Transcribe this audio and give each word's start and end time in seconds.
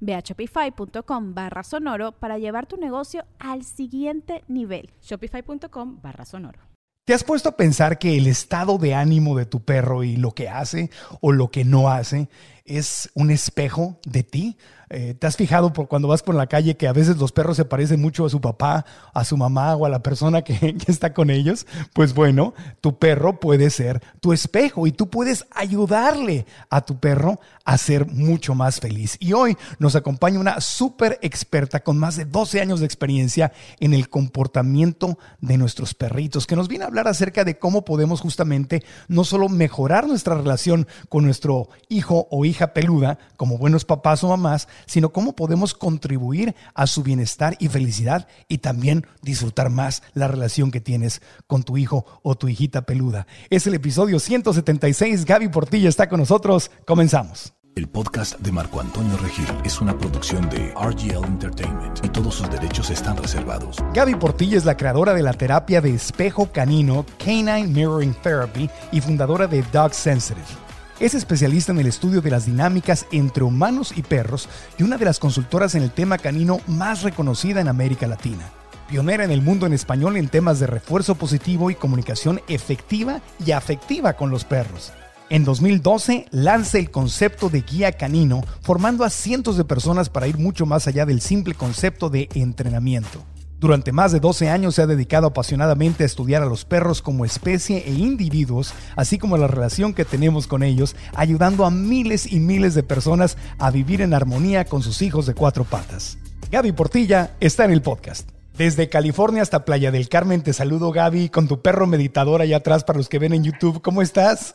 Ve 0.00 0.14
a 0.14 0.20
shopify.com 0.20 1.34
barra 1.34 1.62
sonoro 1.62 2.12
para 2.12 2.38
llevar 2.38 2.66
tu 2.66 2.76
negocio 2.76 3.24
al 3.38 3.64
siguiente 3.64 4.44
nivel. 4.48 4.90
Shopify.com 5.02 6.00
barra 6.02 6.24
sonoro. 6.24 6.60
¿Te 7.08 7.14
has 7.14 7.24
puesto 7.24 7.48
a 7.48 7.56
pensar 7.56 7.98
que 7.98 8.18
el 8.18 8.26
estado 8.26 8.76
de 8.76 8.94
ánimo 8.94 9.34
de 9.34 9.46
tu 9.46 9.64
perro 9.64 10.04
y 10.04 10.16
lo 10.16 10.32
que 10.32 10.50
hace 10.50 10.90
o 11.22 11.32
lo 11.32 11.50
que 11.50 11.64
no 11.64 11.88
hace 11.88 12.28
es 12.66 13.10
un 13.14 13.30
espejo 13.30 13.98
de 14.04 14.24
ti? 14.24 14.58
Eh, 14.90 15.14
¿Te 15.18 15.26
has 15.26 15.36
fijado 15.36 15.72
por 15.72 15.88
cuando 15.88 16.08
vas 16.08 16.22
por 16.22 16.34
la 16.34 16.46
calle 16.46 16.76
que 16.76 16.88
a 16.88 16.92
veces 16.92 17.18
los 17.18 17.32
perros 17.32 17.56
se 17.56 17.64
parecen 17.64 18.00
mucho 18.00 18.24
a 18.24 18.30
su 18.30 18.40
papá, 18.40 18.84
a 19.12 19.24
su 19.24 19.36
mamá 19.36 19.76
o 19.76 19.84
a 19.84 19.88
la 19.88 20.02
persona 20.02 20.42
que, 20.42 20.54
que, 20.76 20.90
está 20.92 21.12
con 21.12 21.30
ellos? 21.30 21.66
Pues 21.92 22.14
bueno, 22.14 22.54
tu 22.80 22.98
perro 22.98 23.40
puede 23.40 23.70
ser 23.70 24.02
tu 24.20 24.32
espejo 24.32 24.86
y 24.86 24.92
tú 24.92 25.08
puedes 25.10 25.46
ayudarle 25.54 26.46
a 26.70 26.80
tu 26.80 26.98
perro 26.98 27.38
a 27.64 27.76
ser 27.76 28.06
mucho 28.06 28.54
más 28.54 28.80
feliz. 28.80 29.16
Y 29.20 29.34
hoy 29.34 29.56
nos 29.78 29.94
acompaña 29.94 30.40
una 30.40 30.60
súper 30.60 31.18
experta 31.22 31.80
con 31.80 31.98
más 31.98 32.16
de 32.16 32.24
12 32.24 32.60
años 32.60 32.80
de 32.80 32.86
experiencia 32.86 33.52
en 33.80 33.92
el 33.92 34.08
comportamiento 34.08 35.18
de 35.40 35.58
nuestros 35.58 35.94
perritos, 35.94 36.46
que 36.46 36.56
nos 36.56 36.68
viene 36.68 36.84
a 36.84 36.88
hablar 36.88 37.08
acerca 37.08 37.44
de 37.44 37.58
cómo 37.58 37.84
podemos 37.84 38.20
justamente 38.20 38.82
no 39.08 39.24
solo 39.24 39.48
mejorar 39.48 40.06
nuestra 40.06 40.34
relación 40.34 40.86
con 41.08 41.24
nuestro 41.24 41.68
hijo 41.88 42.26
o 42.30 42.44
hija 42.44 42.72
peluda, 42.72 43.18
como 43.36 43.58
buenos 43.58 43.84
papás 43.84 44.24
o 44.24 44.28
mamás, 44.28 44.68
sino 44.86 45.10
cómo 45.10 45.34
podemos 45.34 45.74
contribuir 45.74 46.54
a 46.74 46.86
su 46.86 47.02
bienestar 47.02 47.56
y 47.58 47.68
felicidad 47.68 48.28
y 48.48 48.58
también 48.58 49.06
disfrutar 49.22 49.70
más 49.70 50.02
la 50.14 50.28
relación 50.28 50.70
que 50.70 50.80
tienes 50.80 51.22
con 51.46 51.62
tu 51.62 51.76
hijo 51.76 52.04
o 52.22 52.34
tu 52.34 52.48
hijita 52.48 52.82
peluda. 52.82 53.26
Es 53.50 53.66
el 53.66 53.74
episodio 53.74 54.18
176. 54.18 55.24
Gaby 55.24 55.48
Portilla 55.48 55.88
está 55.88 56.08
con 56.08 56.20
nosotros. 56.20 56.70
Comenzamos. 56.86 57.52
El 57.78 57.86
podcast 57.86 58.40
de 58.40 58.50
Marco 58.50 58.80
Antonio 58.80 59.16
Regil 59.18 59.46
es 59.64 59.80
una 59.80 59.96
producción 59.96 60.50
de 60.50 60.74
RGL 60.74 61.24
Entertainment 61.24 62.04
y 62.04 62.08
todos 62.08 62.34
sus 62.34 62.50
derechos 62.50 62.90
están 62.90 63.16
reservados. 63.16 63.76
Gaby 63.94 64.16
Portilla 64.16 64.56
es 64.56 64.64
la 64.64 64.76
creadora 64.76 65.14
de 65.14 65.22
la 65.22 65.32
terapia 65.32 65.80
de 65.80 65.94
espejo 65.94 66.50
canino 66.50 67.06
Canine 67.24 67.68
Mirroring 67.68 68.14
Therapy 68.14 68.68
y 68.90 69.00
fundadora 69.00 69.46
de 69.46 69.62
Dog 69.72 69.94
Sensitive. 69.94 70.67
Es 71.00 71.14
especialista 71.14 71.70
en 71.70 71.78
el 71.78 71.86
estudio 71.86 72.20
de 72.20 72.30
las 72.32 72.46
dinámicas 72.46 73.06
entre 73.12 73.44
humanos 73.44 73.92
y 73.94 74.02
perros 74.02 74.48
y 74.78 74.82
una 74.82 74.98
de 74.98 75.04
las 75.04 75.20
consultoras 75.20 75.76
en 75.76 75.84
el 75.84 75.92
tema 75.92 76.18
canino 76.18 76.58
más 76.66 77.02
reconocida 77.02 77.60
en 77.60 77.68
América 77.68 78.08
Latina. 78.08 78.50
Pionera 78.88 79.22
en 79.22 79.30
el 79.30 79.40
mundo 79.40 79.66
en 79.66 79.74
español 79.74 80.16
en 80.16 80.26
temas 80.26 80.58
de 80.58 80.66
refuerzo 80.66 81.14
positivo 81.14 81.70
y 81.70 81.76
comunicación 81.76 82.40
efectiva 82.48 83.20
y 83.46 83.52
afectiva 83.52 84.14
con 84.14 84.30
los 84.30 84.44
perros. 84.44 84.92
En 85.30 85.44
2012 85.44 86.26
lanza 86.32 86.78
el 86.78 86.90
concepto 86.90 87.48
de 87.48 87.60
guía 87.60 87.92
canino, 87.92 88.42
formando 88.62 89.04
a 89.04 89.10
cientos 89.10 89.56
de 89.56 89.64
personas 89.64 90.08
para 90.08 90.26
ir 90.26 90.36
mucho 90.36 90.66
más 90.66 90.88
allá 90.88 91.06
del 91.06 91.20
simple 91.20 91.54
concepto 91.54 92.10
de 92.10 92.28
entrenamiento. 92.34 93.22
Durante 93.60 93.90
más 93.90 94.12
de 94.12 94.20
12 94.20 94.48
años 94.50 94.76
se 94.76 94.82
ha 94.82 94.86
dedicado 94.86 95.26
apasionadamente 95.26 96.04
a 96.04 96.06
estudiar 96.06 96.42
a 96.42 96.46
los 96.46 96.64
perros 96.64 97.02
como 97.02 97.24
especie 97.24 97.82
e 97.86 97.92
individuos, 97.92 98.72
así 98.94 99.18
como 99.18 99.36
la 99.36 99.48
relación 99.48 99.94
que 99.94 100.04
tenemos 100.04 100.46
con 100.46 100.62
ellos, 100.62 100.94
ayudando 101.16 101.64
a 101.64 101.70
miles 101.70 102.32
y 102.32 102.38
miles 102.38 102.74
de 102.74 102.84
personas 102.84 103.36
a 103.58 103.72
vivir 103.72 104.00
en 104.00 104.14
armonía 104.14 104.64
con 104.64 104.82
sus 104.82 105.02
hijos 105.02 105.26
de 105.26 105.34
cuatro 105.34 105.64
patas. 105.64 106.18
Gaby 106.52 106.70
Portilla 106.70 107.36
está 107.40 107.64
en 107.64 107.72
el 107.72 107.82
podcast. 107.82 108.30
Desde 108.56 108.88
California 108.88 109.42
hasta 109.42 109.64
Playa 109.64 109.90
del 109.90 110.08
Carmen 110.08 110.42
te 110.42 110.52
saludo 110.52 110.92
Gaby 110.92 111.28
con 111.28 111.48
tu 111.48 111.60
perro 111.60 111.88
meditador 111.88 112.42
allá 112.42 112.58
atrás 112.58 112.84
para 112.84 112.98
los 112.98 113.08
que 113.08 113.18
ven 113.18 113.32
en 113.32 113.42
YouTube. 113.42 113.82
¿Cómo 113.82 114.02
estás? 114.02 114.52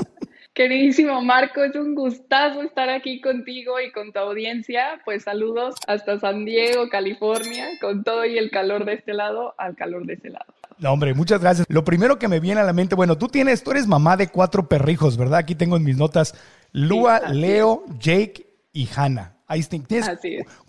Queridísimo 0.53 1.19
Marco, 1.23 1.63
es 1.63 1.75
un 1.75 1.95
gustazo 1.95 2.61
estar 2.61 2.87
aquí 2.87 3.21
contigo 3.21 3.79
y 3.79 3.91
con 3.91 4.13
tu 4.13 4.19
audiencia. 4.19 5.01
Pues 5.03 5.23
saludos 5.23 5.73
hasta 5.87 6.19
San 6.19 6.45
Diego, 6.45 6.89
California, 6.89 7.69
con 7.81 8.03
todo 8.03 8.23
y 8.23 8.37
el 8.37 8.51
calor 8.51 8.85
de 8.85 8.93
este 8.93 9.13
lado 9.13 9.55
al 9.57 9.75
calor 9.75 10.05
de 10.05 10.13
ese 10.13 10.29
lado. 10.29 10.45
No, 10.77 10.93
hombre, 10.93 11.15
muchas 11.15 11.41
gracias. 11.41 11.65
Lo 11.69 11.83
primero 11.83 12.19
que 12.19 12.27
me 12.27 12.39
viene 12.39 12.61
a 12.61 12.65
la 12.65 12.73
mente, 12.73 12.93
bueno, 12.93 13.17
tú 13.17 13.29
tienes, 13.29 13.63
tú 13.63 13.71
eres 13.71 13.87
mamá 13.87 14.15
de 14.15 14.27
cuatro 14.27 14.69
perrijos, 14.69 15.17
¿verdad? 15.17 15.39
Aquí 15.39 15.55
tengo 15.55 15.75
en 15.75 15.83
mis 15.83 15.97
notas 15.97 16.35
Lua, 16.71 17.21
sí, 17.25 17.33
Leo. 17.33 17.83
Jake 17.97 18.45
y 18.73 18.87
Hannah. 18.95 19.37
Ahí 19.47 19.63
tienes 19.63 20.09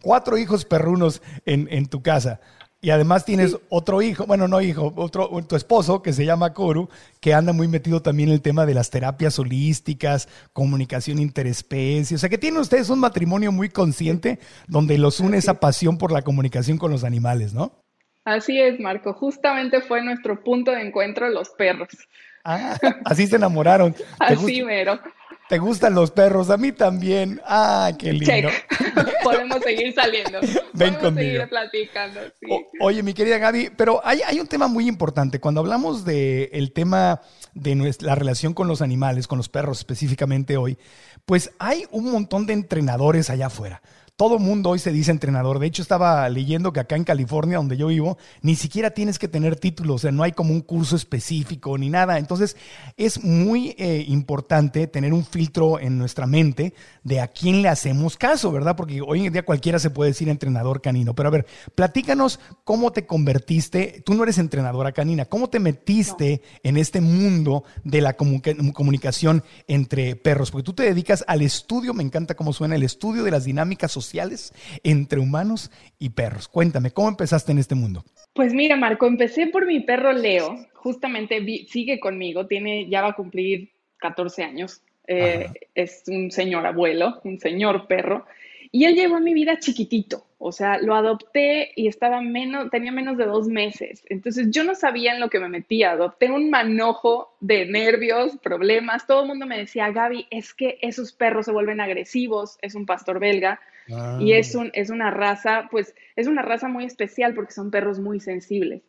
cuatro 0.00 0.38
hijos 0.38 0.64
perrunos 0.64 1.20
en, 1.44 1.68
en 1.70 1.86
tu 1.86 2.02
casa. 2.02 2.40
Y 2.84 2.90
además 2.90 3.24
tienes 3.24 3.52
sí. 3.52 3.56
otro 3.70 4.02
hijo, 4.02 4.26
bueno, 4.26 4.46
no 4.46 4.60
hijo, 4.60 4.92
otro, 4.96 5.30
tu 5.48 5.56
esposo 5.56 6.02
que 6.02 6.12
se 6.12 6.26
llama 6.26 6.52
Koru, 6.52 6.90
que 7.18 7.32
anda 7.32 7.54
muy 7.54 7.66
metido 7.66 8.02
también 8.02 8.28
en 8.28 8.34
el 8.34 8.42
tema 8.42 8.66
de 8.66 8.74
las 8.74 8.90
terapias 8.90 9.38
holísticas, 9.38 10.28
comunicación 10.52 11.18
interespecie. 11.18 12.14
O 12.14 12.18
sea 12.18 12.28
que 12.28 12.36
tienen 12.36 12.60
ustedes 12.60 12.90
un 12.90 13.00
matrimonio 13.00 13.52
muy 13.52 13.70
consciente 13.70 14.38
donde 14.68 14.98
los 14.98 15.18
une 15.20 15.38
esa 15.38 15.60
pasión 15.60 15.96
por 15.96 16.12
la 16.12 16.20
comunicación 16.20 16.76
con 16.76 16.90
los 16.90 17.04
animales, 17.04 17.54
¿no? 17.54 17.72
Así 18.26 18.60
es, 18.60 18.78
Marco. 18.78 19.14
Justamente 19.14 19.80
fue 19.80 20.04
nuestro 20.04 20.44
punto 20.44 20.70
de 20.70 20.82
encuentro 20.82 21.26
los 21.30 21.48
perros. 21.48 21.88
Ah, 22.44 22.76
así 23.06 23.26
se 23.26 23.36
enamoraron. 23.36 23.96
así 24.18 24.62
mero. 24.62 25.00
¿Te 25.48 25.58
gustan 25.58 25.94
los 25.94 26.10
perros? 26.10 26.48
A 26.48 26.56
mí 26.56 26.72
también. 26.72 27.40
¡Ah, 27.44 27.92
qué 27.98 28.12
lindo! 28.12 28.26
Check. 28.26 28.66
Podemos 29.22 29.62
seguir 29.62 29.94
saliendo. 29.94 30.40
Ven 30.40 30.60
Podemos 30.72 31.02
conmigo. 31.02 31.32
seguir 31.32 31.48
platicando. 31.48 32.20
Sí. 32.40 32.46
O, 32.50 32.86
oye, 32.86 33.02
mi 33.02 33.12
querida 33.12 33.38
Gaby, 33.38 33.70
pero 33.76 34.00
hay, 34.04 34.20
hay, 34.26 34.40
un 34.40 34.46
tema 34.46 34.68
muy 34.68 34.88
importante. 34.88 35.40
Cuando 35.40 35.60
hablamos 35.60 36.04
del 36.04 36.48
el 36.52 36.72
tema 36.72 37.20
de 37.52 37.74
nuestra, 37.74 38.08
la 38.08 38.14
relación 38.14 38.54
con 38.54 38.68
los 38.68 38.80
animales, 38.80 39.26
con 39.26 39.36
los 39.36 39.50
perros 39.50 39.78
específicamente 39.78 40.56
hoy, 40.56 40.78
pues 41.26 41.50
hay 41.58 41.84
un 41.90 42.10
montón 42.10 42.46
de 42.46 42.54
entrenadores 42.54 43.28
allá 43.28 43.46
afuera. 43.46 43.82
Todo 44.16 44.38
mundo 44.38 44.70
hoy 44.70 44.78
se 44.78 44.92
dice 44.92 45.10
entrenador. 45.10 45.58
De 45.58 45.66
hecho, 45.66 45.82
estaba 45.82 46.28
leyendo 46.28 46.72
que 46.72 46.78
acá 46.78 46.94
en 46.94 47.02
California, 47.02 47.56
donde 47.56 47.76
yo 47.76 47.88
vivo, 47.88 48.16
ni 48.42 48.54
siquiera 48.54 48.92
tienes 48.92 49.18
que 49.18 49.26
tener 49.26 49.56
título, 49.56 49.94
o 49.94 49.98
sea, 49.98 50.12
no 50.12 50.22
hay 50.22 50.30
como 50.30 50.52
un 50.52 50.60
curso 50.60 50.94
específico 50.94 51.76
ni 51.76 51.90
nada. 51.90 52.16
Entonces, 52.20 52.56
es 52.96 53.24
muy 53.24 53.74
eh, 53.76 54.04
importante 54.06 54.86
tener 54.86 55.12
un 55.12 55.24
filtro 55.24 55.80
en 55.80 55.98
nuestra 55.98 56.28
mente 56.28 56.74
de 57.02 57.20
a 57.20 57.26
quién 57.26 57.60
le 57.60 57.68
hacemos 57.68 58.16
caso, 58.16 58.52
¿verdad? 58.52 58.76
Porque 58.76 59.00
hoy 59.00 59.26
en 59.26 59.32
día 59.32 59.44
cualquiera 59.44 59.80
se 59.80 59.90
puede 59.90 60.12
decir 60.12 60.28
entrenador 60.28 60.80
canino. 60.80 61.12
Pero 61.16 61.30
a 61.30 61.32
ver, 61.32 61.46
platícanos 61.74 62.38
cómo 62.62 62.92
te 62.92 63.06
convertiste, 63.06 64.00
tú 64.06 64.14
no 64.14 64.22
eres 64.22 64.38
entrenadora 64.38 64.92
canina, 64.92 65.24
¿cómo 65.24 65.50
te 65.50 65.58
metiste 65.58 66.40
no. 66.40 66.60
en 66.70 66.76
este 66.76 67.00
mundo 67.00 67.64
de 67.82 68.00
la 68.00 68.12
comunicación 68.12 69.42
entre 69.66 70.14
perros? 70.14 70.52
Porque 70.52 70.66
tú 70.66 70.72
te 70.72 70.84
dedicas 70.84 71.24
al 71.26 71.42
estudio, 71.42 71.92
me 71.94 72.04
encanta 72.04 72.36
cómo 72.36 72.52
suena, 72.52 72.76
el 72.76 72.84
estudio 72.84 73.24
de 73.24 73.32
las 73.32 73.42
dinámicas 73.42 73.90
sociales 73.90 74.03
entre 74.82 75.20
humanos 75.20 75.70
y 75.98 76.10
perros. 76.10 76.48
Cuéntame, 76.48 76.90
¿cómo 76.90 77.08
empezaste 77.08 77.52
en 77.52 77.58
este 77.58 77.74
mundo? 77.74 78.04
Pues 78.34 78.52
mira, 78.52 78.76
Marco, 78.76 79.06
empecé 79.06 79.46
por 79.46 79.64
mi 79.64 79.80
perro 79.80 80.12
Leo, 80.12 80.66
justamente 80.74 81.38
vi, 81.40 81.66
sigue 81.68 82.00
conmigo, 82.00 82.46
tiene, 82.46 82.88
ya 82.88 83.00
va 83.00 83.10
a 83.10 83.14
cumplir 83.14 83.70
14 83.98 84.42
años, 84.42 84.82
eh, 85.06 85.48
es 85.74 86.02
un 86.08 86.30
señor 86.30 86.66
abuelo, 86.66 87.20
un 87.24 87.38
señor 87.38 87.86
perro, 87.86 88.26
y 88.72 88.86
él 88.86 88.96
llegó 88.96 89.16
a 89.16 89.20
mi 89.20 89.34
vida 89.34 89.60
chiquitito, 89.60 90.26
o 90.38 90.50
sea, 90.50 90.78
lo 90.78 90.96
adopté 90.96 91.70
y 91.76 91.86
estaba 91.86 92.20
menos, 92.20 92.70
tenía 92.70 92.90
menos 92.90 93.16
de 93.16 93.24
dos 93.24 93.46
meses, 93.46 94.04
entonces 94.08 94.48
yo 94.50 94.64
no 94.64 94.74
sabía 94.74 95.14
en 95.14 95.20
lo 95.20 95.30
que 95.30 95.38
me 95.38 95.48
metía, 95.48 95.92
adopté 95.92 96.28
un 96.28 96.50
manojo 96.50 97.36
de 97.38 97.66
nervios, 97.66 98.36
problemas, 98.42 99.06
todo 99.06 99.22
el 99.22 99.28
mundo 99.28 99.46
me 99.46 99.58
decía, 99.58 99.92
Gaby, 99.92 100.26
es 100.30 100.54
que 100.54 100.78
esos 100.82 101.12
perros 101.12 101.46
se 101.46 101.52
vuelven 101.52 101.80
agresivos, 101.80 102.58
es 102.62 102.74
un 102.74 102.84
pastor 102.84 103.20
belga, 103.20 103.60
y 104.20 104.32
es, 104.32 104.54
un, 104.54 104.70
es 104.72 104.90
una 104.90 105.10
raza, 105.10 105.68
pues 105.70 105.94
es 106.16 106.26
una 106.26 106.42
raza 106.42 106.68
muy 106.68 106.84
especial 106.84 107.34
porque 107.34 107.52
son 107.52 107.70
perros 107.70 107.98
muy 107.98 108.20
sensibles. 108.20 108.82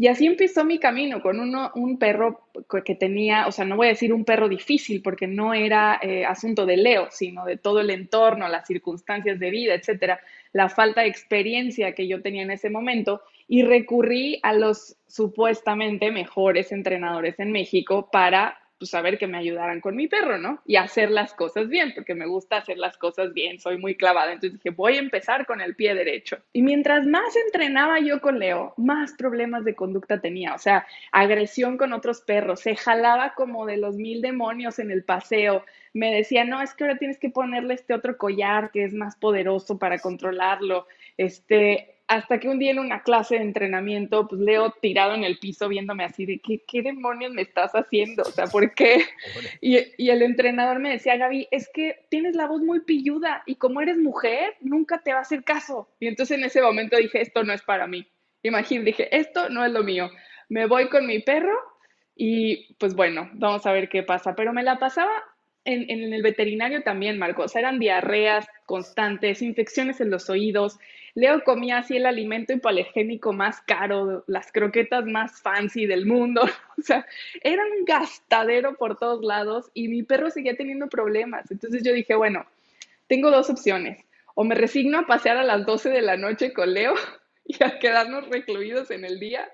Y 0.00 0.06
así 0.06 0.26
empezó 0.26 0.64
mi 0.64 0.78
camino 0.78 1.20
con 1.20 1.40
uno, 1.40 1.72
un 1.74 1.98
perro 1.98 2.44
que 2.84 2.94
tenía, 2.94 3.48
o 3.48 3.52
sea, 3.52 3.64
no 3.64 3.74
voy 3.74 3.88
a 3.88 3.90
decir 3.90 4.12
un 4.12 4.24
perro 4.24 4.48
difícil 4.48 5.02
porque 5.02 5.26
no 5.26 5.54
era 5.54 5.98
eh, 6.00 6.24
asunto 6.24 6.66
de 6.66 6.76
Leo, 6.76 7.08
sino 7.10 7.44
de 7.44 7.56
todo 7.56 7.80
el 7.80 7.90
entorno, 7.90 8.46
las 8.46 8.68
circunstancias 8.68 9.40
de 9.40 9.50
vida, 9.50 9.74
etcétera, 9.74 10.20
la 10.52 10.68
falta 10.68 11.00
de 11.00 11.08
experiencia 11.08 11.96
que 11.96 12.06
yo 12.06 12.22
tenía 12.22 12.42
en 12.42 12.52
ese 12.52 12.70
momento 12.70 13.22
y 13.48 13.64
recurrí 13.64 14.38
a 14.44 14.52
los 14.52 14.96
supuestamente 15.08 16.12
mejores 16.12 16.70
entrenadores 16.70 17.40
en 17.40 17.50
México 17.50 18.08
para 18.12 18.56
pues 18.78 18.90
saber 18.90 19.18
que 19.18 19.26
me 19.26 19.38
ayudaran 19.38 19.80
con 19.80 19.96
mi 19.96 20.06
perro, 20.06 20.38
¿no? 20.38 20.62
Y 20.64 20.76
hacer 20.76 21.10
las 21.10 21.34
cosas 21.34 21.68
bien, 21.68 21.92
porque 21.94 22.14
me 22.14 22.26
gusta 22.26 22.58
hacer 22.58 22.78
las 22.78 22.96
cosas 22.96 23.32
bien, 23.32 23.58
soy 23.58 23.76
muy 23.78 23.96
clavada. 23.96 24.32
Entonces 24.32 24.58
dije, 24.58 24.70
voy 24.70 24.96
a 24.96 25.00
empezar 25.00 25.46
con 25.46 25.60
el 25.60 25.74
pie 25.74 25.94
derecho. 25.94 26.38
Y 26.52 26.62
mientras 26.62 27.06
más 27.06 27.34
entrenaba 27.36 27.98
yo 28.00 28.20
con 28.20 28.38
Leo, 28.38 28.74
más 28.76 29.12
problemas 29.14 29.64
de 29.64 29.74
conducta 29.74 30.20
tenía, 30.20 30.54
o 30.54 30.58
sea, 30.58 30.86
agresión 31.12 31.76
con 31.76 31.92
otros 31.92 32.20
perros, 32.20 32.60
se 32.60 32.76
jalaba 32.76 33.34
como 33.34 33.66
de 33.66 33.78
los 33.78 33.96
mil 33.96 34.22
demonios 34.22 34.78
en 34.78 34.90
el 34.90 35.02
paseo, 35.04 35.64
me 35.92 36.14
decía, 36.14 36.44
no, 36.44 36.62
es 36.62 36.74
que 36.74 36.84
ahora 36.84 36.98
tienes 36.98 37.18
que 37.18 37.30
ponerle 37.30 37.74
este 37.74 37.94
otro 37.94 38.16
collar 38.16 38.70
que 38.70 38.84
es 38.84 38.94
más 38.94 39.16
poderoso 39.16 39.78
para 39.78 39.98
controlarlo, 39.98 40.86
este, 41.16 41.97
hasta 42.08 42.40
que 42.40 42.48
un 42.48 42.58
día 42.58 42.70
en 42.70 42.78
una 42.78 43.02
clase 43.02 43.36
de 43.36 43.42
entrenamiento, 43.42 44.26
pues 44.26 44.40
Leo 44.40 44.74
tirado 44.80 45.14
en 45.14 45.24
el 45.24 45.38
piso 45.38 45.68
viéndome 45.68 46.04
así 46.04 46.24
de, 46.24 46.40
¿qué, 46.40 46.64
qué 46.66 46.80
demonios 46.80 47.32
me 47.32 47.42
estás 47.42 47.72
haciendo? 47.72 48.22
O 48.22 48.30
sea, 48.30 48.46
¿por 48.46 48.74
qué? 48.74 49.04
Y, 49.60 49.78
y, 49.98 50.10
el 50.10 50.22
entrenador 50.22 50.78
me 50.78 50.90
decía, 50.90 51.16
Gaby, 51.16 51.48
es 51.50 51.68
que 51.72 52.06
tienes 52.08 52.34
la 52.34 52.46
voz 52.46 52.62
muy 52.62 52.80
pilluda 52.80 53.42
y 53.44 53.56
como 53.56 53.82
eres 53.82 53.98
mujer, 53.98 54.54
nunca 54.60 55.02
te 55.02 55.12
va 55.12 55.18
a 55.18 55.22
hacer 55.22 55.44
caso. 55.44 55.88
Y 56.00 56.06
entonces 56.06 56.38
en 56.38 56.44
ese 56.44 56.62
momento 56.62 56.96
dije, 56.96 57.20
esto 57.20 57.44
no 57.44 57.52
es 57.52 57.62
para 57.62 57.86
mí. 57.86 58.06
Imagínate, 58.42 58.86
dije, 58.86 59.16
esto 59.16 59.50
no 59.50 59.64
es 59.64 59.72
lo 59.72 59.84
mío. 59.84 60.10
Me 60.48 60.66
voy 60.66 60.88
con 60.88 61.06
mi 61.06 61.18
perro 61.18 61.54
y 62.16 62.74
pues 62.74 62.94
bueno, 62.94 63.28
vamos 63.34 63.66
a 63.66 63.72
ver 63.72 63.90
qué 63.90 64.02
pasa. 64.02 64.34
Pero 64.34 64.54
me 64.54 64.62
la 64.62 64.78
pasaba 64.78 65.12
en, 65.64 65.90
en 65.90 66.12
el 66.14 66.22
veterinario 66.22 66.82
también, 66.82 67.18
Marcos. 67.18 67.54
eran 67.54 67.78
diarreas 67.78 68.46
constantes, 68.64 69.42
infecciones 69.42 70.00
en 70.00 70.10
los 70.10 70.30
oídos, 70.30 70.78
Leo 71.18 71.42
comía 71.42 71.78
así 71.78 71.96
el 71.96 72.06
alimento 72.06 72.52
hipoalergénico 72.52 73.32
más 73.32 73.60
caro, 73.62 74.22
las 74.28 74.52
croquetas 74.52 75.04
más 75.04 75.42
fancy 75.42 75.84
del 75.84 76.06
mundo. 76.06 76.42
O 76.78 76.80
sea, 76.80 77.04
era 77.42 77.64
un 77.64 77.84
gastadero 77.84 78.76
por 78.76 78.96
todos 78.96 79.24
lados 79.24 79.68
y 79.74 79.88
mi 79.88 80.04
perro 80.04 80.30
seguía 80.30 80.56
teniendo 80.56 80.86
problemas. 80.86 81.50
Entonces 81.50 81.82
yo 81.82 81.92
dije, 81.92 82.14
bueno, 82.14 82.46
tengo 83.08 83.32
dos 83.32 83.50
opciones. 83.50 83.98
O 84.36 84.44
me 84.44 84.54
resigno 84.54 85.00
a 85.00 85.06
pasear 85.08 85.38
a 85.38 85.42
las 85.42 85.66
12 85.66 85.90
de 85.90 86.02
la 86.02 86.16
noche 86.16 86.52
con 86.52 86.72
Leo 86.72 86.94
y 87.44 87.64
a 87.64 87.80
quedarnos 87.80 88.28
recluidos 88.28 88.92
en 88.92 89.04
el 89.04 89.18
día 89.18 89.50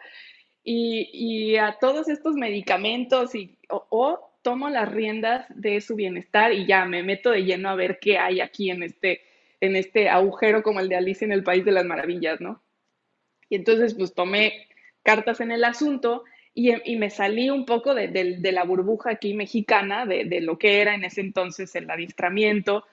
y, 0.62 1.56
a 1.56 1.78
todos 1.80 2.10
estos 2.10 2.34
medicamentos 2.34 3.32
o 3.70 4.30
tomo 4.42 4.68
las 4.68 4.92
riendas 4.92 5.46
de 5.48 5.80
su 5.80 5.94
bienestar 5.94 6.52
y 6.52 6.66
ya 6.66 6.84
me 6.84 7.02
meto 7.02 7.30
de 7.30 7.44
lleno 7.44 7.70
a 7.70 7.74
ver 7.74 7.98
qué 8.00 8.18
hay 8.18 8.42
aquí 8.42 8.70
en 8.70 8.82
este 8.82 9.22
en 9.64 9.76
este 9.76 10.08
agujero 10.08 10.62
como 10.62 10.80
el 10.80 10.88
de 10.88 10.96
Alicia 10.96 11.24
en 11.24 11.32
el 11.32 11.42
País 11.42 11.64
de 11.64 11.72
las 11.72 11.84
Maravillas, 11.84 12.40
¿no? 12.40 12.62
Y 13.48 13.56
entonces 13.56 13.94
pues 13.94 14.14
tomé 14.14 14.66
cartas 15.02 15.40
en 15.40 15.52
el 15.52 15.64
asunto 15.64 16.24
y, 16.54 16.96
me 16.96 17.10
salí 17.10 17.50
un 17.50 17.66
poco 17.66 17.94
de, 17.94 18.38
la 18.52 18.64
burbuja 18.64 19.10
aquí 19.10 19.34
mexicana, 19.34 20.06
de, 20.06 20.40
lo 20.40 20.56
que 20.56 20.80
era 20.80 20.94
en 20.94 21.04
ese 21.04 21.20
entonces 21.20 21.74
el 21.74 21.90
adiestramiento, 21.90 22.84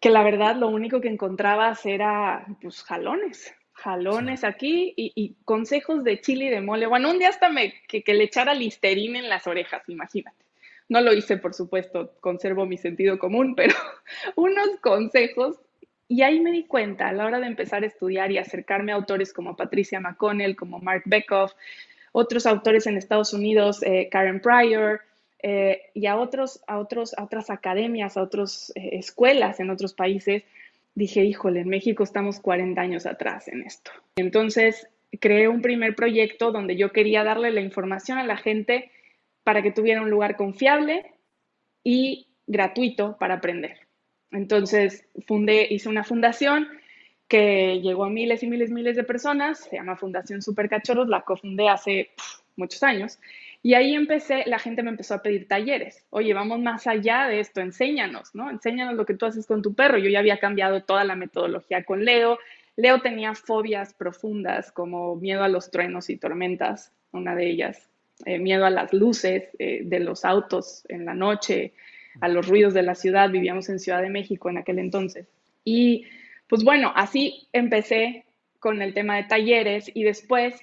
que 0.00 0.10
la 0.10 0.22
verdad 0.22 0.56
lo 0.56 0.68
único 0.68 1.00
que 1.00 1.08
encontrabas 1.08 1.84
era 1.86 2.46
pues 2.62 2.84
jalones, 2.84 3.52
jalones 3.72 4.44
aquí 4.44 4.94
y, 4.96 5.34
consejos 5.44 6.04
de 6.04 6.20
chile 6.20 6.46
y 6.46 6.50
de 6.50 6.60
mole. 6.60 6.86
Bueno, 6.86 7.10
un 7.10 7.18
día 7.18 7.30
hasta 7.30 7.48
me, 7.48 7.74
que, 7.88 8.04
que 8.04 8.14
le 8.14 8.24
echara 8.24 8.54
listerina 8.54 9.18
en 9.18 9.28
las 9.28 9.46
orejas, 9.48 9.82
imagínate. 9.88 10.44
No 10.88 11.00
lo 11.00 11.12
hice, 11.12 11.38
por 11.38 11.54
supuesto, 11.54 12.12
conservo 12.20 12.66
mi 12.66 12.76
sentido 12.76 13.18
común, 13.18 13.54
pero 13.56 13.74
unos 14.36 14.68
consejos 14.80 15.56
y 16.08 16.22
ahí 16.22 16.40
me 16.40 16.52
di 16.52 16.64
cuenta 16.64 17.08
a 17.08 17.12
la 17.12 17.24
hora 17.24 17.40
de 17.40 17.46
empezar 17.46 17.82
a 17.82 17.86
estudiar 17.86 18.30
y 18.30 18.38
acercarme 18.38 18.92
a 18.92 18.96
autores 18.96 19.32
como 19.32 19.56
Patricia 19.56 20.00
McConnell, 20.00 20.56
como 20.56 20.78
Mark 20.78 21.02
Beckhoff, 21.06 21.52
otros 22.12 22.46
autores 22.46 22.86
en 22.86 22.96
Estados 22.96 23.32
Unidos, 23.32 23.82
eh, 23.82 24.08
Karen 24.10 24.40
Pryor, 24.40 25.00
eh, 25.42 25.90
y 25.92 26.06
a, 26.06 26.16
otros, 26.16 26.62
a, 26.66 26.78
otros, 26.78 27.12
a 27.18 27.24
otras 27.24 27.50
academias, 27.50 28.16
a 28.16 28.22
otras 28.22 28.72
eh, 28.76 28.90
escuelas 28.92 29.60
en 29.60 29.70
otros 29.70 29.92
países, 29.94 30.44
dije, 30.94 31.24
híjole, 31.24 31.60
en 31.60 31.68
México 31.68 32.02
estamos 32.02 32.40
40 32.40 32.80
años 32.80 33.06
atrás 33.06 33.48
en 33.48 33.62
esto. 33.62 33.90
Entonces, 34.16 34.88
creé 35.20 35.48
un 35.48 35.60
primer 35.60 35.94
proyecto 35.94 36.52
donde 36.52 36.76
yo 36.76 36.92
quería 36.92 37.24
darle 37.24 37.50
la 37.50 37.60
información 37.60 38.18
a 38.18 38.24
la 38.24 38.36
gente 38.36 38.90
para 39.42 39.62
que 39.62 39.72
tuviera 39.72 40.00
un 40.00 40.10
lugar 40.10 40.36
confiable 40.36 41.12
y 41.82 42.28
gratuito 42.46 43.16
para 43.18 43.34
aprender. 43.34 43.83
Entonces, 44.34 45.06
fundé, 45.26 45.66
hice 45.70 45.88
una 45.88 46.04
fundación 46.04 46.68
que 47.28 47.80
llegó 47.80 48.04
a 48.04 48.10
miles 48.10 48.42
y 48.42 48.48
miles 48.48 48.70
y 48.70 48.74
miles 48.74 48.96
de 48.96 49.04
personas, 49.04 49.60
se 49.60 49.76
llama 49.76 49.96
Fundación 49.96 50.42
Super 50.42 50.68
Cachorros, 50.68 51.08
la 51.08 51.22
cofundé 51.22 51.68
hace 51.68 52.10
muchos 52.56 52.82
años. 52.82 53.18
Y 53.62 53.74
ahí 53.74 53.94
empecé, 53.94 54.42
la 54.46 54.58
gente 54.58 54.82
me 54.82 54.90
empezó 54.90 55.14
a 55.14 55.22
pedir 55.22 55.48
talleres. 55.48 56.04
Oye, 56.10 56.34
vamos 56.34 56.58
más 56.60 56.86
allá 56.86 57.28
de 57.28 57.40
esto, 57.40 57.60
enséñanos, 57.60 58.34
¿no? 58.34 58.50
Enséñanos 58.50 58.94
lo 58.94 59.06
que 59.06 59.14
tú 59.14 59.24
haces 59.24 59.46
con 59.46 59.62
tu 59.62 59.72
perro. 59.72 59.96
Yo 59.98 60.10
ya 60.10 60.18
había 60.18 60.38
cambiado 60.38 60.82
toda 60.82 61.04
la 61.04 61.16
metodología 61.16 61.84
con 61.84 62.04
Leo. 62.04 62.38
Leo 62.76 63.00
tenía 63.00 63.34
fobias 63.34 63.94
profundas 63.94 64.70
como 64.70 65.16
miedo 65.16 65.44
a 65.44 65.48
los 65.48 65.70
truenos 65.70 66.10
y 66.10 66.16
tormentas, 66.16 66.92
una 67.12 67.34
de 67.34 67.48
ellas, 67.48 67.88
eh, 68.26 68.38
miedo 68.38 68.66
a 68.66 68.70
las 68.70 68.92
luces 68.92 69.44
eh, 69.58 69.80
de 69.84 70.00
los 70.00 70.24
autos 70.24 70.84
en 70.88 71.06
la 71.06 71.14
noche, 71.14 71.72
a 72.20 72.28
los 72.28 72.48
ruidos 72.48 72.74
de 72.74 72.82
la 72.82 72.94
ciudad, 72.94 73.30
vivíamos 73.30 73.68
en 73.68 73.78
Ciudad 73.78 74.02
de 74.02 74.10
México 74.10 74.50
en 74.50 74.58
aquel 74.58 74.78
entonces. 74.78 75.26
Y 75.64 76.06
pues 76.48 76.64
bueno, 76.64 76.92
así 76.94 77.48
empecé 77.52 78.24
con 78.58 78.82
el 78.82 78.94
tema 78.94 79.16
de 79.16 79.24
talleres 79.24 79.90
y 79.92 80.04
después 80.04 80.54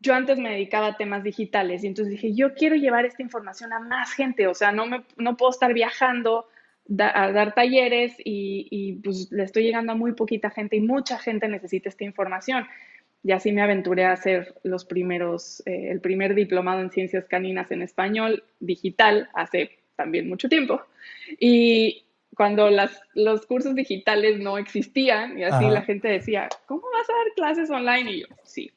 yo 0.00 0.14
antes 0.14 0.38
me 0.38 0.50
dedicaba 0.50 0.88
a 0.88 0.96
temas 0.96 1.22
digitales 1.22 1.84
y 1.84 1.86
entonces 1.86 2.12
dije, 2.12 2.34
yo 2.34 2.54
quiero 2.54 2.74
llevar 2.74 3.04
esta 3.06 3.22
información 3.22 3.72
a 3.72 3.78
más 3.78 4.12
gente, 4.12 4.48
o 4.48 4.54
sea, 4.54 4.72
no, 4.72 4.86
me, 4.86 5.04
no 5.16 5.36
puedo 5.36 5.52
estar 5.52 5.72
viajando 5.72 6.46
a 6.98 7.30
dar 7.30 7.54
talleres 7.54 8.14
y, 8.18 8.94
pues 9.04 9.30
le 9.30 9.44
estoy 9.44 9.62
llegando 9.62 9.92
a 9.92 9.94
muy 9.94 10.12
poquita 10.12 10.50
gente 10.50 10.76
y 10.76 10.80
mucha 10.80 11.18
gente 11.18 11.48
necesita 11.48 11.88
esta 11.88 12.04
información. 12.04 12.66
Y 13.24 13.30
así 13.30 13.52
me 13.52 13.62
aventuré 13.62 14.04
a 14.04 14.12
hacer 14.12 14.54
los 14.64 14.84
primeros, 14.84 15.62
eh, 15.64 15.90
el 15.92 16.00
primer 16.00 16.34
diplomado 16.34 16.80
en 16.80 16.90
ciencias 16.90 17.26
caninas 17.26 17.70
en 17.70 17.82
español 17.82 18.42
digital 18.58 19.28
hace 19.32 19.78
también 19.96 20.28
mucho 20.28 20.48
tiempo. 20.48 20.82
Y 21.38 22.04
cuando 22.36 22.70
las, 22.70 23.00
los 23.14 23.46
cursos 23.46 23.74
digitales 23.74 24.38
no 24.38 24.58
existían 24.58 25.38
y 25.38 25.44
así 25.44 25.66
la 25.66 25.82
gente 25.82 26.08
decía, 26.08 26.48
¿cómo 26.66 26.82
vas 26.92 27.08
a 27.08 27.12
dar 27.12 27.34
clases 27.36 27.70
online? 27.70 28.10
Y 28.10 28.20
yo, 28.20 28.26
sí, 28.42 28.72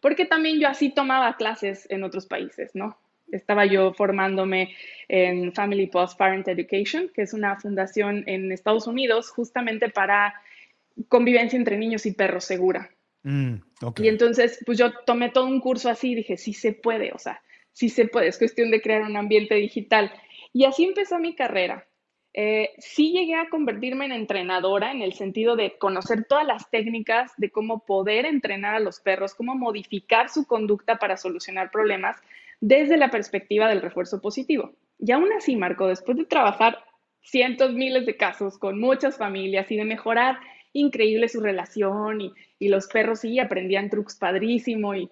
porque 0.00 0.24
también 0.24 0.58
yo 0.58 0.68
así 0.68 0.90
tomaba 0.90 1.36
clases 1.36 1.86
en 1.90 2.04
otros 2.04 2.26
países, 2.26 2.74
¿no? 2.74 2.98
Estaba 3.30 3.66
yo 3.66 3.92
formándome 3.92 4.74
en 5.08 5.52
Family 5.52 5.88
Post 5.88 6.18
Parent 6.18 6.46
Education, 6.46 7.10
que 7.12 7.22
es 7.22 7.32
una 7.32 7.58
fundación 7.58 8.24
en 8.26 8.52
Estados 8.52 8.86
Unidos 8.86 9.30
justamente 9.30 9.88
para 9.88 10.34
convivencia 11.08 11.56
entre 11.56 11.76
niños 11.76 12.06
y 12.06 12.12
perros 12.12 12.44
segura. 12.44 12.90
Mm, 13.22 13.56
y 13.96 14.08
entonces, 14.08 14.60
pues 14.64 14.78
yo 14.78 14.92
tomé 15.04 15.30
todo 15.30 15.46
un 15.46 15.60
curso 15.60 15.90
así 15.90 16.12
y 16.12 16.14
dije, 16.16 16.36
sí 16.36 16.52
se 16.52 16.72
puede, 16.72 17.12
o 17.12 17.18
sea, 17.18 17.42
sí 17.72 17.88
se 17.88 18.06
puede, 18.06 18.28
es 18.28 18.38
cuestión 18.38 18.70
de 18.70 18.80
crear 18.80 19.02
un 19.02 19.16
ambiente 19.16 19.56
digital. 19.56 20.12
Y 20.56 20.64
así 20.64 20.84
empezó 20.84 21.18
mi 21.18 21.34
carrera. 21.34 21.86
Eh, 22.32 22.70
sí 22.78 23.12
llegué 23.12 23.34
a 23.34 23.50
convertirme 23.50 24.06
en 24.06 24.12
entrenadora 24.12 24.90
en 24.90 25.02
el 25.02 25.12
sentido 25.12 25.54
de 25.54 25.76
conocer 25.76 26.24
todas 26.24 26.46
las 26.46 26.70
técnicas 26.70 27.32
de 27.36 27.50
cómo 27.50 27.84
poder 27.84 28.24
entrenar 28.24 28.74
a 28.74 28.80
los 28.80 28.98
perros, 29.00 29.34
cómo 29.34 29.54
modificar 29.54 30.30
su 30.30 30.46
conducta 30.46 30.96
para 30.96 31.18
solucionar 31.18 31.70
problemas 31.70 32.16
desde 32.62 32.96
la 32.96 33.10
perspectiva 33.10 33.68
del 33.68 33.82
refuerzo 33.82 34.22
positivo. 34.22 34.72
Y 34.98 35.12
aún 35.12 35.30
así, 35.36 35.56
Marco, 35.56 35.88
después 35.88 36.16
de 36.16 36.24
trabajar 36.24 36.82
cientos, 37.20 37.74
miles 37.74 38.06
de 38.06 38.16
casos 38.16 38.56
con 38.56 38.80
muchas 38.80 39.18
familias 39.18 39.70
y 39.70 39.76
de 39.76 39.84
mejorar 39.84 40.38
increíble 40.72 41.28
su 41.28 41.42
relación 41.42 42.22
y, 42.22 42.32
los 42.60 42.86
perros 42.86 43.20
sí 43.20 43.38
aprendían 43.40 43.90
trucos 43.90 44.16
padrísimo 44.16 44.94
y 44.94 45.10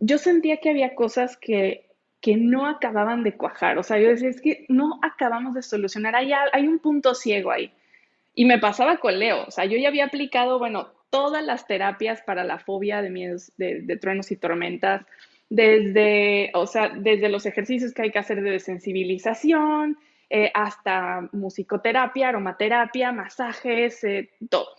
yo 0.00 0.18
sentía 0.18 0.56
que 0.56 0.70
había 0.70 0.96
cosas 0.96 1.36
que 1.36 1.93
que 2.24 2.38
no 2.38 2.66
acababan 2.66 3.22
de 3.22 3.36
cuajar. 3.36 3.76
O 3.76 3.82
sea, 3.82 3.98
yo 3.98 4.08
decía, 4.08 4.30
es 4.30 4.40
que 4.40 4.64
no 4.70 4.98
acabamos 5.02 5.52
de 5.52 5.60
solucionar, 5.60 6.16
hay, 6.16 6.32
hay 6.32 6.66
un 6.66 6.78
punto 6.78 7.14
ciego 7.14 7.50
ahí. 7.50 7.70
Y 8.34 8.46
me 8.46 8.58
pasaba 8.58 8.96
con 8.96 9.18
Leo, 9.18 9.44
o 9.46 9.50
sea, 9.50 9.66
yo 9.66 9.76
ya 9.76 9.88
había 9.88 10.06
aplicado, 10.06 10.58
bueno, 10.58 10.88
todas 11.10 11.44
las 11.44 11.66
terapias 11.66 12.22
para 12.22 12.42
la 12.42 12.58
fobia 12.58 13.02
de 13.02 13.10
miedos, 13.10 13.52
de, 13.58 13.98
truenos 14.00 14.30
y 14.30 14.36
tormentas, 14.36 15.04
desde, 15.50 16.50
o 16.54 16.66
sea, 16.66 16.88
desde 16.88 17.28
los 17.28 17.44
ejercicios 17.44 17.92
que 17.92 18.00
hay 18.00 18.10
que 18.10 18.20
hacer 18.20 18.40
de 18.40 18.52
desensibilización, 18.52 19.98
eh, 20.30 20.50
hasta 20.54 21.28
musicoterapia, 21.32 22.30
aromaterapia, 22.30 23.12
masajes, 23.12 24.02
eh, 24.02 24.30
todo. 24.48 24.70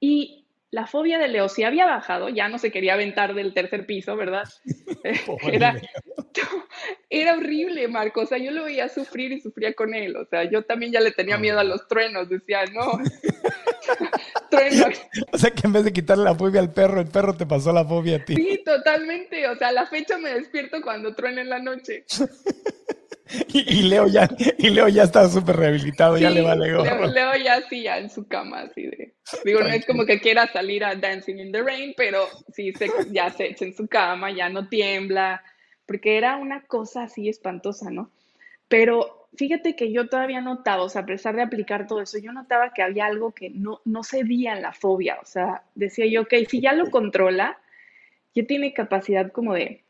Y 0.00 0.41
la 0.72 0.86
fobia 0.86 1.18
de 1.18 1.28
Leo 1.28 1.50
sí 1.50 1.64
había 1.64 1.84
bajado, 1.84 2.30
ya 2.30 2.48
no 2.48 2.58
se 2.58 2.72
quería 2.72 2.94
aventar 2.94 3.34
del 3.34 3.52
tercer 3.52 3.84
piso, 3.84 4.16
¿verdad? 4.16 4.48
era, 5.52 5.78
era 7.10 7.34
horrible, 7.34 7.86
Marco. 7.88 8.22
O 8.22 8.26
sea, 8.26 8.38
yo 8.38 8.50
lo 8.52 8.64
veía 8.64 8.88
sufrir 8.88 9.32
y 9.32 9.40
sufría 9.40 9.74
con 9.74 9.94
él. 9.94 10.16
O 10.16 10.24
sea, 10.24 10.44
yo 10.44 10.62
también 10.62 10.90
ya 10.90 11.00
le 11.00 11.12
tenía 11.12 11.36
miedo 11.36 11.58
a 11.58 11.64
los 11.64 11.86
truenos. 11.88 12.30
Decía, 12.30 12.64
no, 12.72 12.90
truenos. 14.50 15.02
O 15.30 15.36
sea, 15.36 15.50
que 15.50 15.66
en 15.66 15.74
vez 15.74 15.84
de 15.84 15.92
quitarle 15.92 16.24
la 16.24 16.34
fobia 16.34 16.60
al 16.62 16.72
perro, 16.72 17.02
el 17.02 17.08
perro 17.08 17.36
te 17.36 17.44
pasó 17.44 17.70
la 17.70 17.84
fobia 17.84 18.16
a 18.16 18.24
ti. 18.24 18.34
Sí, 18.34 18.62
totalmente. 18.64 19.46
O 19.48 19.56
sea, 19.56 19.68
a 19.68 19.72
la 19.72 19.86
fecha 19.86 20.16
me 20.16 20.32
despierto 20.32 20.80
cuando 20.80 21.14
truena 21.14 21.42
en 21.42 21.50
la 21.50 21.58
noche. 21.58 22.06
Y, 23.52 23.82
Leo 23.82 24.06
ya, 24.08 24.28
y 24.58 24.70
Leo 24.70 24.88
ya 24.88 25.04
está 25.04 25.28
súper 25.28 25.56
rehabilitado, 25.56 26.18
ya 26.18 26.30
le 26.30 26.42
vale 26.42 26.72
gorro. 26.72 27.06
Leo, 27.06 27.36
ya 27.36 27.60
sí, 27.68 27.82
ya 27.82 27.98
en 27.98 28.10
su 28.10 28.26
cama, 28.26 28.62
así 28.62 28.82
de. 28.82 29.14
Digo, 29.44 29.60
no 29.60 29.68
es 29.68 29.86
como 29.86 30.04
que 30.04 30.20
quiera 30.20 30.46
salir 30.48 30.84
a 30.84 30.94
Dancing 30.94 31.38
in 31.38 31.52
the 31.52 31.62
Rain, 31.62 31.94
pero 31.96 32.26
sí 32.52 32.72
se, 32.72 32.90
ya 33.10 33.30
se 33.30 33.46
echa 33.46 33.64
en 33.64 33.74
su 33.74 33.86
cama, 33.86 34.32
ya 34.32 34.48
no 34.48 34.68
tiembla, 34.68 35.42
porque 35.86 36.16
era 36.18 36.36
una 36.36 36.62
cosa 36.62 37.04
así 37.04 37.28
espantosa, 37.28 37.90
¿no? 37.90 38.10
Pero 38.68 39.28
fíjate 39.36 39.76
que 39.76 39.92
yo 39.92 40.08
todavía 40.08 40.40
notaba, 40.40 40.82
o 40.82 40.88
sea, 40.88 41.02
a 41.02 41.06
pesar 41.06 41.36
de 41.36 41.42
aplicar 41.42 41.86
todo 41.86 42.00
eso, 42.00 42.18
yo 42.18 42.32
notaba 42.32 42.72
que 42.72 42.82
había 42.82 43.06
algo 43.06 43.32
que 43.32 43.50
no, 43.50 43.80
no 43.84 44.02
cedía 44.02 44.54
en 44.54 44.62
la 44.62 44.72
fobia, 44.72 45.18
o 45.20 45.26
sea, 45.26 45.62
decía 45.74 46.06
yo, 46.06 46.22
ok, 46.22 46.34
si 46.48 46.60
ya 46.60 46.72
lo 46.72 46.90
controla, 46.90 47.58
ya 48.34 48.44
tiene 48.46 48.72
capacidad 48.72 49.30
como 49.30 49.54
de 49.54 49.81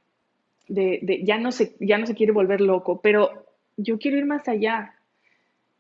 de, 0.69 1.23
ya, 1.25 1.39
no 1.39 1.53
se, 1.53 1.75
ya 1.81 1.99
no 1.99 2.07
se 2.07 2.15
quiere 2.15 2.33
volver 2.33 2.61
loco, 2.61 3.01
pero 3.01 3.47
yo 3.77 3.99
quiero 3.99 4.19
ir 4.19 4.25
más 4.25 4.49
allá. 4.49 4.95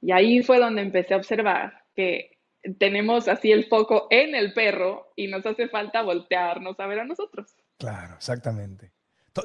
Y 0.00 0.12
ahí 0.12 0.42
fue 0.42 0.58
donde 0.58 0.82
empecé 0.82 1.14
a 1.14 1.18
observar 1.18 1.82
que 1.94 2.38
tenemos 2.78 3.28
así 3.28 3.52
el 3.52 3.66
foco 3.66 4.06
en 4.10 4.34
el 4.34 4.52
perro 4.52 5.12
y 5.16 5.28
nos 5.28 5.44
hace 5.46 5.68
falta 5.68 6.02
voltearnos 6.02 6.78
a 6.78 6.86
ver 6.86 7.00
a 7.00 7.04
nosotros. 7.04 7.54
Claro, 7.78 8.14
exactamente. 8.14 8.92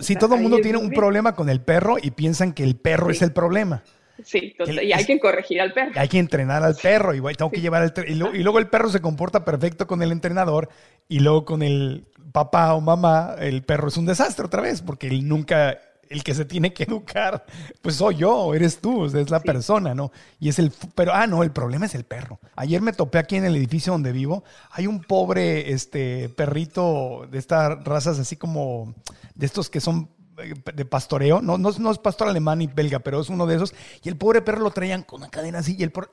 Si 0.01 0.15
todo 0.15 0.35
el 0.35 0.41
mundo 0.41 0.59
tiene 0.59 0.77
un 0.77 0.91
problema 0.91 1.33
con 1.33 1.49
el 1.49 1.61
perro 1.61 1.97
y 2.01 2.11
piensan 2.11 2.53
que 2.53 2.63
el 2.63 2.75
perro 2.75 3.09
es 3.09 3.21
el 3.21 3.31
problema. 3.31 3.83
Sí, 4.23 4.55
y 4.65 4.91
hay 4.91 5.05
que 5.05 5.19
corregir 5.19 5.61
al 5.61 5.73
perro. 5.73 5.91
Hay 5.95 6.07
que 6.07 6.17
entrenar 6.17 6.63
al 6.63 6.75
perro 6.75 7.13
y 7.13 7.21
tengo 7.35 7.51
que 7.51 7.61
llevar 7.61 7.83
al 7.83 7.93
y, 8.07 8.13
y, 8.13 8.43
luego 8.43 8.57
el 8.57 8.67
perro 8.67 8.89
se 8.89 8.99
comporta 8.99 9.45
perfecto 9.45 9.85
con 9.85 10.01
el 10.01 10.11
entrenador 10.11 10.69
y 11.07 11.19
luego 11.19 11.45
con 11.45 11.61
el 11.61 12.07
papá 12.37 12.75
o 12.75 12.81
mamá, 12.81 13.33
el 13.39 13.63
perro 13.63 13.87
es 13.87 13.97
un 13.97 14.05
desastre 14.05 14.45
otra 14.45 14.61
vez, 14.61 14.83
porque 14.83 15.07
él 15.07 15.27
nunca, 15.27 15.75
el 16.07 16.23
que 16.23 16.35
se 16.35 16.45
tiene 16.45 16.71
que 16.71 16.83
educar, 16.83 17.43
pues 17.81 17.95
soy 17.95 18.17
yo, 18.17 18.53
eres 18.53 18.79
tú, 18.79 19.05
es 19.05 19.31
la 19.31 19.39
persona, 19.39 19.95
¿no? 19.95 20.11
Y 20.39 20.49
es 20.49 20.59
el, 20.59 20.71
pero, 20.93 21.15
ah, 21.15 21.25
no, 21.25 21.41
el 21.41 21.49
problema 21.49 21.87
es 21.87 21.95
el 21.95 22.03
perro. 22.03 22.39
Ayer 22.55 22.79
me 22.79 22.93
topé 22.93 23.17
aquí 23.17 23.37
en 23.37 23.45
el 23.45 23.55
edificio 23.55 23.91
donde 23.91 24.11
vivo, 24.11 24.43
hay 24.69 24.85
un 24.85 25.01
pobre, 25.01 25.73
este, 25.73 26.29
perrito 26.29 27.25
de 27.31 27.39
estas 27.39 27.83
razas 27.83 28.19
así 28.19 28.35
como, 28.35 28.93
de 29.33 29.47
estos 29.47 29.71
que 29.71 29.81
son 29.81 30.07
eh, 30.37 30.53
de 30.75 30.85
pastoreo, 30.85 31.41
no, 31.41 31.57
no, 31.57 31.71
no, 31.71 31.89
es 31.89 31.97
pastor 31.97 32.27
alemán 32.27 32.59
ni 32.59 32.67
belga, 32.67 32.99
pero 32.99 33.19
es 33.19 33.29
uno 33.29 33.47
de 33.47 33.55
esos, 33.55 33.73
y 34.03 34.09
el 34.09 34.15
pobre 34.15 34.43
perro 34.43 34.61
lo 34.61 34.69
traían 34.69 35.01
con 35.01 35.21
una 35.21 35.31
cadena 35.31 35.57
así, 35.57 35.75
y 35.75 35.81
el 35.81 35.91
perro, 35.91 36.11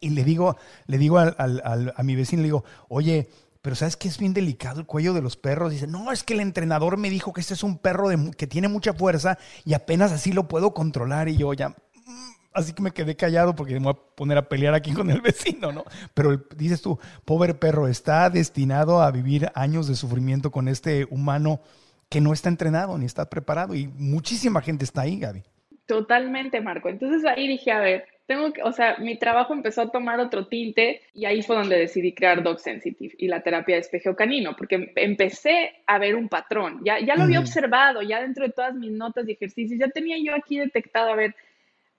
y 0.00 0.10
le 0.10 0.24
digo, 0.24 0.58
le 0.86 0.98
digo 0.98 1.18
a 1.18 2.02
mi 2.02 2.14
vecino, 2.16 2.42
le 2.42 2.48
digo, 2.48 2.64
oye, 2.88 3.28
pero 3.68 3.76
¿sabes 3.76 3.98
que 3.98 4.08
es 4.08 4.18
bien 4.18 4.32
delicado 4.32 4.80
el 4.80 4.86
cuello 4.86 5.12
de 5.12 5.20
los 5.20 5.36
perros? 5.36 5.70
Dice, 5.70 5.86
no, 5.86 6.10
es 6.10 6.22
que 6.22 6.32
el 6.32 6.40
entrenador 6.40 6.96
me 6.96 7.10
dijo 7.10 7.34
que 7.34 7.42
este 7.42 7.52
es 7.52 7.62
un 7.62 7.76
perro 7.76 8.08
que 8.34 8.46
tiene 8.46 8.66
mucha 8.66 8.94
fuerza 8.94 9.36
y 9.66 9.74
apenas 9.74 10.10
así 10.10 10.32
lo 10.32 10.48
puedo 10.48 10.72
controlar. 10.72 11.28
Y 11.28 11.36
yo 11.36 11.52
ya, 11.52 11.68
mm", 11.68 12.30
así 12.54 12.72
que 12.72 12.80
me 12.80 12.92
quedé 12.92 13.14
callado 13.14 13.54
porque 13.54 13.74
me 13.74 13.80
voy 13.80 13.92
a 13.92 14.14
poner 14.14 14.38
a 14.38 14.48
pelear 14.48 14.72
aquí 14.72 14.94
con 14.94 15.10
el 15.10 15.20
vecino, 15.20 15.70
¿no? 15.70 15.84
Pero 16.14 16.42
dices 16.56 16.80
tú, 16.80 16.98
pobre 17.26 17.52
perro, 17.52 17.88
está 17.88 18.30
destinado 18.30 19.02
a 19.02 19.10
vivir 19.10 19.50
años 19.54 19.86
de 19.86 19.96
sufrimiento 19.96 20.50
con 20.50 20.66
este 20.66 21.06
humano 21.10 21.60
que 22.08 22.22
no 22.22 22.32
está 22.32 22.48
entrenado 22.48 22.96
ni 22.96 23.04
está 23.04 23.28
preparado. 23.28 23.74
Y 23.74 23.86
muchísima 23.86 24.62
gente 24.62 24.86
está 24.86 25.02
ahí, 25.02 25.18
Gaby. 25.18 25.42
Totalmente, 25.84 26.62
Marco. 26.62 26.88
Entonces 26.88 27.22
ahí 27.26 27.46
dije, 27.46 27.70
a 27.70 27.80
ver, 27.80 28.06
tengo 28.28 28.52
que, 28.52 28.62
o 28.62 28.72
sea, 28.72 28.98
mi 28.98 29.16
trabajo 29.16 29.54
empezó 29.54 29.80
a 29.80 29.90
tomar 29.90 30.20
otro 30.20 30.48
tinte 30.48 31.00
y 31.14 31.24
ahí 31.24 31.40
fue 31.42 31.56
donde 31.56 31.78
decidí 31.78 32.12
crear 32.12 32.42
Dog 32.42 32.60
Sensitive 32.60 33.14
y 33.16 33.26
la 33.26 33.40
terapia 33.40 33.76
de 33.76 33.80
espejo 33.80 34.14
canino, 34.14 34.54
porque 34.54 34.92
empecé 34.96 35.76
a 35.86 35.98
ver 35.98 36.14
un 36.14 36.28
patrón, 36.28 36.82
ya, 36.84 37.00
ya 37.00 37.16
lo 37.16 37.22
había 37.22 37.40
observado, 37.40 38.02
ya 38.02 38.20
dentro 38.20 38.46
de 38.46 38.52
todas 38.52 38.74
mis 38.74 38.92
notas 38.92 39.26
y 39.26 39.32
ejercicios, 39.32 39.80
ya 39.80 39.88
tenía 39.88 40.18
yo 40.18 40.34
aquí 40.34 40.58
detectado, 40.58 41.10
a 41.10 41.16
ver, 41.16 41.34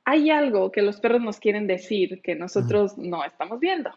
hay 0.05 0.29
algo 0.29 0.71
que 0.71 0.83
los 0.83 0.99
perros 0.99 1.21
nos 1.21 1.39
quieren 1.39 1.65
decir 1.65 2.21
que 2.21 2.35
nosotros 2.35 2.95
no 2.99 3.25
estamos 3.25 3.59
viendo. 3.59 3.89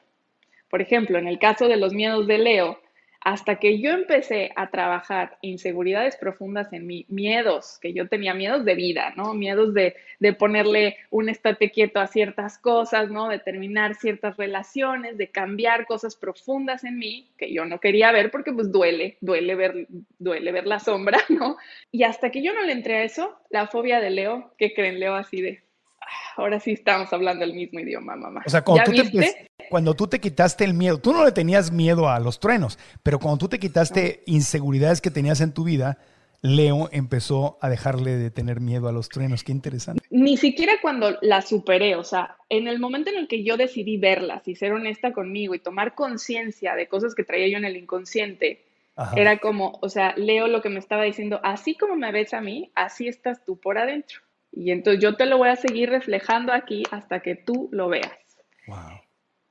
Por 0.71 0.81
ejemplo, 0.81 1.19
en 1.19 1.29
el 1.29 1.39
caso 1.39 1.69
de 1.69 1.77
los 1.77 1.93
miedos 1.93 2.27
de 2.27 2.39
Leo, 2.39 2.81
hasta 3.25 3.57
que 3.57 3.79
yo 3.79 3.91
empecé 3.91 4.53
a 4.57 4.71
trabajar 4.71 5.39
inseguridades 5.43 6.17
profundas 6.17 6.73
en 6.73 6.87
mí, 6.87 7.07
miedos, 7.09 7.79
que 7.81 7.93
yo 7.93 8.09
tenía 8.09 8.35
miedos 8.35 8.65
de 8.65 8.75
vida, 8.75 9.13
¿no? 9.17 9.35
Miedos 9.35 9.75
de, 9.75 9.95
ponerle 10.39 10.97
un 11.11 11.29
estate 11.29 11.71
quieto 11.71 12.01
a 12.01 12.07
ciertas 12.07 12.59
cosas, 12.59 13.11
¿no? 13.11 13.29
De 13.29 13.39
terminar 13.39 13.95
ciertas 13.95 14.37
relaciones, 14.37 15.19
de 15.19 15.31
cambiar 15.31 15.87
cosas 15.87 16.17
profundas 16.17 16.85
en 16.85 16.99
mí 16.99 17.31
que 17.37 17.53
yo 17.53 17.65
no 17.65 17.79
quería 17.79 18.13
ver 18.13 18.31
porque 18.31 18.53
pues 18.53 18.73
duele, 18.73 19.19
duele 19.21 19.55
ver, 19.55 19.87
duele 20.19 20.53
ver 20.53 20.67
la 20.67 20.81
sombra, 20.81 21.19
¿no? 21.29 21.57
Y 21.91 22.03
hasta 22.03 22.31
que 22.31 22.43
yo 22.43 22.53
no 22.53 22.63
le 22.63 22.73
entré 22.73 22.97
a 22.97 23.05
eso, 23.05 23.39
la 23.51 23.69
fobia 23.69 24.01
de 24.01 24.11
Leo, 24.11 24.53
¿qué 24.59 24.75
creen 24.75 24.99
Leo 24.99 25.15
así 25.15 25.41
de, 25.41 25.63
ahora 26.37 26.61
sí 26.61 26.73
estamos 26.73 27.13
hablando 27.13 27.45
el 27.45 27.55
mismo 27.55 27.81
idioma, 27.81 28.17
mamá. 28.17 28.43
O 28.45 28.51
sea, 28.51 28.63
cuando, 28.63 28.91
tú 28.93 29.11
te, 29.11 29.51
cuando 29.71 29.95
tú 29.95 30.07
te 30.07 30.21
quitaste 30.21 30.65
el 30.65 30.75
miedo, 30.75 30.99
tú 30.99 31.13
no 31.13 31.25
le 31.25 31.33
tenías 31.33 31.73
miedo 31.73 32.09
a 32.09 32.19
los 32.21 32.41
truenos, 32.41 32.79
pero 33.03 33.19
cuando 33.19 33.39
tú 33.39 33.49
te 33.49 33.59
quitaste 33.59 34.23
inseguridades 34.27 35.01
que 35.01 35.11
tenías 35.11 35.41
en 35.41 35.53
tu 35.53 35.65
vida, 35.65 35.99
Leo 36.43 36.89
empezó 36.91 37.57
a 37.61 37.69
dejarle 37.69 38.17
de 38.17 38.31
tener 38.33 38.61
miedo 38.61 38.89
a 38.89 38.93
los 38.93 39.09
truenos. 39.09 39.45
Qué 39.45 39.53
interesante. 39.53 40.03
Ni 40.11 40.37
siquiera 40.37 40.75
cuando 40.83 41.17
la 41.23 41.41
superé, 41.41 41.95
o 41.95 42.03
sea, 42.03 42.37
en 42.49 42.67
el 42.67 42.81
momento 42.81 43.11
en 43.11 43.19
el 43.19 43.29
que 43.29 43.45
yo 43.45 43.57
decidí 43.57 43.97
verlas 43.97 44.47
y 44.49 44.57
ser 44.57 44.73
honesta 44.73 45.13
conmigo 45.13 45.55
y 45.55 45.61
tomar 45.61 45.95
conciencia 45.95 46.75
de 46.75 46.89
cosas 46.89 47.15
que 47.15 47.23
traía 47.23 47.49
yo 47.49 47.59
en 47.59 47.65
el 47.65 47.77
inconsciente, 47.77 48.65
era 49.17 49.39
como, 49.39 49.79
o 49.81 49.89
sea, 49.89 50.15
Leo 50.17 50.49
lo 50.49 50.61
que 50.61 50.69
me 50.69 50.79
estaba 50.79 51.05
diciendo, 51.05 51.41
así 51.43 51.77
como 51.77 51.97
me 51.97 52.13
ves 52.13 52.35
a 52.35 52.41
mí, 52.41 52.71
así 52.75 53.09
estás 53.09 53.45
tú 53.45 53.59
por 53.59 53.79
adentro. 53.79 54.21
Y 54.53 54.71
entonces 54.71 55.03
yo 55.03 55.17
te 55.17 55.27
lo 55.27 55.39
voy 55.39 55.49
a 55.49 55.57
seguir 55.57 55.91
reflejando 55.91 56.53
aquí 56.53 56.83
hasta 56.91 57.21
que 57.21 57.35
tú 57.35 57.69
lo 57.73 57.89
veas. 57.89 58.13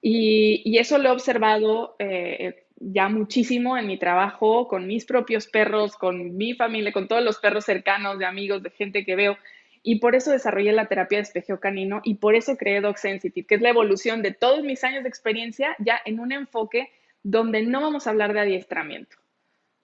Y, 0.02 0.78
eso 0.78 0.98
lo 0.98 1.10
he 1.10 1.12
observado 1.12 1.96
eh, 2.00 2.66
ya 2.78 3.10
muchísimo 3.10 3.78
en 3.78 3.88
mi 3.88 3.98
trabajo, 3.98 4.68
con 4.68 4.88
mis 4.88 5.06
propios 5.06 5.48
perros, 5.48 5.96
con 5.96 6.38
mi 6.38 6.54
familia, 6.54 6.92
con 6.92 7.08
todos 7.08 7.24
los 7.24 7.40
perros 7.40 7.66
cercanos, 7.66 8.18
de 8.18 8.26
amigos, 8.26 8.64
de 8.64 8.72
gente 8.72 9.06
que 9.06 9.16
veo. 9.16 9.38
Y 9.84 10.00
por 10.00 10.16
eso 10.16 10.32
desarrollé 10.32 10.72
la 10.74 10.88
terapia 10.88 11.18
de 11.18 11.24
espejeo 11.24 11.60
canino 11.60 12.02
y 12.04 12.16
por 12.16 12.36
eso 12.36 12.56
creé 12.56 12.82
Dog 12.82 12.98
Sensitive, 12.98 13.48
que 13.48 13.56
es 13.56 13.62
la 13.62 13.70
evolución 13.70 14.22
de 14.22 14.32
todos 14.32 14.64
mis 14.64 14.84
años 14.84 15.04
de 15.04 15.10
experiencia 15.10 15.76
ya 15.80 16.00
en 16.06 16.20
un 16.20 16.32
enfoque 16.32 16.92
donde 17.24 17.64
no 17.64 17.82
vamos 17.82 18.06
a 18.06 18.12
hablar 18.12 18.34
de 18.34 18.42
adiestramiento. 18.42 19.18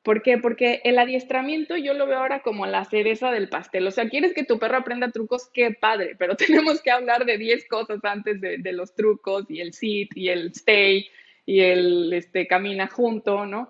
¿Por 0.07 0.21
qué? 0.21 0.37
Porque 0.37 0.79
el 0.85 0.99
adiestramiento 0.99 1.75
yo 1.75 1.93
lo 1.93 2.07
veo 2.07 2.19
ahora 2.19 2.39
como 2.39 2.65
la 2.65 2.85
cereza 2.85 3.29
del 3.29 3.49
pastel. 3.49 3.85
O 3.87 3.91
sea, 3.91 4.07
quieres 4.07 4.33
que 4.33 4.45
tu 4.45 4.57
perro 4.57 4.77
aprenda 4.77 5.11
trucos, 5.11 5.49
qué 5.53 5.71
padre, 5.71 6.15
pero 6.17 6.37
tenemos 6.37 6.81
que 6.81 6.91
hablar 6.91 7.25
de 7.25 7.37
10 7.37 7.67
cosas 7.67 7.99
antes 8.05 8.39
de, 8.39 8.71
los 8.71 8.95
trucos 8.95 9.51
y 9.51 9.59
el 9.59 9.73
sit 9.73 10.15
y 10.15 10.29
el 10.29 10.51
stay 10.51 11.09
y 11.45 11.59
el 11.59 12.13
este, 12.13 12.47
camina 12.47 12.87
junto, 12.87 13.45
¿no? 13.45 13.69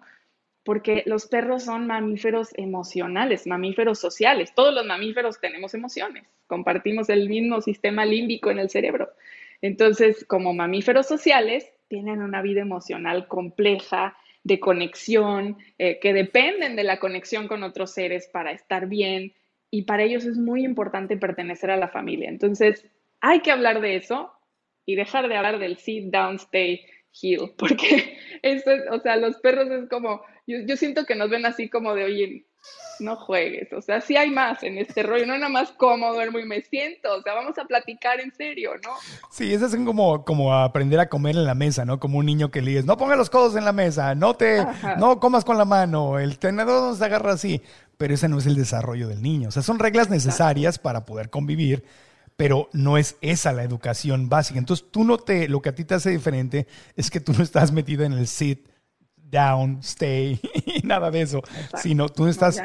Porque 0.61 1.01
los 1.07 1.25
perros 1.25 1.63
son 1.63 1.87
mamíferos 1.87 2.49
emocionales, 2.53 3.47
mamíferos 3.47 3.97
sociales. 3.97 4.53
Todos 4.53 4.75
los 4.75 4.85
mamíferos 4.85 5.41
tenemos 5.41 5.73
emociones, 5.73 6.27
compartimos 6.45 7.09
el 7.09 7.29
mismo 7.29 7.61
sistema 7.61 8.05
límbico 8.05 8.51
en 8.51 8.59
el 8.59 8.69
cerebro. 8.69 9.09
Entonces, 9.63 10.23
como 10.25 10.53
mamíferos 10.53 11.07
sociales, 11.07 11.67
tienen 11.87 12.21
una 12.21 12.43
vida 12.43 12.61
emocional 12.61 13.27
compleja, 13.27 14.15
de 14.47 14.61
conexión, 14.61 15.57
eh, 15.77 15.99
que 15.99 16.13
dependen 16.13 16.77
de 16.77 16.85
la 16.85 16.99
conexión 16.99 17.49
con 17.49 17.63
otros 17.63 17.91
seres 17.91 18.29
para 18.31 18.51
estar 18.51 18.87
bien 18.87 19.33
y 19.69 19.81
para 19.81 20.03
ellos 20.03 20.23
es 20.23 20.37
muy 20.37 20.63
importante 20.63 21.17
pertenecer 21.17 21.69
a 21.69 21.75
la 21.75 21.89
familia. 21.89 22.29
Entonces, 22.29 22.85
hay 23.19 23.41
que 23.41 23.51
hablar 23.51 23.81
de 23.81 23.97
eso 23.97 24.31
y 24.85 24.95
dejar 24.95 25.27
de 25.27 25.35
hablar 25.35 25.59
del 25.59 25.77
sit 25.77 26.05
down, 26.13 26.37
stay, 26.37 26.85
heal, 27.21 27.51
porque 27.57 28.17
eso 28.41 28.71
es, 28.71 28.83
o 28.89 28.99
sea, 29.01 29.17
los 29.17 29.37
perros 29.39 29.69
es 29.69 29.89
como, 29.89 30.21
yo, 30.47 30.59
yo 30.65 30.77
siento 30.77 31.05
que 31.05 31.15
nos 31.15 31.29
ven 31.29 31.45
así 31.45 31.67
como 31.67 31.93
de, 31.93 32.05
oye, 32.05 32.45
no 32.99 33.15
juegues, 33.15 33.71
o 33.73 33.81
sea, 33.81 34.01
sí 34.01 34.17
hay 34.17 34.31
más 34.31 34.63
en 34.63 34.77
este 34.77 35.03
rollo, 35.03 35.25
no 35.25 35.37
nada 35.37 35.49
más 35.49 35.71
cómo 35.71 36.13
duermo 36.13 36.39
y 36.39 36.45
me 36.45 36.61
siento, 36.61 37.13
o 37.13 37.21
sea, 37.21 37.33
vamos 37.33 37.57
a 37.57 37.65
platicar 37.65 38.19
en 38.19 38.33
serio, 38.33 38.71
¿no? 38.83 38.91
Sí, 39.31 39.53
eso 39.53 39.65
es 39.65 39.75
como, 39.75 40.25
como 40.25 40.53
aprender 40.53 40.99
a 40.99 41.09
comer 41.09 41.35
en 41.35 41.45
la 41.45 41.55
mesa, 41.55 41.85
¿no? 41.85 41.99
Como 41.99 42.17
un 42.17 42.25
niño 42.25 42.51
que 42.51 42.61
le 42.61 42.71
dices, 42.71 42.85
no 42.85 42.97
pongas 42.97 43.17
los 43.17 43.29
codos 43.29 43.55
en 43.55 43.65
la 43.65 43.73
mesa, 43.73 44.15
no 44.15 44.35
te, 44.35 44.65
no 44.97 45.19
comas 45.19 45.45
con 45.45 45.57
la 45.57 45.65
mano, 45.65 46.19
el 46.19 46.39
tenedor 46.39 46.89
no 46.89 46.95
se 46.95 47.05
agarra 47.05 47.33
así, 47.33 47.61
pero 47.97 48.13
ese 48.13 48.27
no 48.27 48.37
es 48.37 48.45
el 48.45 48.55
desarrollo 48.55 49.07
del 49.07 49.21
niño, 49.21 49.49
o 49.49 49.51
sea, 49.51 49.63
son 49.63 49.79
reglas 49.79 50.09
necesarias 50.09 50.79
para 50.79 51.05
poder 51.05 51.29
convivir, 51.29 51.83
pero 52.35 52.69
no 52.71 52.97
es 52.97 53.17
esa 53.21 53.51
la 53.51 53.63
educación 53.63 54.29
básica. 54.29 54.59
Entonces, 54.59 54.85
tú 54.91 55.03
no 55.03 55.17
te, 55.17 55.47
lo 55.47 55.61
que 55.63 55.69
a 55.69 55.75
ti 55.75 55.83
te 55.85 55.95
hace 55.95 56.11
diferente 56.11 56.67
es 56.95 57.09
que 57.09 57.19
tú 57.19 57.33
no 57.33 57.43
estás 57.43 57.71
metido 57.71 58.05
en 58.05 58.13
el 58.13 58.27
sit 58.27 58.67
down, 59.29 59.79
stay, 59.81 60.39
y 60.65 60.85
nada 60.85 61.11
de 61.11 61.21
eso, 61.21 61.41
sino 61.81 62.09
tú 62.09 62.27
estás 62.27 62.61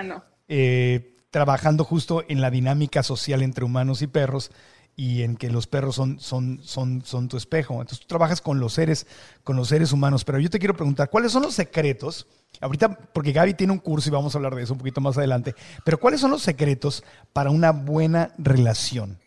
eh, 0.49 1.17
trabajando 1.31 1.85
justo 1.85 2.25
en 2.29 2.41
la 2.41 2.51
dinámica 2.51 3.03
social 3.03 3.43
entre 3.43 3.65
humanos 3.65 4.03
y 4.03 4.07
perros 4.07 4.51
y 4.95 5.23
en 5.23 5.37
que 5.37 5.51
los 5.51 5.67
perros 5.67 5.95
son, 5.95 6.21
son, 6.21 6.61
son, 6.63 7.03
son 7.05 7.29
tu 7.29 7.37
espejo. 7.37 7.75
Entonces 7.75 8.01
tú 8.01 8.07
trabajas 8.07 8.41
con 8.41 8.61
los 8.61 8.75
seres, 8.75 9.07
con 9.43 9.57
los 9.57 9.69
seres 9.69 9.93
humanos. 9.93 10.25
Pero 10.25 10.39
yo 10.39 10.51
te 10.51 10.59
quiero 10.59 10.77
preguntar, 10.77 11.09
¿cuáles 11.09 11.33
son 11.33 11.43
los 11.43 11.55
secretos? 11.55 12.27
Ahorita, 12.61 12.95
porque 13.13 13.33
Gaby 13.33 13.55
tiene 13.55 13.73
un 13.73 13.79
curso 13.79 14.11
y 14.11 14.13
vamos 14.13 14.35
a 14.35 14.39
hablar 14.39 14.55
de 14.55 14.63
eso 14.63 14.75
un 14.75 14.79
poquito 14.79 15.01
más 15.01 15.17
adelante, 15.17 15.55
pero 15.85 15.99
¿cuáles 15.99 16.21
son 16.21 16.31
los 16.31 16.43
secretos 16.43 17.03
para 17.33 17.51
una 17.51 17.73
buena 17.73 18.33
relación 18.37 19.22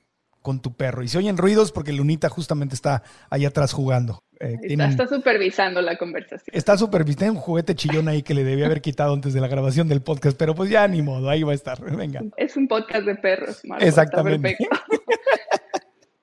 con 0.45 0.61
tu 0.61 0.75
perro? 0.75 1.01
Y 1.01 1.07
se 1.07 1.17
oyen 1.17 1.37
ruidos 1.37 1.71
porque 1.71 1.91
Lunita 1.91 2.29
justamente 2.29 2.75
está 2.75 3.01
allá 3.31 3.47
atrás 3.47 3.73
jugando. 3.73 4.23
Eh, 4.39 4.59
está, 4.61 5.07
supervisando 5.07 5.81
la 5.81 5.97
conversación. 5.97 6.55
Está 6.55 6.77
supervisando 6.77 7.33
un 7.33 7.39
juguete 7.39 7.73
chillón 7.73 8.07
ahí 8.07 8.21
que 8.21 8.35
le 8.35 8.43
debía 8.43 8.67
haber 8.67 8.81
quitado 8.81 9.13
antes 9.13 9.33
de 9.33 9.41
la 9.41 9.47
grabación 9.47 9.87
del 9.87 10.03
podcast, 10.03 10.37
pero 10.37 10.53
pues 10.53 10.69
ya 10.69 10.87
ni 10.87 11.01
modo, 11.01 11.29
ahí 11.29 11.41
va 11.41 11.53
a 11.53 11.55
estar. 11.55 11.81
Venga. 11.95 12.21
Es 12.37 12.55
un 12.55 12.67
podcast 12.67 13.05
de 13.05 13.15
perros, 13.15 13.63
Exactamente. 13.79 14.57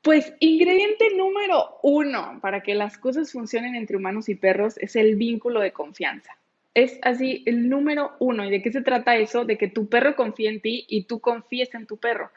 Pues 0.03 0.35
ingrediente 0.41 1.15
número 1.17 1.79
uno 1.85 2.41
para 2.43 2.61
que 2.61 2.75
las 2.75 2.99
cosas 2.99 3.31
funcionen 3.31 3.77
entre 3.77 3.97
humanos 3.97 4.29
y 4.29 4.35
perros 4.35 4.77
es 4.79 4.97
el 4.97 5.15
vínculo 5.15 5.61
de 5.61 5.71
confianza. 5.71 6.37
Es 6.75 6.99
así 7.03 7.45
el 7.47 7.69
número 7.69 8.11
uno. 8.19 8.45
¿Y 8.45 8.51
de 8.51 8.63
qué 8.63 8.73
se 8.73 8.83
trata 8.83 9.17
eso? 9.17 9.45
De 9.45 9.57
que 9.57 9.69
tu 9.69 9.89
perro 9.89 10.17
confíe 10.17 10.49
en 10.49 10.61
ti 10.61 10.87
y 10.89 11.05
tú 11.05 11.21
confíes 11.21 11.73
en 11.75 11.87
tu 11.87 11.99
perro. 11.99 12.33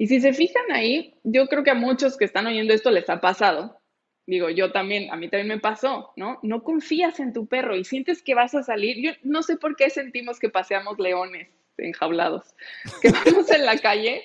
Y 0.00 0.06
si 0.06 0.18
se 0.18 0.32
fijan 0.32 0.72
ahí, 0.72 1.14
yo 1.24 1.46
creo 1.46 1.62
que 1.62 1.72
a 1.72 1.74
muchos 1.74 2.16
que 2.16 2.24
están 2.24 2.46
oyendo 2.46 2.72
esto 2.72 2.90
les 2.90 3.10
ha 3.10 3.20
pasado. 3.20 3.82
Digo, 4.24 4.48
yo 4.48 4.72
también, 4.72 5.12
a 5.12 5.16
mí 5.16 5.28
también 5.28 5.48
me 5.48 5.60
pasó, 5.60 6.14
¿no? 6.16 6.38
No 6.42 6.62
confías 6.62 7.20
en 7.20 7.34
tu 7.34 7.46
perro 7.46 7.76
y 7.76 7.84
sientes 7.84 8.22
que 8.22 8.34
vas 8.34 8.54
a 8.54 8.62
salir. 8.62 8.96
Yo 9.04 9.10
no 9.24 9.42
sé 9.42 9.58
por 9.58 9.76
qué 9.76 9.90
sentimos 9.90 10.38
que 10.38 10.48
paseamos 10.48 10.98
leones 10.98 11.50
enjaulados, 11.76 12.54
que 13.02 13.10
vamos 13.26 13.50
en 13.50 13.66
la 13.66 13.76
calle 13.76 14.22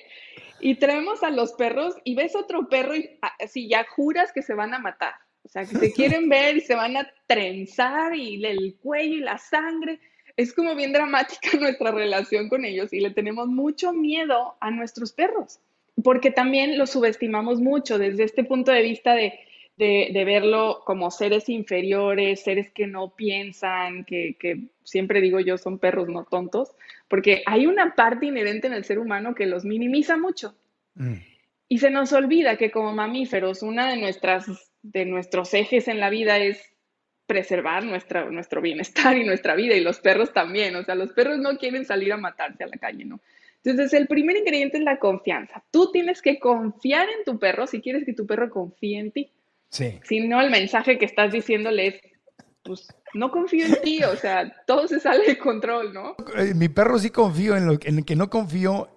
y 0.60 0.76
traemos 0.76 1.22
a 1.22 1.28
los 1.28 1.52
perros 1.52 1.94
y 2.04 2.14
ves 2.14 2.34
otro 2.36 2.70
perro 2.70 2.96
y 2.96 3.10
así 3.38 3.68
ya 3.68 3.84
juras 3.84 4.32
que 4.32 4.40
se 4.40 4.54
van 4.54 4.72
a 4.72 4.78
matar. 4.78 5.12
O 5.42 5.48
sea, 5.50 5.66
que 5.66 5.76
se 5.76 5.92
quieren 5.92 6.30
ver 6.30 6.56
y 6.56 6.62
se 6.62 6.74
van 6.74 6.96
a 6.96 7.06
trenzar 7.26 8.16
y 8.16 8.42
el 8.42 8.76
cuello 8.80 9.16
y 9.16 9.20
la 9.20 9.36
sangre. 9.36 10.00
Es 10.36 10.52
como 10.52 10.74
bien 10.74 10.92
dramática 10.92 11.50
nuestra 11.60 11.90
relación 11.90 12.48
con 12.48 12.64
ellos 12.64 12.92
y 12.92 13.00
le 13.00 13.10
tenemos 13.10 13.48
mucho 13.48 13.92
miedo 13.92 14.56
a 14.60 14.70
nuestros 14.70 15.12
perros, 15.12 15.60
porque 16.02 16.30
también 16.30 16.78
los 16.78 16.90
subestimamos 16.90 17.60
mucho 17.60 17.98
desde 17.98 18.24
este 18.24 18.44
punto 18.44 18.72
de 18.72 18.82
vista 18.82 19.14
de, 19.14 19.38
de, 19.76 20.24
verlo 20.24 20.82
como 20.84 21.10
seres 21.10 21.48
inferiores, 21.48 22.42
seres 22.42 22.70
que 22.70 22.86
no 22.86 23.14
piensan, 23.14 24.04
que, 24.04 24.36
que 24.38 24.68
siempre 24.84 25.20
digo 25.20 25.40
yo 25.40 25.58
son 25.58 25.78
perros 25.78 26.08
no 26.08 26.24
tontos 26.24 26.74
porque 27.08 27.42
hay 27.46 27.66
una 27.66 27.94
parte 27.94 28.26
inherente 28.26 28.66
en 28.66 28.72
el 28.72 28.84
ser 28.84 28.98
humano 28.98 29.34
que 29.34 29.46
los 29.46 29.64
minimiza 29.64 30.16
mucho. 30.16 30.54
Mm. 30.94 31.14
Y 31.68 31.78
se 31.78 31.90
nos 31.90 32.12
olvida 32.12 32.56
que 32.56 32.70
como 32.70 32.92
mamíferos, 32.92 33.62
una 33.62 33.90
de, 33.90 33.96
nuestras, 33.96 34.46
de 34.82 35.04
nuestros 35.04 35.52
ejes 35.54 35.88
en 35.88 36.00
la 36.00 36.10
vida 36.10 36.38
es 36.38 36.72
preservar 37.26 37.84
nuestra, 37.84 38.24
nuestro 38.30 38.60
bienestar 38.60 39.16
y 39.16 39.24
nuestra 39.24 39.56
vida, 39.56 39.74
y 39.74 39.80
los 39.80 39.98
perros 40.00 40.32
también. 40.32 40.76
O 40.76 40.84
sea, 40.84 40.94
los 40.94 41.12
perros 41.12 41.38
no 41.38 41.58
quieren 41.58 41.84
salir 41.84 42.12
a 42.12 42.16
matarse 42.16 42.64
a 42.64 42.68
la 42.68 42.76
calle, 42.76 43.04
¿no? 43.04 43.20
Entonces, 43.70 43.98
el 43.98 44.06
primer 44.06 44.36
ingrediente 44.36 44.78
es 44.78 44.84
la 44.84 44.98
confianza. 44.98 45.64
Tú 45.70 45.90
tienes 45.92 46.22
que 46.22 46.38
confiar 46.38 47.08
en 47.08 47.24
tu 47.24 47.38
perro 47.38 47.66
si 47.66 47.80
quieres 47.80 48.04
que 48.04 48.12
tu 48.12 48.26
perro 48.26 48.50
confíe 48.50 48.98
en 48.98 49.12
ti. 49.12 49.32
Sí. 49.70 49.98
Si 50.04 50.20
no, 50.20 50.40
el 50.40 50.50
mensaje 50.50 50.98
que 50.98 51.04
estás 51.04 51.32
diciéndole 51.32 51.88
es, 51.88 52.00
pues 52.62 52.88
no 53.14 53.30
confío 53.30 53.66
en 53.66 53.80
ti, 53.82 54.02
o 54.04 54.16
sea, 54.16 54.52
todo 54.66 54.86
se 54.86 55.00
sale 55.00 55.26
de 55.26 55.38
control, 55.38 55.92
¿no? 55.92 56.16
Eh, 56.36 56.54
mi 56.54 56.68
perro 56.68 56.98
sí 56.98 57.10
confío, 57.10 57.56
en 57.56 57.66
lo 57.66 57.78
en 57.82 58.04
que 58.04 58.16
no 58.16 58.30
confío 58.30 58.88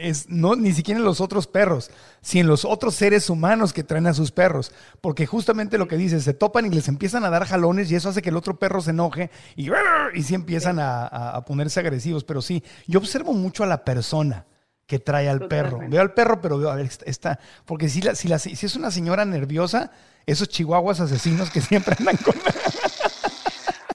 es 0.00 0.28
no 0.28 0.56
ni 0.56 0.72
siquiera 0.72 0.98
en 0.98 1.04
los 1.04 1.20
otros 1.20 1.46
perros, 1.46 1.90
sino 2.20 2.42
en 2.42 2.46
los 2.48 2.64
otros 2.64 2.94
seres 2.94 3.30
humanos 3.30 3.72
que 3.72 3.84
traen 3.84 4.06
a 4.06 4.14
sus 4.14 4.32
perros, 4.32 4.72
porque 5.00 5.26
justamente 5.26 5.78
lo 5.78 5.88
que 5.88 5.96
dices, 5.96 6.24
se 6.24 6.34
topan 6.34 6.66
y 6.66 6.70
les 6.70 6.88
empiezan 6.88 7.24
a 7.24 7.30
dar 7.30 7.44
jalones 7.44 7.90
y 7.90 7.96
eso 7.96 8.08
hace 8.08 8.22
que 8.22 8.30
el 8.30 8.36
otro 8.36 8.58
perro 8.58 8.80
se 8.80 8.90
enoje 8.90 9.30
y, 9.56 9.70
y 10.14 10.22
sí 10.22 10.34
empiezan 10.34 10.78
a, 10.80 11.44
ponerse 11.46 11.80
agresivos, 11.80 12.24
pero 12.24 12.42
sí, 12.42 12.62
yo 12.86 12.98
observo 12.98 13.32
mucho 13.32 13.64
a 13.64 13.66
la 13.66 13.84
persona 13.84 14.46
que 14.86 14.98
trae 14.98 15.28
al 15.28 15.46
perro. 15.46 15.80
Veo 15.88 16.00
al 16.00 16.14
perro, 16.14 16.40
pero 16.40 16.58
veo, 16.58 16.70
a 16.70 16.74
ver, 16.74 16.90
está, 17.04 17.38
porque 17.64 17.88
si, 17.88 18.02
la, 18.02 18.14
si, 18.14 18.28
la, 18.28 18.38
si 18.38 18.52
es 18.52 18.76
una 18.76 18.90
señora 18.90 19.24
nerviosa, 19.24 19.92
esos 20.26 20.48
chihuahuas 20.48 21.00
asesinos 21.00 21.50
que 21.50 21.60
siempre 21.60 21.96
andan 21.98 22.16
con... 22.16 22.34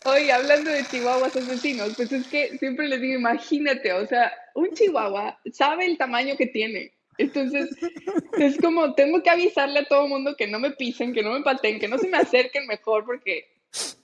Oye, 0.05 0.31
hablando 0.31 0.69
de 0.69 0.85
chihuahuas 0.85 1.35
asesinos, 1.35 1.93
pues 1.95 2.11
es 2.11 2.27
que 2.27 2.57
siempre 2.59 2.87
les 2.87 3.01
digo, 3.01 3.17
imagínate, 3.17 3.91
o 3.91 4.05
sea, 4.05 4.31
un 4.53 4.69
chihuahua 4.71 5.39
sabe 5.51 5.87
el 5.87 5.97
tamaño 5.97 6.37
que 6.37 6.45
tiene. 6.45 6.93
Entonces, 7.17 7.69
es 8.37 8.57
como, 8.59 8.93
tengo 8.93 9.23
que 9.23 9.31
avisarle 9.31 9.79
a 9.79 9.85
todo 9.85 10.03
el 10.03 10.09
mundo 10.09 10.35
que 10.35 10.45
no 10.45 10.59
me 10.59 10.71
pisen, 10.71 11.11
que 11.11 11.23
no 11.23 11.31
me 11.31 11.41
pateen, 11.41 11.79
que 11.79 11.87
no 11.87 11.97
se 11.97 12.07
me 12.07 12.17
acerquen 12.17 12.67
mejor, 12.67 13.03
porque, 13.05 13.47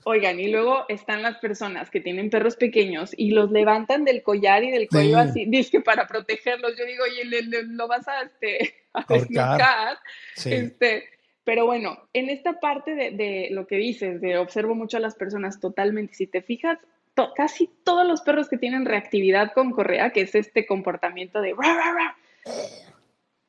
oigan, 0.03 0.39
y 0.39 0.47
luego 0.47 0.85
están 0.89 1.21
las 1.21 1.37
personas 1.37 1.91
que 1.91 2.01
tienen 2.01 2.31
perros 2.31 2.55
pequeños 2.55 3.11
y 3.15 3.31
los 3.31 3.51
levantan 3.51 4.03
del 4.03 4.23
collar 4.23 4.63
y 4.63 4.71
del 4.71 4.87
cuello 4.87 5.19
así, 5.19 5.45
dice 5.45 5.69
que 5.69 5.81
para 5.81 6.07
protegerlos. 6.07 6.75
Yo 6.77 6.85
digo, 6.85 7.03
oye, 7.03 7.43
lo 7.67 7.87
vas 7.87 8.07
a, 8.07 8.23
este, 8.23 8.73
a 8.93 9.05
Este, 10.35 11.03
pero 11.51 11.65
bueno, 11.65 11.97
en 12.13 12.29
esta 12.29 12.61
parte 12.61 12.95
de, 12.95 13.49
lo 13.51 13.67
que 13.67 13.75
dices, 13.75 14.21
de 14.21 14.37
observo 14.37 14.73
mucho 14.73 14.95
a 14.95 15.01
las 15.01 15.15
personas 15.15 15.59
totalmente, 15.59 16.13
si 16.13 16.25
te 16.25 16.41
fijas, 16.41 16.79
casi 17.35 17.69
todos 17.83 18.07
los 18.07 18.21
perros 18.21 18.47
que 18.47 18.57
tienen 18.57 18.85
reactividad 18.85 19.51
con 19.51 19.71
correa, 19.71 20.11
que 20.11 20.21
es 20.21 20.33
este 20.33 20.65
comportamiento 20.65 21.41
de... 21.41 21.53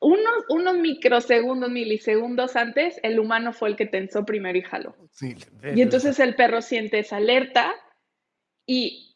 unos, 0.01 0.35
unos 0.49 0.79
microsegundos, 0.79 1.71
milisegundos 1.71 2.57
antes, 2.57 2.99
el 3.05 3.21
humano 3.21 3.53
fue 3.53 3.69
el 3.69 3.77
que 3.77 3.87
tensó 3.87 4.25
primero 4.25 4.59
y 4.59 4.63
jaló. 4.63 4.97
y 5.73 5.81
entonces 5.81 6.19
el 6.19 6.35
perro 6.35 6.61
siente 6.61 6.99
esa 6.99 7.19
alerta 7.19 7.73
y 8.67 9.15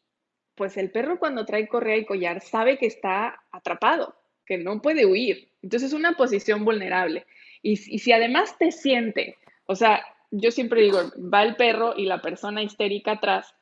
pues 0.55 0.77
el 0.77 0.93
perro 0.93 1.19
cuando 1.19 1.45
trae 1.45 1.67
correa 1.67 1.97
y 1.97 2.07
collar 2.07 2.41
sabe 2.41 2.79
que 2.79 2.87
está 2.87 3.43
atrapado, 3.51 4.15
que 4.47 4.59
no 4.59 4.81
puede 4.81 5.07
huir. 5.07 5.51
Entonces 5.61 5.89
es 5.89 5.93
una 5.93 6.13
posición 6.13 6.65
vulnerable. 6.65 7.27
Y, 7.63 7.77
si 7.77 8.13
además 8.13 8.57
te 8.59 8.73
siente, 8.73 9.39
o 9.67 9.75
sea, 9.75 10.05
yo 10.31 10.51
siempre 10.51 10.83
digo, 10.83 10.99
va 11.33 11.43
el 11.43 11.57
perro 11.57 11.95
y 11.97 12.07
la 12.07 12.21
persona 12.21 12.63
histérica 12.63 13.13
atrás 13.13 13.55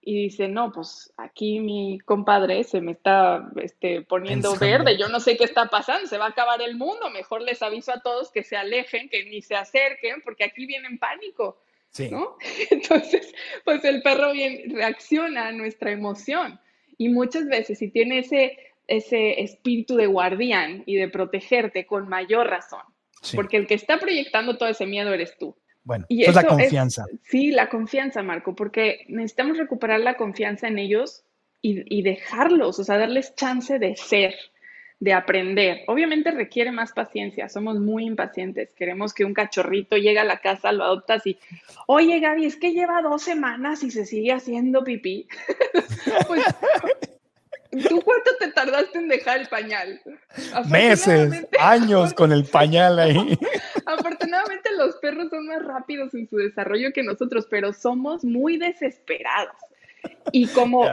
y 0.00 0.24
dice, 0.24 0.48
no, 0.48 0.72
pues 0.72 1.12
aquí 1.16 1.60
mi 1.60 2.00
compadre 2.00 2.64
se 2.64 2.80
me 2.80 2.92
está 2.92 3.48
este, 3.56 4.02
poniendo 4.02 4.56
verde, 4.56 4.98
yo 4.98 5.08
no 5.08 5.20
sé 5.20 5.36
qué 5.36 5.44
está 5.44 5.66
pasando, 5.66 6.08
se 6.08 6.18
va 6.18 6.26
a 6.26 6.30
acabar 6.30 6.60
el 6.60 6.76
mundo, 6.76 7.10
mejor 7.10 7.42
les 7.42 7.62
aviso 7.62 7.92
a 7.92 8.00
todos 8.00 8.32
que 8.32 8.42
se 8.42 8.56
alejen, 8.56 9.08
que 9.08 9.24
ni 9.26 9.42
se 9.42 9.54
acerquen, 9.54 10.20
porque 10.24 10.44
aquí 10.44 10.66
viene 10.66 10.88
en 10.88 10.98
pánico. 10.98 11.58
¿no? 12.10 12.36
Entonces, 12.70 13.34
pues 13.64 13.84
el 13.84 14.02
perro 14.02 14.32
bien 14.32 14.74
reacciona 14.74 15.48
a 15.48 15.52
nuestra 15.52 15.92
emoción 15.92 16.58
y 16.98 17.08
muchas 17.08 17.46
veces 17.46 17.78
si 17.78 17.90
tiene 17.90 18.20
ese, 18.20 18.58
ese 18.86 19.40
espíritu 19.42 19.96
de 19.96 20.06
guardián 20.06 20.82
y 20.86 20.96
de 20.96 21.08
protegerte 21.08 21.86
con 21.86 22.08
mayor 22.08 22.48
razón. 22.48 22.82
Porque 23.34 23.56
el 23.56 23.66
que 23.66 23.74
está 23.74 23.98
proyectando 23.98 24.56
todo 24.56 24.68
ese 24.68 24.86
miedo 24.86 25.12
eres 25.12 25.36
tú. 25.38 25.56
Bueno, 25.84 26.06
y 26.08 26.24
es 26.24 26.34
la 26.34 26.44
confianza. 26.44 27.06
sí, 27.24 27.50
la 27.50 27.68
confianza, 27.68 28.22
Marco, 28.22 28.54
porque 28.54 29.04
necesitamos 29.08 29.58
recuperar 29.58 30.00
la 30.00 30.16
confianza 30.16 30.68
en 30.68 30.78
ellos 30.78 31.24
y, 31.64 32.02
dejarlos, 32.02 32.80
o 32.80 32.84
sea, 32.84 32.98
darles 32.98 33.36
chance 33.36 33.78
de 33.78 33.94
ser, 33.94 34.34
de 34.98 35.12
aprender. 35.12 35.82
Obviamente 35.86 36.32
requiere 36.32 36.72
más 36.72 36.92
paciencia, 36.92 37.48
somos 37.48 37.78
muy 37.78 38.04
impacientes. 38.04 38.74
Queremos 38.74 39.14
que 39.14 39.24
un 39.24 39.32
cachorrito 39.32 39.96
llegue 39.96 40.18
a 40.18 40.24
la 40.24 40.38
casa, 40.38 40.72
lo 40.72 40.82
adoptas 40.82 41.24
y, 41.24 41.38
oye 41.86 42.18
Gaby, 42.18 42.46
es 42.46 42.56
que 42.56 42.72
lleva 42.72 43.00
dos 43.00 43.22
semanas 43.22 43.84
y 43.84 43.92
se 43.92 44.06
sigue 44.06 44.32
haciendo 44.32 44.82
pipí. 44.82 45.28
pues 46.26 46.44
¿Tú 47.88 48.02
cuánto 48.02 48.30
te 48.38 48.48
tardaste 48.48 48.98
en 48.98 49.08
dejar 49.08 49.40
el 49.40 49.48
pañal? 49.48 50.00
Meses, 50.68 51.46
años 51.58 52.12
con 52.12 52.30
el 52.30 52.44
pañal 52.44 52.98
ahí. 52.98 53.16
Afortunadamente 53.86 54.70
los 54.76 54.96
perros 54.96 55.30
son 55.30 55.46
más 55.46 55.62
rápidos 55.62 56.12
en 56.14 56.28
su 56.28 56.36
desarrollo 56.36 56.92
que 56.92 57.02
nosotros, 57.02 57.46
pero 57.48 57.72
somos 57.72 58.24
muy 58.24 58.58
desesperados. 58.58 59.56
Y 60.32 60.48
como, 60.48 60.86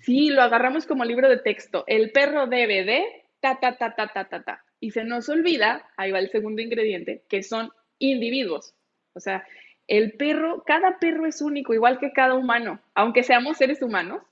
sí, 0.00 0.30
lo 0.30 0.42
agarramos 0.42 0.86
como 0.86 1.04
libro 1.04 1.28
de 1.28 1.38
texto, 1.38 1.84
el 1.86 2.10
perro 2.10 2.46
debe 2.46 2.84
de 2.84 3.04
ta, 3.40 3.60
ta, 3.60 3.76
ta, 3.76 3.94
ta, 3.94 4.08
ta, 4.08 4.24
ta, 4.24 4.42
ta. 4.42 4.64
Y 4.80 4.90
se 4.90 5.04
nos 5.04 5.28
olvida, 5.28 5.88
ahí 5.96 6.10
va 6.10 6.18
el 6.18 6.30
segundo 6.30 6.60
ingrediente, 6.60 7.22
que 7.28 7.42
son 7.42 7.70
individuos. 7.98 8.74
O 9.12 9.20
sea, 9.20 9.46
el 9.86 10.12
perro, 10.12 10.64
cada 10.66 10.98
perro 10.98 11.26
es 11.26 11.40
único, 11.40 11.72
igual 11.72 11.98
que 11.98 12.12
cada 12.12 12.34
humano, 12.34 12.80
aunque 12.94 13.22
seamos 13.22 13.58
seres 13.58 13.80
humanos 13.82 14.22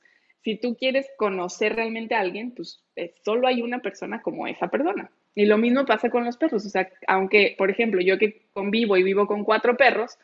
si 0.42 0.57
tú 0.57 0.76
quieres 0.76 1.07
conocer 1.16 1.76
realmente 1.76 2.14
a 2.14 2.20
alguien, 2.20 2.50
pues 2.52 2.83
eh, 2.96 3.14
solo 3.24 3.46
hay 3.46 3.62
una 3.62 3.81
persona 3.81 4.22
como 4.22 4.46
esa 4.46 4.68
persona. 4.68 5.11
Y 5.35 5.46
lo 5.46 5.57
mismo 5.57 5.87
pasa 5.87 6.11
con 6.11 6.24
los 6.24 6.37
perros. 6.37 6.66
O 6.66 6.68
sea, 6.68 6.90
aunque, 7.07 7.55
por 7.57 7.70
ejemplo, 7.70 8.00
yo 8.00 8.18
que 8.18 8.42
convivo 8.52 8.96
y 8.96 9.02
vivo 9.02 9.26
con 9.26 9.44
cuatro 9.44 9.76
perros, 9.76 10.18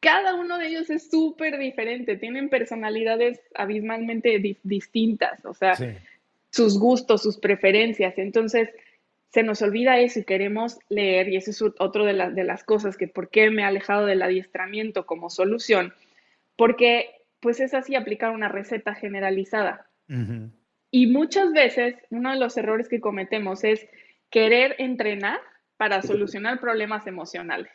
cada 0.00 0.34
uno 0.34 0.58
de 0.58 0.66
ellos 0.66 0.90
es 0.90 1.08
súper 1.08 1.58
diferente, 1.58 2.16
tienen 2.16 2.48
personalidades 2.48 3.40
abismalmente 3.54 4.42
distintas, 4.64 5.44
o 5.44 5.54
sea, 5.54 5.74
sus 6.50 6.78
gustos, 6.78 7.22
sus 7.22 7.38
preferencias. 7.38 8.18
Entonces, 8.18 8.68
se 9.28 9.44
nos 9.44 9.62
olvida 9.62 10.00
eso 10.00 10.18
y 10.18 10.24
queremos 10.24 10.78
leer, 10.88 11.28
y 11.28 11.36
eso 11.36 11.52
es 11.52 11.62
otro 11.62 12.04
de, 12.04 12.14
de 12.32 12.44
las 12.44 12.64
cosas 12.64 12.96
que 12.96 13.06
por 13.06 13.30
qué 13.30 13.50
me 13.50 13.62
he 13.62 13.64
alejado 13.64 14.04
del 14.04 14.22
adiestramiento 14.22 15.06
como 15.06 15.30
solución, 15.30 15.94
porque 16.56 17.21
pues 17.42 17.60
es 17.60 17.74
así 17.74 17.96
aplicar 17.96 18.30
una 18.30 18.48
receta 18.48 18.94
generalizada. 18.94 19.88
Y 20.90 21.06
muchas 21.06 21.52
veces 21.52 21.96
uno 22.10 22.30
de 22.30 22.38
los 22.38 22.56
errores 22.56 22.88
que 22.88 23.00
cometemos 23.00 23.64
es 23.64 23.86
querer 24.30 24.76
entrenar 24.78 25.40
para 25.76 26.02
solucionar 26.02 26.60
problemas 26.60 27.06
emocionales. 27.06 27.72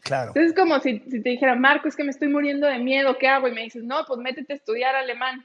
Claro. 0.00 0.28
Entonces 0.28 0.52
es 0.52 0.58
como 0.58 0.80
si, 0.80 0.98
si, 1.10 1.22
te 1.22 1.30
dijera, 1.30 1.54
Marco, 1.54 1.88
es 1.88 1.96
que 1.96 2.04
me 2.04 2.10
estoy 2.10 2.28
muriendo 2.28 2.66
de 2.66 2.78
miedo, 2.78 3.16
¿qué 3.18 3.28
hago? 3.28 3.48
Y 3.48 3.52
me 3.52 3.62
dices, 3.62 3.84
no, 3.84 4.04
pues 4.06 4.18
métete 4.18 4.54
a 4.54 4.56
estudiar 4.56 4.96
alemán. 4.96 5.44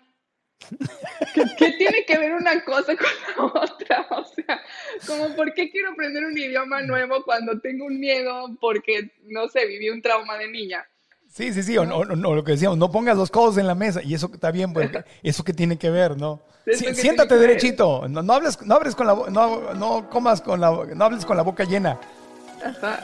¿Qué, 1.57 1.71
tiene 1.73 2.05
que 2.05 2.17
ver 2.17 2.33
una 2.33 2.63
cosa 2.63 2.95
con 2.95 3.07
la 3.37 3.61
otra? 3.61 4.07
O 4.11 4.25
sea, 4.25 4.61
como 5.05 5.35
por 5.35 5.53
qué 5.53 5.69
quiero 5.69 5.91
aprender 5.91 6.25
un 6.25 6.37
idioma 6.37 6.81
nuevo 6.81 7.23
cuando 7.23 7.59
tengo 7.59 7.85
un 7.85 7.99
miedo 7.99 8.57
porque, 8.59 9.11
no 9.25 9.47
sé, 9.47 9.67
viví 9.67 9.89
un 9.89 10.01
trauma 10.01 10.37
de 10.37 10.49
niña. 10.49 10.88
Sí, 11.29 11.53
sí, 11.53 11.61
sí, 11.61 11.77
o, 11.77 11.85
no, 11.85 12.03
lo 12.03 12.43
que 12.43 12.53
decíamos, 12.53 12.77
no 12.77 12.91
pongas 12.91 13.15
los 13.15 13.29
codos 13.29 13.57
en 13.57 13.67
la 13.67 13.75
mesa, 13.75 14.01
y 14.01 14.15
eso 14.15 14.29
está 14.33 14.51
bien, 14.51 14.73
pues, 14.73 14.89
eso 15.23 15.43
que 15.43 15.53
tiene 15.53 15.77
que 15.77 15.89
ver, 15.89 16.17
¿no? 16.17 16.41
siéntate 16.73 17.37
derechito, 17.37 18.07
no, 18.07 18.21
no, 18.21 18.33
hables, 18.33 18.61
no 18.63 18.75
hables 18.75 18.95
con 18.95 19.07
la, 19.07 19.15
no, 19.29 19.73
no 19.73 20.09
comas 20.09 20.41
con 20.41 20.59
la, 20.59 20.71
no 20.93 21.05
hables 21.05 21.25
con 21.25 21.37
la 21.37 21.43
boca 21.43 21.63
llena. 21.63 21.99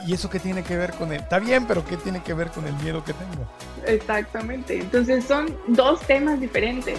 ¿Y 0.06 0.12
eso 0.12 0.28
qué 0.28 0.38
tiene 0.38 0.62
que 0.62 0.76
ver 0.76 0.92
con 0.92 1.12
él? 1.12 1.20
Está 1.20 1.38
bien, 1.38 1.66
pero 1.66 1.84
¿qué 1.84 1.96
tiene 1.96 2.22
que 2.22 2.34
ver 2.34 2.50
con 2.50 2.66
el 2.66 2.74
miedo 2.74 3.02
que 3.02 3.14
tengo? 3.14 3.48
Exactamente. 3.86 4.78
Entonces 4.80 5.24
son 5.24 5.56
dos 5.68 6.00
temas 6.02 6.38
diferentes. 6.38 6.98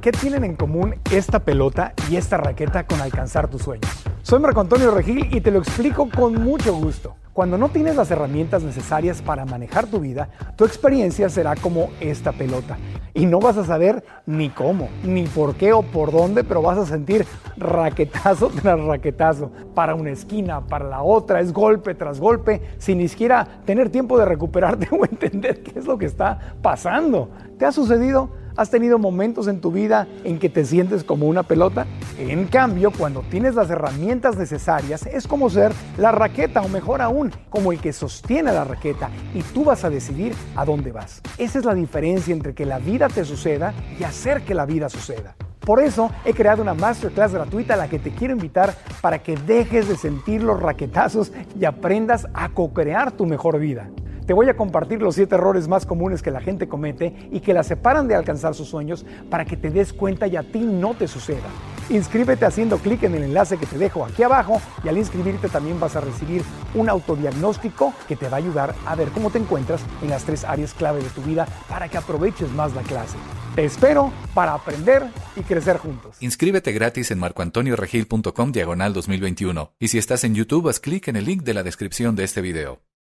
¿Qué 0.00 0.10
tienen 0.12 0.44
en 0.44 0.56
común 0.56 0.96
esta 1.12 1.38
pelota 1.38 1.94
y 2.10 2.16
esta 2.16 2.36
raqueta 2.36 2.84
con 2.84 3.00
alcanzar 3.00 3.48
tus 3.48 3.62
sueños? 3.62 3.90
Soy 4.22 4.40
Marco 4.40 4.60
Antonio 4.60 4.90
Regil 4.90 5.28
y 5.32 5.40
te 5.40 5.50
lo 5.50 5.60
explico 5.60 6.10
con 6.10 6.34
mucho 6.42 6.74
gusto. 6.74 7.14
Cuando 7.34 7.58
no 7.58 7.68
tienes 7.68 7.96
las 7.96 8.12
herramientas 8.12 8.62
necesarias 8.62 9.20
para 9.20 9.44
manejar 9.44 9.86
tu 9.86 9.98
vida, 9.98 10.28
tu 10.54 10.64
experiencia 10.64 11.28
será 11.28 11.56
como 11.56 11.90
esta 11.98 12.30
pelota. 12.30 12.78
Y 13.12 13.26
no 13.26 13.40
vas 13.40 13.56
a 13.56 13.64
saber 13.64 14.04
ni 14.24 14.50
cómo, 14.50 14.88
ni 15.02 15.24
por 15.24 15.56
qué 15.56 15.72
o 15.72 15.82
por 15.82 16.12
dónde, 16.12 16.44
pero 16.44 16.62
vas 16.62 16.78
a 16.78 16.86
sentir 16.86 17.26
raquetazo 17.56 18.50
tras 18.62 18.80
raquetazo. 18.80 19.50
Para 19.74 19.96
una 19.96 20.10
esquina, 20.10 20.60
para 20.60 20.88
la 20.88 21.02
otra, 21.02 21.40
es 21.40 21.52
golpe 21.52 21.96
tras 21.96 22.20
golpe, 22.20 22.62
sin 22.78 22.98
ni 22.98 23.08
siquiera 23.08 23.44
tener 23.64 23.90
tiempo 23.90 24.16
de 24.16 24.26
recuperarte 24.26 24.88
o 24.92 25.04
entender 25.04 25.60
qué 25.64 25.80
es 25.80 25.86
lo 25.86 25.98
que 25.98 26.06
está 26.06 26.54
pasando. 26.62 27.30
¿Te 27.58 27.66
ha 27.66 27.72
sucedido? 27.72 28.43
¿Has 28.56 28.70
tenido 28.70 29.00
momentos 29.00 29.48
en 29.48 29.60
tu 29.60 29.72
vida 29.72 30.06
en 30.22 30.38
que 30.38 30.48
te 30.48 30.64
sientes 30.64 31.02
como 31.02 31.26
una 31.26 31.42
pelota? 31.42 31.86
En 32.18 32.46
cambio, 32.46 32.92
cuando 32.96 33.22
tienes 33.22 33.56
las 33.56 33.68
herramientas 33.68 34.36
necesarias, 34.36 35.06
es 35.06 35.26
como 35.26 35.50
ser 35.50 35.72
la 35.98 36.12
raqueta 36.12 36.62
o 36.62 36.68
mejor 36.68 37.02
aún, 37.02 37.32
como 37.50 37.72
el 37.72 37.80
que 37.80 37.92
sostiene 37.92 38.52
la 38.52 38.62
raqueta 38.62 39.10
y 39.34 39.42
tú 39.42 39.64
vas 39.64 39.84
a 39.84 39.90
decidir 39.90 40.34
a 40.54 40.64
dónde 40.64 40.92
vas. 40.92 41.20
Esa 41.36 41.58
es 41.58 41.64
la 41.64 41.74
diferencia 41.74 42.32
entre 42.32 42.54
que 42.54 42.64
la 42.64 42.78
vida 42.78 43.08
te 43.08 43.24
suceda 43.24 43.74
y 43.98 44.04
hacer 44.04 44.42
que 44.42 44.54
la 44.54 44.66
vida 44.66 44.88
suceda. 44.88 45.34
Por 45.58 45.82
eso 45.82 46.12
he 46.24 46.32
creado 46.32 46.62
una 46.62 46.74
masterclass 46.74 47.32
gratuita 47.32 47.74
a 47.74 47.78
la 47.78 47.88
que 47.88 47.98
te 47.98 48.12
quiero 48.12 48.34
invitar 48.34 48.72
para 49.00 49.20
que 49.20 49.34
dejes 49.34 49.88
de 49.88 49.96
sentir 49.96 50.44
los 50.44 50.60
raquetazos 50.60 51.32
y 51.58 51.64
aprendas 51.64 52.28
a 52.34 52.50
co-crear 52.50 53.10
tu 53.10 53.26
mejor 53.26 53.58
vida. 53.58 53.90
Te 54.26 54.32
voy 54.32 54.48
a 54.48 54.56
compartir 54.56 55.02
los 55.02 55.16
7 55.16 55.34
errores 55.34 55.68
más 55.68 55.84
comunes 55.84 56.22
que 56.22 56.30
la 56.30 56.40
gente 56.40 56.66
comete 56.66 57.14
y 57.30 57.40
que 57.40 57.52
la 57.52 57.62
separan 57.62 58.08
de 58.08 58.14
alcanzar 58.14 58.54
sus 58.54 58.68
sueños 58.68 59.04
para 59.28 59.44
que 59.44 59.58
te 59.58 59.70
des 59.70 59.92
cuenta 59.92 60.26
y 60.26 60.36
a 60.36 60.42
ti 60.42 60.60
no 60.60 60.94
te 60.94 61.08
suceda. 61.08 61.46
Inscríbete 61.90 62.46
haciendo 62.46 62.78
clic 62.78 63.02
en 63.02 63.14
el 63.14 63.24
enlace 63.24 63.58
que 63.58 63.66
te 63.66 63.76
dejo 63.76 64.02
aquí 64.02 64.22
abajo 64.22 64.62
y 64.82 64.88
al 64.88 64.96
inscribirte 64.96 65.50
también 65.50 65.78
vas 65.78 65.96
a 65.96 66.00
recibir 66.00 66.42
un 66.74 66.88
autodiagnóstico 66.88 67.92
que 68.08 68.16
te 68.16 68.30
va 68.30 68.38
a 68.38 68.40
ayudar 68.40 68.74
a 68.86 68.94
ver 68.94 69.08
cómo 69.10 69.30
te 69.30 69.36
encuentras 69.36 69.84
en 70.00 70.08
las 70.08 70.24
tres 70.24 70.44
áreas 70.44 70.72
clave 70.72 71.02
de 71.02 71.10
tu 71.10 71.20
vida 71.20 71.46
para 71.68 71.90
que 71.90 71.98
aproveches 71.98 72.50
más 72.52 72.74
la 72.74 72.80
clase. 72.80 73.18
Te 73.54 73.66
espero 73.66 74.10
para 74.32 74.54
aprender 74.54 75.02
y 75.36 75.42
crecer 75.42 75.76
juntos. 75.76 76.16
Inscríbete 76.20 76.72
gratis 76.72 77.10
en 77.10 77.18
marcoantonioregil.com 77.18 78.52
diagonal 78.52 78.94
2021 78.94 79.72
y 79.78 79.88
si 79.88 79.98
estás 79.98 80.24
en 80.24 80.34
YouTube 80.34 80.70
haz 80.70 80.80
clic 80.80 81.08
en 81.08 81.16
el 81.16 81.26
link 81.26 81.42
de 81.42 81.52
la 81.52 81.62
descripción 81.62 82.16
de 82.16 82.24
este 82.24 82.40
video. 82.40 82.93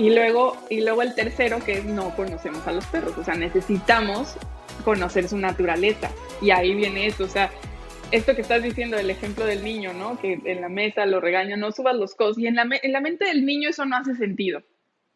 Y 0.00 0.08
luego, 0.08 0.56
y 0.70 0.80
luego 0.80 1.02
el 1.02 1.14
tercero, 1.14 1.58
que 1.62 1.72
es 1.72 1.84
no 1.84 2.16
conocemos 2.16 2.66
a 2.66 2.72
los 2.72 2.86
perros, 2.86 3.18
o 3.18 3.22
sea, 3.22 3.34
necesitamos 3.34 4.34
conocer 4.82 5.28
su 5.28 5.36
naturaleza. 5.36 6.10
Y 6.40 6.52
ahí 6.52 6.74
viene 6.74 7.06
esto, 7.06 7.24
o 7.24 7.28
sea, 7.28 7.50
esto 8.10 8.34
que 8.34 8.40
estás 8.40 8.62
diciendo, 8.62 8.96
el 8.96 9.10
ejemplo 9.10 9.44
del 9.44 9.62
niño, 9.62 9.92
¿no? 9.92 10.18
Que 10.18 10.40
en 10.42 10.62
la 10.62 10.70
mesa 10.70 11.04
lo 11.04 11.20
regaña, 11.20 11.58
no 11.58 11.70
subas 11.70 11.96
los 11.96 12.14
codos. 12.14 12.38
Y 12.38 12.46
en 12.46 12.54
la, 12.54 12.66
en 12.82 12.92
la 12.92 13.02
mente 13.02 13.26
del 13.26 13.44
niño 13.44 13.68
eso 13.68 13.84
no 13.84 13.94
hace 13.94 14.14
sentido. 14.14 14.62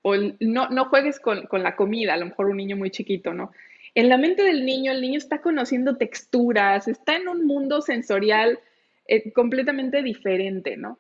O 0.03 0.17
no, 0.41 0.69
no 0.69 0.85
juegues 0.91 1.19
con, 1.19 1.47
con, 1.47 1.63
la 1.63 1.77
comida, 1.77 2.13
a 2.13 2.19
lo 2.19 2.27
mejor 2.27 2.49
un 2.49 2.59
niño 2.59 2.77
muy 2.77 2.91
chiquito, 2.91 3.33
¿no? 3.33 3.53
En 3.95 4.11
la 4.11 4.19
mente 4.19 4.43
del 4.43 4.67
niño, 4.67 4.93
el 4.93 5.01
niño 5.01 5.17
está 5.17 5.41
conociendo 5.41 5.97
texturas, 5.97 6.89
está 6.89 7.17
en 7.17 7.29
un 7.29 7.47
mundo 7.47 7.81
sensorial 7.81 8.59
eh, 9.09 9.33
completamente 9.33 10.03
diferente, 10.03 10.77
¿no? 10.77 10.99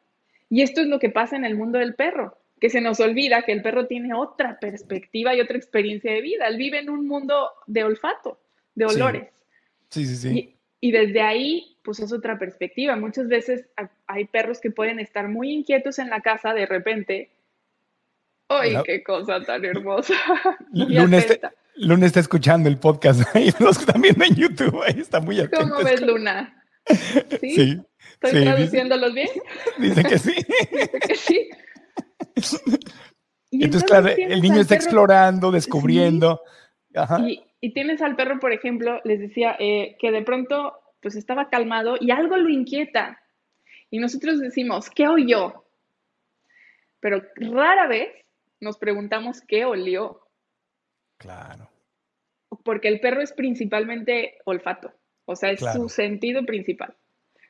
Y 0.48 0.62
esto 0.62 0.80
es 0.80 0.86
lo 0.86 0.98
que 0.98 1.10
pasa 1.10 1.36
en 1.36 1.44
el 1.44 1.54
mundo 1.54 1.78
del 1.78 1.94
perro 1.94 2.38
que 2.60 2.70
se 2.70 2.80
nos 2.80 3.00
olvida 3.00 3.42
que 3.42 3.52
el 3.52 3.62
perro 3.62 3.86
tiene 3.86 4.14
otra 4.14 4.58
perspectiva 4.58 5.34
y 5.34 5.40
otra 5.40 5.56
experiencia 5.56 6.12
de 6.12 6.20
vida. 6.20 6.46
Él 6.46 6.56
vive 6.56 6.78
en 6.78 6.90
un 6.90 7.06
mundo 7.06 7.50
de 7.66 7.84
olfato, 7.84 8.40
de 8.74 8.86
olores. 8.86 9.28
Sí, 9.90 10.06
sí, 10.06 10.16
sí. 10.16 10.56
Y, 10.80 10.90
desde 10.92 11.20
ahí, 11.22 11.76
pues 11.82 12.00
es 12.00 12.12
otra 12.12 12.38
perspectiva. 12.38 12.96
Muchas 12.96 13.28
veces 13.28 13.66
hay 14.06 14.26
perros 14.26 14.60
que 14.60 14.70
pueden 14.70 15.00
estar 15.00 15.28
muy 15.28 15.52
inquietos 15.52 15.98
en 15.98 16.10
la 16.10 16.20
casa 16.20 16.52
de 16.52 16.66
repente. 16.66 17.30
¡Ay, 18.48 18.76
qué 18.84 19.02
cosa 19.02 19.40
tan 19.42 19.64
hermosa! 19.64 20.14
Luna 20.72 21.18
está, 21.18 21.52
Luna 21.76 22.06
está, 22.06 22.20
escuchando 22.20 22.68
el 22.68 22.78
podcast 22.78 23.22
ahí, 23.34 23.52
los 23.58 23.78
que 23.78 23.84
están 23.84 24.02
viendo 24.02 24.24
en 24.24 24.34
YouTube, 24.34 24.82
ahí 24.82 25.00
está 25.00 25.20
muy 25.20 25.40
atento. 25.40 25.68
¿Cómo 25.68 25.84
ves, 25.84 26.00
Luna? 26.02 26.62
¿Sí? 27.40 27.80
¿Estoy 28.22 28.44
traduciéndolos 28.44 29.14
bien? 29.14 29.28
Dice 29.78 30.04
que 30.04 30.18
sí. 30.18 30.34
Dice 30.70 31.00
que 31.06 31.14
sí. 31.14 31.50
Entonces, 33.50 33.84
claro, 33.84 34.08
el 34.08 34.42
niño 34.42 34.60
está 34.60 34.74
explorando, 34.74 35.50
descubriendo. 35.50 36.40
Y, 37.60 37.72
tienes 37.72 38.02
al 38.02 38.16
perro, 38.16 38.38
por 38.38 38.52
ejemplo, 38.52 39.00
les 39.04 39.20
decía, 39.20 39.56
eh, 39.58 39.96
que 39.98 40.10
de 40.10 40.22
pronto 40.22 40.80
pues 41.00 41.16
estaba 41.16 41.50
calmado 41.50 41.96
y 42.00 42.10
algo 42.10 42.36
lo 42.36 42.48
inquieta. 42.48 43.20
Y 43.90 43.98
nosotros 43.98 44.40
decimos, 44.40 44.90
¿qué 44.90 45.06
oyó? 45.06 45.64
Pero 47.00 47.22
rara 47.36 47.86
vez 47.86 48.08
nos 48.60 48.78
preguntamos 48.78 49.42
qué 49.42 49.64
olió. 49.64 50.20
Claro. 51.18 51.68
Porque 52.64 52.88
el 52.88 53.00
perro 53.00 53.20
es 53.20 53.32
principalmente 53.32 54.38
olfato, 54.44 54.92
o 55.26 55.36
sea, 55.36 55.50
es 55.50 55.60
su 55.74 55.88
sentido 55.88 56.44
principal. 56.46 56.94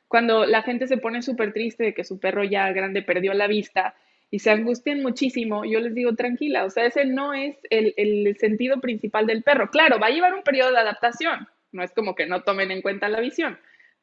Cuando 0.07 0.45
la 0.45 0.61
gente 0.61 0.87
se 0.87 0.97
pone 0.97 1.21
súper 1.21 1.53
triste 1.53 1.83
de 1.83 1.93
que 1.93 2.03
su 2.03 2.19
perro 2.19 2.43
ya 2.43 2.71
grande 2.71 3.01
perdió 3.01 3.33
la 3.33 3.47
vista, 3.47 3.95
y 4.31 4.39
se 4.39 4.51
angustian 4.51 5.01
muchísimo, 5.01 5.65
yo 5.65 5.79
les 5.79 5.93
digo 5.93 6.15
tranquila, 6.15 6.65
o 6.65 6.69
sea, 6.69 6.85
ese 6.85 7.05
no 7.05 7.33
es 7.33 7.57
el, 7.69 7.93
el, 7.97 8.35
sentido 8.37 8.81
principal 8.81 9.27
del 9.27 9.43
perro. 9.43 9.69
Claro, 9.69 9.99
va 9.99 10.07
a 10.07 10.11
llevar 10.11 10.33
un 10.33 10.43
periodo 10.43 10.71
de 10.71 10.79
adaptación, 10.79 11.47
no 11.71 11.83
es 11.83 11.91
como 11.91 12.15
que 12.15 12.25
no 12.25 12.41
tomen 12.43 12.71
en 12.71 12.81
cuenta 12.81 13.07
la 13.09 13.19
visión, 13.19 13.57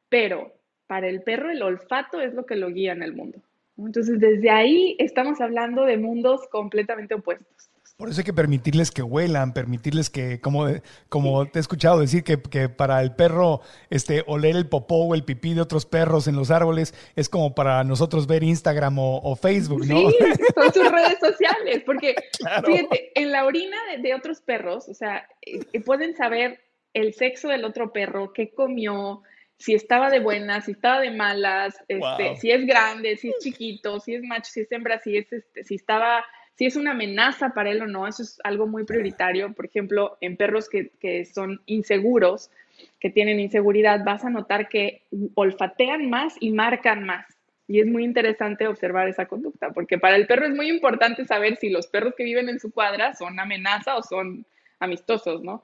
pero 0.09 0.53
para 0.87 1.07
el 1.07 1.21
perro 1.21 1.51
el 1.51 1.61
olfato 1.61 2.21
es 2.21 2.33
lo 2.33 2.45
que 2.45 2.55
lo 2.55 2.69
guía 2.69 2.93
en 2.93 3.03
el 3.03 3.13
mundo. 3.13 3.39
Entonces, 3.77 4.19
desde 4.19 4.49
ahí 4.49 4.95
estamos 4.99 5.41
hablando 5.41 5.85
de 5.85 5.97
mundos 5.97 6.47
completamente 6.49 7.15
opuestos. 7.15 7.69
Por 7.95 8.09
eso 8.09 8.21
hay 8.21 8.25
que 8.25 8.33
permitirles 8.33 8.89
que 8.89 9.03
huelan, 9.03 9.53
permitirles 9.53 10.09
que, 10.09 10.41
como, 10.41 10.65
como 11.09 11.45
te 11.45 11.59
he 11.59 11.61
escuchado 11.61 11.99
decir, 11.99 12.23
que, 12.23 12.41
que, 12.41 12.67
para 12.67 12.99
el 13.01 13.15
perro 13.15 13.61
este, 13.91 14.23
oler 14.25 14.55
el 14.55 14.67
popó 14.67 15.05
o 15.05 15.13
el 15.13 15.23
pipí 15.23 15.53
de 15.53 15.61
otros 15.61 15.85
perros 15.85 16.27
en 16.27 16.35
los 16.35 16.49
árboles 16.49 16.95
es 17.15 17.29
como 17.29 17.53
para 17.53 17.83
nosotros 17.83 18.25
ver 18.25 18.43
Instagram 18.43 18.95
o, 18.97 19.35
Facebook, 19.35 19.85
¿no? 19.85 20.09
Sí, 20.09 20.17
son 20.55 20.73
sus 20.73 20.91
redes 20.91 21.19
sociales, 21.19 21.83
porque 21.85 22.15
fíjate, 22.65 23.11
en 23.13 23.31
la 23.31 23.45
orina 23.45 23.77
de, 24.01 24.15
otros 24.15 24.41
perros, 24.41 24.89
o 24.89 24.95
sea, 24.95 25.27
eh, 25.41 25.79
pueden 25.81 26.15
saber 26.15 26.61
el 26.93 27.13
sexo 27.13 27.49
del 27.49 27.63
otro 27.63 27.93
perro, 27.93 28.33
qué 28.33 28.53
comió, 28.55 29.21
si 29.57 29.75
estaba 29.75 30.09
de 30.09 30.19
buenas, 30.19 30.65
si 30.65 30.71
estaba 30.71 30.99
de 30.99 31.11
malas, 31.11 31.75
este, 31.87 32.37
si 32.37 32.51
es 32.51 32.65
grande, 32.65 33.17
si 33.17 33.29
es 33.29 33.35
chiquito, 33.39 33.99
si 33.99 34.15
es 34.15 34.23
macho, 34.23 34.51
si 34.51 34.61
es 34.61 34.71
hembra, 34.71 34.99
si 34.99 35.15
es 35.15 35.31
este, 35.31 35.63
si 35.63 35.75
estaba 35.75 36.25
si 36.55 36.65
es 36.65 36.75
una 36.75 36.91
amenaza 36.91 37.49
para 37.49 37.71
él 37.71 37.81
o 37.81 37.87
no, 37.87 38.07
eso 38.07 38.23
es 38.23 38.39
algo 38.43 38.67
muy 38.67 38.83
prioritario. 38.83 39.53
Por 39.53 39.65
ejemplo, 39.65 40.17
en 40.21 40.37
perros 40.37 40.69
que, 40.69 40.89
que 40.99 41.25
son 41.25 41.61
inseguros, 41.65 42.51
que 42.99 43.09
tienen 43.09 43.39
inseguridad, 43.39 44.03
vas 44.03 44.23
a 44.23 44.29
notar 44.29 44.69
que 44.69 45.03
olfatean 45.35 46.09
más 46.09 46.35
y 46.39 46.51
marcan 46.51 47.03
más. 47.03 47.25
Y 47.67 47.79
es 47.79 47.87
muy 47.87 48.03
interesante 48.03 48.67
observar 48.67 49.07
esa 49.07 49.25
conducta, 49.25 49.71
porque 49.71 49.97
para 49.97 50.15
el 50.15 50.27
perro 50.27 50.45
es 50.45 50.53
muy 50.53 50.69
importante 50.69 51.25
saber 51.25 51.55
si 51.55 51.69
los 51.69 51.87
perros 51.87 52.13
que 52.15 52.23
viven 52.23 52.49
en 52.49 52.59
su 52.59 52.71
cuadra 52.71 53.15
son 53.15 53.39
amenaza 53.39 53.95
o 53.95 54.03
son 54.03 54.45
amistosos, 54.79 55.41
¿no? 55.41 55.63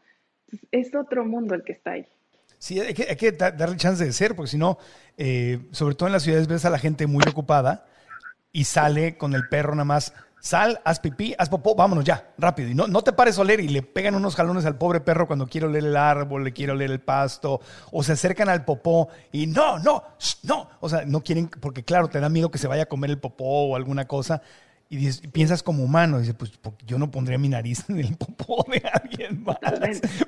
es 0.72 0.94
otro 0.96 1.26
mundo 1.26 1.56
el 1.56 1.64
que 1.64 1.74
está 1.74 1.92
ahí. 1.92 2.06
Sí, 2.58 2.80
hay 2.80 2.94
que, 2.94 3.32
darle 3.32 3.78
chance 3.78 4.04
de 4.04 4.12
ser, 4.12 4.36
porque 4.36 4.52
si 4.52 4.58
no, 4.58 4.78
eh, 5.18 5.60
sobre 5.72 5.96
todo 5.96 6.08
en 6.08 6.14
las 6.14 6.24
ciudades 6.24 6.48
ves 6.48 6.66
a 6.66 6.70
la 6.70 6.80
gente 6.80 7.08
muy 7.08 7.24
ocupada 7.30 7.86
y 8.52 8.66
sale 8.66 9.18
con 9.18 9.34
el 9.34 9.48
perro 9.48 9.74
nada 9.74 9.86
más 9.86 10.14
Sal, 10.42 10.80
haz 10.86 11.00
pipí, 11.00 11.36
haz 11.38 11.50
popó, 11.50 11.76
vámonos 11.76 12.06
ya, 12.06 12.32
rápido. 12.38 12.70
Y 12.70 12.76
no, 12.76 12.88
no 12.88 13.02
te 13.02 13.12
pares 13.12 13.38
a 13.38 13.42
oler 13.42 13.60
y 13.60 13.68
le 13.68 13.82
pegan 13.82 14.16
unos 14.16 14.36
jalones 14.36 14.66
al 14.66 14.78
pobre 14.78 15.02
perro 15.02 15.28
cuando 15.28 15.48
quiere 15.48 15.68
oler 15.68 15.84
el 15.84 15.98
árbol, 15.98 16.44
le 16.44 16.54
quiere 16.54 16.72
oler 16.72 16.92
el 16.92 17.00
pasto, 17.00 17.60
o 17.92 18.04
se 18.04 18.14
acercan 18.14 18.48
al 18.48 18.64
popó 18.64 19.10
y 19.32 19.48
no, 19.48 19.80
no, 19.80 20.04
no. 20.44 20.70
O 20.80 20.88
sea, 20.88 21.04
no 21.06 21.22
quieren, 21.22 21.50
porque 21.50 21.84
claro, 21.84 22.08
te 22.08 22.20
da 22.20 22.30
miedo 22.30 22.52
que 22.52 22.58
se 22.58 22.68
vaya 22.68 22.84
a 22.84 22.88
comer 22.88 23.10
el 23.10 23.20
popó 23.20 23.70
o 23.70 23.76
alguna 23.76 24.08
cosa. 24.08 24.42
Y, 24.92 25.12
piensas 25.28 25.62
como 25.62 25.84
humano, 25.84 26.20
dice, 26.20 26.34
pues 26.34 26.52
yo 26.88 26.98
no 26.98 27.12
pondría 27.12 27.38
mi 27.38 27.48
nariz 27.48 27.88
en 27.90 28.00
el 28.00 28.18
popó 28.18 28.66
de 28.72 28.82
alguien 28.92 29.44
más. 29.44 29.60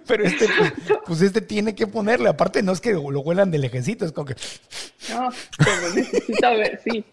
Pero 0.08 0.24
este, 0.24 0.46
pues, 0.58 0.74
pues, 1.06 1.22
este 1.22 1.42
tiene 1.42 1.74
que 1.74 1.88
ponerle. 1.88 2.30
Aparte, 2.30 2.62
no 2.62 2.72
es 2.72 2.80
que 2.80 2.94
lo 2.94 3.22
huelan 3.22 3.50
de 3.50 3.58
lejecito, 3.58 4.06
es 4.06 4.12
como 4.12 4.26
que. 4.26 4.36
No, 5.10 5.30
pero 5.58 5.96
necesita 5.96 6.52
ver, 6.52 6.80
sí. 6.84 7.04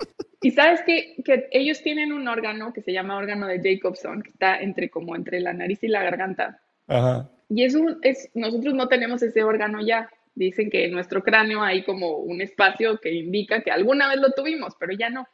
Y 0.42 0.50
sabes 0.50 0.82
que, 0.82 1.16
que 1.24 1.48
ellos 1.50 1.82
tienen 1.82 2.12
un 2.12 2.28
órgano 2.28 2.72
que 2.72 2.82
se 2.82 2.92
llama 2.92 3.16
órgano 3.16 3.46
de 3.46 3.60
Jacobson, 3.62 4.22
que 4.22 4.30
está 4.30 4.60
entre 4.60 4.90
como 4.90 5.16
entre 5.16 5.40
la 5.40 5.52
nariz 5.52 5.82
y 5.82 5.88
la 5.88 6.02
garganta. 6.02 6.60
Ajá. 6.86 7.30
Y 7.48 7.64
es 7.64 7.74
un, 7.74 7.98
es, 8.02 8.30
nosotros 8.34 8.74
no 8.74 8.88
tenemos 8.88 9.22
ese 9.22 9.42
órgano 9.42 9.84
ya. 9.84 10.10
Dicen 10.34 10.70
que 10.70 10.84
en 10.84 10.92
nuestro 10.92 11.22
cráneo 11.22 11.62
hay 11.62 11.82
como 11.82 12.18
un 12.18 12.40
espacio 12.40 13.00
que 13.00 13.12
indica 13.12 13.62
que 13.62 13.70
alguna 13.70 14.08
vez 14.08 14.20
lo 14.20 14.32
tuvimos, 14.32 14.74
pero 14.78 14.92
ya 14.92 15.10
no. 15.10 15.26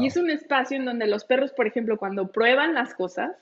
Y 0.00 0.06
es 0.06 0.16
un 0.16 0.30
espacio 0.30 0.76
en 0.76 0.84
donde 0.84 1.06
los 1.06 1.24
perros, 1.24 1.52
por 1.52 1.66
ejemplo, 1.66 1.98
cuando 1.98 2.30
prueban 2.30 2.74
las 2.74 2.94
cosas, 2.94 3.32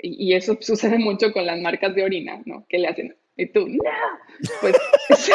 y, 0.00 0.30
y 0.30 0.34
eso 0.34 0.56
sucede 0.60 0.98
mucho 0.98 1.32
con 1.32 1.46
las 1.46 1.60
marcas 1.60 1.94
de 1.94 2.04
orina, 2.04 2.40
¿no? 2.44 2.66
Que 2.68 2.78
le 2.78 2.88
hacen, 2.88 3.16
y 3.36 3.46
tú, 3.46 3.68
no, 3.68 3.76
pues 4.60 4.76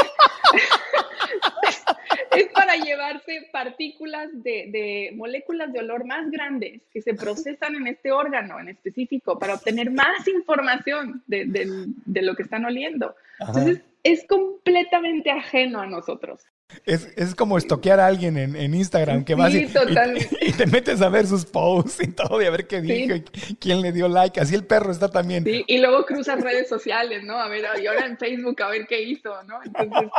es 2.35 2.47
para 2.49 2.75
llevarse 2.75 3.47
partículas 3.51 4.29
de, 4.33 5.11
moléculas 5.15 5.71
de 5.71 5.79
olor 5.79 6.05
más 6.05 6.29
grandes 6.29 6.81
que 6.91 7.01
se 7.01 7.13
procesan 7.13 7.75
en 7.75 7.87
este 7.87 8.11
órgano 8.11 8.59
en 8.59 8.69
específico 8.69 9.39
para 9.39 9.55
obtener 9.55 9.91
más 9.91 10.27
información 10.27 11.23
de, 11.27 12.21
lo 12.21 12.35
que 12.35 12.43
están 12.43 12.65
oliendo. 12.65 13.15
Entonces, 13.39 13.81
es 14.03 14.25
completamente 14.27 15.31
ajeno 15.31 15.79
a 15.79 15.87
nosotros. 15.87 16.41
Es, 16.85 17.35
como 17.35 17.57
estoquear 17.57 17.99
a 17.99 18.07
alguien 18.07 18.37
en, 18.37 18.73
Instagram 18.73 19.23
que 19.23 19.35
vas 19.35 19.53
y, 20.41 20.51
te 20.51 20.65
metes 20.67 21.01
a 21.01 21.09
ver 21.09 21.25
sus 21.27 21.45
posts 21.45 22.03
y 22.03 22.07
todo 22.07 22.41
y 22.41 22.45
a 22.45 22.51
ver 22.51 22.67
qué 22.67 22.81
dijo 22.81 23.15
y 23.15 23.21
quién 23.55 23.81
le 23.81 23.91
dio 23.91 24.07
like. 24.07 24.39
Así 24.39 24.55
el 24.55 24.65
perro 24.65 24.91
está 24.91 25.09
también. 25.09 25.43
Sí, 25.43 25.63
y 25.67 25.77
luego 25.79 26.05
cruzas 26.05 26.41
redes 26.41 26.67
sociales, 26.67 27.23
¿no? 27.23 27.37
A 27.37 27.47
ver, 27.47 27.65
y 27.81 27.87
ahora 27.87 28.05
en 28.05 28.17
Facebook 28.17 28.61
a 28.61 28.69
ver 28.69 28.85
qué 28.87 29.01
hizo, 29.01 29.43
¿no? 29.43 29.59
Entonces, 29.63 30.09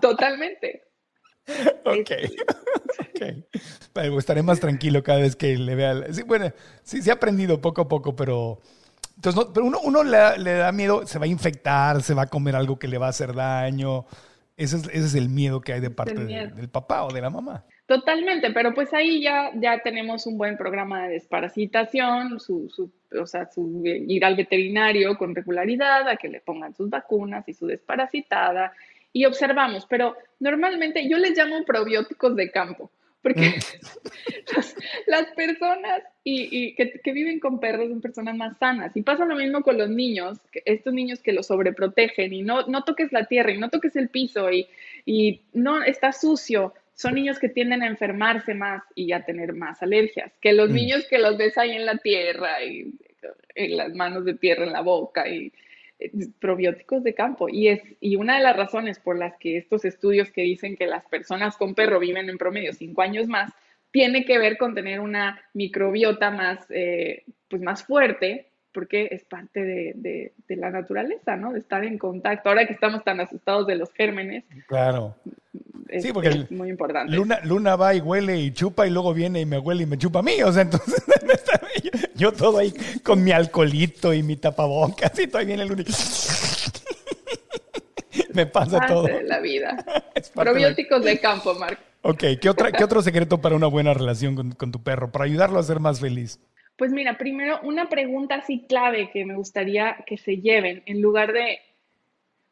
totalmente. 0.00 0.86
Ok. 1.84 2.10
okay. 3.14 3.46
estaré 4.18 4.42
más 4.42 4.60
tranquilo 4.60 5.02
cada 5.02 5.20
vez 5.20 5.36
que 5.36 5.56
le 5.56 5.74
vea. 5.74 6.12
Sí, 6.12 6.22
bueno, 6.22 6.52
sí, 6.82 7.02
se 7.02 7.10
ha 7.10 7.14
aprendido 7.14 7.60
poco 7.60 7.82
a 7.82 7.88
poco, 7.88 8.16
pero. 8.16 8.60
Entonces, 9.16 9.46
no, 9.46 9.52
pero 9.52 9.64
uno, 9.64 9.80
uno 9.82 10.04
le, 10.04 10.38
le, 10.38 10.54
da 10.54 10.72
miedo, 10.72 11.06
se 11.06 11.18
va 11.18 11.24
a 11.24 11.28
infectar, 11.28 12.02
se 12.02 12.12
va 12.12 12.22
a 12.22 12.26
comer 12.26 12.54
algo 12.54 12.78
que 12.78 12.88
le 12.88 12.98
va 12.98 13.06
a 13.06 13.10
hacer 13.10 13.34
daño. 13.34 14.06
Ese 14.56 14.76
es, 14.76 14.88
ese 14.88 15.06
es 15.06 15.14
el 15.14 15.28
miedo 15.28 15.60
que 15.60 15.74
hay 15.74 15.80
de 15.80 15.90
parte 15.90 16.14
del 16.14 16.68
papá 16.68 17.04
o 17.04 17.12
de 17.12 17.20
la 17.20 17.30
mamá. 17.30 17.64
Totalmente, 17.86 18.50
pero 18.50 18.74
pues 18.74 18.92
ahí 18.94 19.22
ya, 19.22 19.52
ya 19.54 19.78
tenemos 19.80 20.26
un 20.26 20.38
buen 20.38 20.56
programa 20.56 21.06
de 21.06 21.14
desparasitación, 21.14 22.40
su, 22.40 22.68
su, 22.68 22.90
o 23.16 23.26
sea, 23.26 23.46
su, 23.46 23.82
ir 23.84 24.24
al 24.24 24.34
veterinario 24.34 25.16
con 25.16 25.34
regularidad, 25.34 26.08
a 26.08 26.16
que 26.16 26.28
le 26.28 26.40
pongan 26.40 26.74
sus 26.74 26.90
vacunas 26.90 27.48
y 27.48 27.52
su 27.54 27.66
desparasitada, 27.66 28.72
y 29.12 29.24
observamos, 29.24 29.86
pero 29.86 30.16
normalmente 30.40 31.08
yo 31.08 31.16
les 31.16 31.38
llamo 31.38 31.64
probióticos 31.64 32.34
de 32.34 32.50
campo, 32.50 32.90
porque 33.22 33.48
mm. 33.48 34.56
las, 35.06 35.26
personas 35.32 36.02
y, 36.22 36.74
que, 36.74 37.00
que, 37.02 37.12
viven 37.12 37.40
con 37.40 37.60
perros 37.60 37.88
son 37.88 38.00
personas 38.00 38.36
más 38.36 38.56
sanas. 38.58 38.96
Y 38.96 39.02
pasa 39.02 39.24
lo 39.24 39.36
mismo 39.36 39.62
con 39.62 39.78
los 39.78 39.90
niños, 39.90 40.38
estos 40.64 40.92
niños 40.92 41.20
que 41.20 41.32
los 41.32 41.46
sobreprotegen 41.46 42.32
y 42.32 42.42
no, 42.42 42.66
no 42.66 42.84
toques 42.84 43.12
la 43.12 43.26
tierra 43.26 43.50
y 43.52 43.58
no 43.58 43.70
toques 43.70 43.96
el 43.96 44.08
piso 44.08 44.50
y, 44.50 44.68
y 45.04 45.42
no 45.52 45.82
está 45.82 46.12
sucio. 46.12 46.74
Son 46.94 47.14
niños 47.14 47.38
que 47.38 47.48
tienden 47.48 47.82
a 47.82 47.88
enfermarse 47.88 48.54
más 48.54 48.82
y 48.94 49.12
a 49.12 49.24
tener 49.24 49.52
más 49.52 49.82
alergias 49.82 50.32
que 50.40 50.52
los 50.52 50.70
mm. 50.70 50.74
niños 50.74 51.06
que 51.08 51.18
los 51.18 51.36
ves 51.36 51.58
ahí 51.58 51.72
en 51.72 51.86
la 51.86 51.98
tierra 51.98 52.62
y 52.64 52.94
en 53.54 53.76
las 53.76 53.94
manos 53.94 54.24
de 54.24 54.34
tierra 54.34 54.64
en 54.64 54.72
la 54.72 54.82
boca 54.82 55.28
y 55.28 55.52
probióticos 56.38 57.02
de 57.02 57.14
campo. 57.14 57.48
Y, 57.48 57.68
es, 57.68 57.82
y 58.00 58.16
una 58.16 58.36
de 58.36 58.42
las 58.42 58.56
razones 58.56 58.98
por 58.98 59.18
las 59.18 59.36
que 59.38 59.56
estos 59.56 59.84
estudios 59.84 60.30
que 60.30 60.42
dicen 60.42 60.76
que 60.76 60.86
las 60.86 61.04
personas 61.06 61.56
con 61.56 61.74
perro 61.74 61.98
viven 61.98 62.28
en 62.28 62.38
promedio 62.38 62.72
cinco 62.72 63.02
años 63.02 63.26
más, 63.28 63.52
tiene 63.90 64.24
que 64.24 64.38
ver 64.38 64.58
con 64.58 64.74
tener 64.74 65.00
una 65.00 65.40
microbiota 65.54 66.30
más, 66.30 66.66
eh, 66.70 67.24
pues 67.48 67.62
más 67.62 67.84
fuerte, 67.84 68.50
porque 68.76 69.08
es 69.10 69.24
parte 69.24 69.64
de, 69.64 70.32
de, 70.46 70.56
la 70.56 70.70
naturaleza, 70.70 71.34
¿no? 71.34 71.54
De 71.54 71.60
estar 71.60 71.82
en 71.82 71.96
contacto. 71.96 72.50
Ahora 72.50 72.66
que 72.66 72.74
estamos 72.74 73.02
tan 73.04 73.18
asustados 73.20 73.66
de 73.66 73.74
los 73.74 73.90
gérmenes. 73.94 74.44
Claro. 74.66 75.16
sí, 75.98 76.12
porque 76.12 76.28
es 76.28 76.50
muy 76.50 76.68
importante. 76.68 77.10
Luna, 77.10 77.40
Luna 77.42 77.74
va 77.74 77.94
y 77.94 78.00
huele 78.00 78.36
y 78.36 78.52
chupa 78.52 78.86
y 78.86 78.90
luego 78.90 79.14
viene 79.14 79.40
y 79.40 79.46
me 79.46 79.58
huele 79.58 79.84
y 79.84 79.86
me 79.86 79.96
chupa 79.96 80.18
a 80.18 80.22
mí. 80.22 80.42
O 80.42 80.52
sea, 80.52 80.60
entonces 80.60 81.02
yo 82.16 82.32
todo 82.32 82.58
ahí 82.58 82.74
con 83.02 83.24
mi 83.24 83.32
alcoholito 83.32 84.12
y 84.12 84.22
mi 84.22 84.36
tapabocas 84.36 85.18
y 85.18 85.26
todo 85.26 85.38
ahí 85.38 85.46
viene 85.46 85.62
el 85.62 85.72
único. 85.72 85.90
me 88.34 88.44
pasa 88.44 88.86
todo. 88.86 89.08
la 89.22 89.40
vida. 89.40 89.82
Probióticos 90.34 91.02
de... 91.02 91.18
campo, 91.18 91.54
Marco. 91.54 91.80
Ok, 92.02 92.24
¿Qué, 92.42 92.50
otra, 92.50 92.72
¿qué 92.72 92.84
otro 92.84 93.00
secreto 93.00 93.40
para 93.40 93.56
una 93.56 93.68
buena 93.68 93.94
relación 93.94 94.36
con, 94.36 94.52
con 94.52 94.70
tu 94.70 94.82
perro? 94.82 95.10
Para 95.10 95.24
ayudarlo 95.24 95.58
a 95.58 95.62
ser 95.62 95.80
más 95.80 95.98
feliz. 95.98 96.38
Pues 96.76 96.92
mira, 96.92 97.16
primero 97.16 97.58
una 97.62 97.88
pregunta 97.88 98.36
así 98.36 98.64
clave 98.68 99.10
que 99.10 99.24
me 99.24 99.34
gustaría 99.34 100.04
que 100.06 100.18
se 100.18 100.38
lleven 100.38 100.82
en 100.84 101.00
lugar 101.00 101.32
de, 101.32 101.58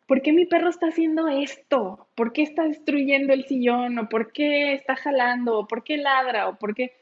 ¿por 0.06 0.22
qué 0.22 0.32
mi 0.32 0.46
perro 0.46 0.70
está 0.70 0.88
haciendo 0.88 1.28
esto? 1.28 2.08
¿Por 2.14 2.32
qué 2.32 2.42
está 2.42 2.64
destruyendo 2.64 3.34
el 3.34 3.44
sillón? 3.44 3.98
¿O 3.98 4.08
por 4.08 4.32
qué 4.32 4.72
está 4.72 4.96
jalando? 4.96 5.58
¿O 5.58 5.66
por 5.66 5.84
qué 5.84 5.98
ladra? 5.98 6.48
¿O 6.48 6.58
por 6.58 6.74
qué? 6.74 6.92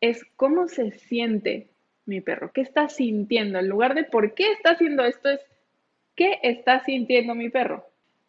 Es 0.00 0.24
cómo 0.36 0.66
se 0.66 0.90
siente 0.90 1.68
mi 2.06 2.20
perro, 2.20 2.52
qué 2.52 2.62
está 2.62 2.88
sintiendo. 2.88 3.60
En 3.60 3.68
lugar 3.68 3.94
de 3.94 4.04
por 4.04 4.34
qué 4.34 4.50
está 4.52 4.70
haciendo 4.70 5.04
esto, 5.04 5.28
es 5.28 5.40
qué 6.16 6.40
está 6.42 6.84
sintiendo 6.84 7.34
mi 7.36 7.50
perro. 7.50 7.86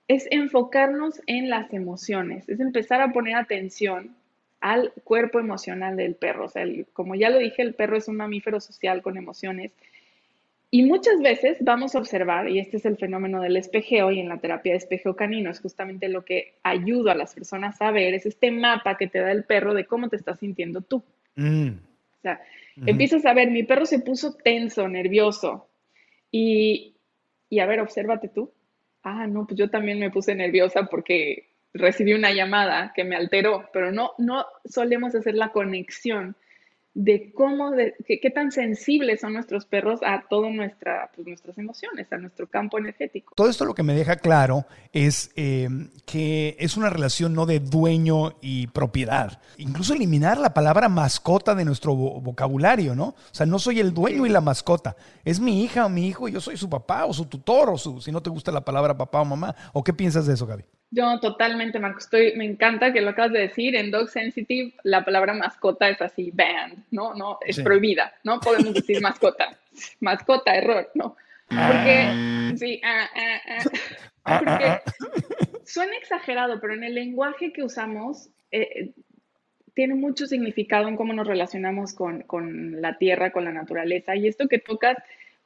Es 0.07 0.27
enfocarnos 0.29 1.21
en 1.25 1.49
las 1.49 1.73
emociones, 1.73 2.47
es 2.49 2.59
empezar 2.59 3.01
a 3.01 3.11
poner 3.11 3.35
atención 3.35 4.15
al 4.61 4.91
cuerpo 5.03 5.39
emocional 5.39 5.95
del 5.95 6.15
perro. 6.15 6.45
O 6.45 6.49
sea, 6.49 6.65
como 6.93 7.15
ya 7.15 7.29
lo 7.29 7.39
dije, 7.39 7.61
el 7.61 7.75
perro 7.75 7.97
es 7.97 8.07
un 8.07 8.17
mamífero 8.17 8.59
social 8.59 9.01
con 9.01 9.17
emociones. 9.17 9.71
Y 10.71 10.83
muchas 10.83 11.19
veces 11.21 11.57
vamos 11.61 11.95
a 11.95 11.99
observar, 11.99 12.47
y 12.47 12.59
este 12.59 12.77
es 12.77 12.85
el 12.85 12.97
fenómeno 12.97 13.41
del 13.41 13.57
espejeo, 13.57 14.11
y 14.11 14.19
en 14.19 14.29
la 14.29 14.37
terapia 14.37 14.73
de 14.73 14.77
espejeo 14.77 15.15
canino 15.15 15.49
es 15.49 15.59
justamente 15.59 16.09
lo 16.09 16.23
que 16.23 16.53
ayuda 16.61 17.13
a 17.13 17.15
las 17.15 17.33
personas 17.33 17.81
a 17.81 17.89
ver, 17.89 18.13
es 18.13 18.27
este 18.27 18.51
mapa 18.51 18.95
que 18.95 19.07
te 19.07 19.19
da 19.19 19.31
el 19.31 19.45
perro 19.45 19.73
de 19.73 19.85
cómo 19.85 20.09
te 20.09 20.15
estás 20.15 20.39
sintiendo 20.39 20.81
tú. 20.81 21.03
Mm. 21.35 21.69
O 21.69 22.21
sea, 22.21 22.39
empiezas 22.85 23.25
a 23.25 23.33
ver, 23.33 23.49
mi 23.49 23.63
perro 23.63 23.87
se 23.87 23.99
puso 23.99 24.35
tenso, 24.35 24.87
nervioso, 24.87 25.67
y, 26.31 26.93
y 27.49 27.59
a 27.59 27.65
ver, 27.65 27.79
obsérvate 27.79 28.27
tú. 28.27 28.51
Ah, 29.01 29.25
no, 29.25 29.47
pues 29.47 29.57
yo 29.57 29.71
también 29.71 29.99
me 29.99 30.11
puse 30.11 30.35
nerviosa 30.35 30.83
porque 30.83 31.48
recibí 31.73 32.13
una 32.13 32.31
llamada 32.31 32.93
que 32.95 33.03
me 33.03 33.15
alteró, 33.15 33.69
pero 33.71 33.91
no, 33.91 34.11
no 34.17 34.45
solemos 34.65 35.15
hacer 35.15 35.35
la 35.35 35.51
conexión 35.51 36.35
de 36.95 37.31
cómo, 37.33 37.71
de, 37.71 37.95
qué, 38.05 38.29
tan 38.29 38.51
sensibles 38.51 39.21
son 39.21 39.33
nuestros 39.33 39.65
perros 39.65 40.01
a 40.03 40.25
todas 40.27 40.51
nuestra, 40.51 41.11
pues, 41.15 41.27
nuestras 41.27 41.57
emociones, 41.57 42.11
a 42.11 42.17
nuestro 42.17 42.47
campo 42.47 42.77
energético. 42.77 43.33
Todo 43.35 43.49
esto 43.49 43.63
lo 43.63 43.75
que 43.75 43.83
me 43.83 43.93
deja 43.93 44.17
claro 44.17 44.65
es 44.91 45.31
em, 45.35 45.91
que 46.05 46.57
es 46.59 46.77
una 46.77 46.89
relación 46.89 47.33
no 47.33 47.45
de 47.45 47.59
dueño 47.59 48.37
y 48.41 48.67
propiedad. 48.67 49.39
Incluso 49.57 49.93
eliminar 49.93 50.39
la 50.39 50.53
palabra 50.53 50.89
mascota 50.89 51.53
de 51.53 51.63
nuestro 51.63 51.95
vocabulario, 51.95 52.95
¿no? 52.95 53.09
O 53.09 53.33
sea, 53.33 53.45
no 53.45 53.59
soy 53.59 53.79
el 53.79 53.93
dueño 53.93 54.25
y 54.25 54.29
la 54.29 54.41
mascota. 54.41 54.97
Es 55.23 55.39
mi 55.39 55.63
hija 55.63 55.85
o 55.85 55.89
mi 55.89 56.07
hijo 56.07 56.27
y 56.27 56.33
yo 56.33 56.41
soy 56.41 56.57
su 56.57 56.69
papá 56.69 57.05
o 57.05 57.13
su 57.13 57.25
tutor 57.27 57.69
o 57.69 57.77
su, 57.77 58.01
si 58.01 58.11
no 58.11 58.21
te 58.21 58.29
gusta 58.29 58.51
la 58.51 58.65
palabra 58.65 58.97
papá 58.97 59.21
o 59.21 59.25
mamá. 59.25 59.55
¿O 59.73 59.83
qué 59.83 59.93
piensas 59.93 60.25
de 60.25 60.33
eso, 60.33 60.47
Gaby? 60.47 60.65
Yo 60.91 61.19
totalmente, 61.19 61.79
Marco. 61.79 61.99
Estoy, 61.99 62.35
me 62.35 62.45
encanta 62.45 62.91
que 62.91 63.01
lo 63.01 63.11
acabas 63.11 63.31
de 63.31 63.39
decir. 63.39 63.75
En 63.75 63.91
Dog 63.91 64.09
Sensitive, 64.09 64.73
la 64.83 65.05
palabra 65.05 65.33
mascota 65.33 65.89
es 65.89 66.01
así, 66.01 66.31
banned, 66.33 66.79
¿no? 66.91 67.13
No, 67.13 67.37
es 67.45 67.59
prohibida. 67.59 68.13
No 68.23 68.39
podemos 68.39 68.73
decir 68.73 68.99
mascota. 69.01 69.57
mascota, 69.99 70.55
error, 70.55 70.89
¿no? 70.95 71.15
Porque, 71.47 72.05
ah. 72.05 72.51
sí, 72.55 72.81
ah, 72.83 73.09
ah, 74.23 74.39
porque 74.39 74.79
suena 75.65 75.95
exagerado, 75.97 76.59
pero 76.59 76.73
en 76.73 76.83
el 76.83 76.93
lenguaje 76.93 77.51
que 77.51 77.63
usamos, 77.63 78.29
eh, 78.51 78.91
tiene 79.73 79.95
mucho 79.95 80.27
significado 80.27 80.87
en 80.87 80.95
cómo 80.95 81.13
nos 81.13 81.25
relacionamos 81.25 81.93
con, 81.93 82.23
con 82.23 82.81
la 82.81 82.97
tierra, 82.97 83.31
con 83.31 83.45
la 83.45 83.51
naturaleza. 83.51 84.15
Y 84.15 84.27
esto 84.27 84.47
que 84.47 84.59
tocas 84.59 84.97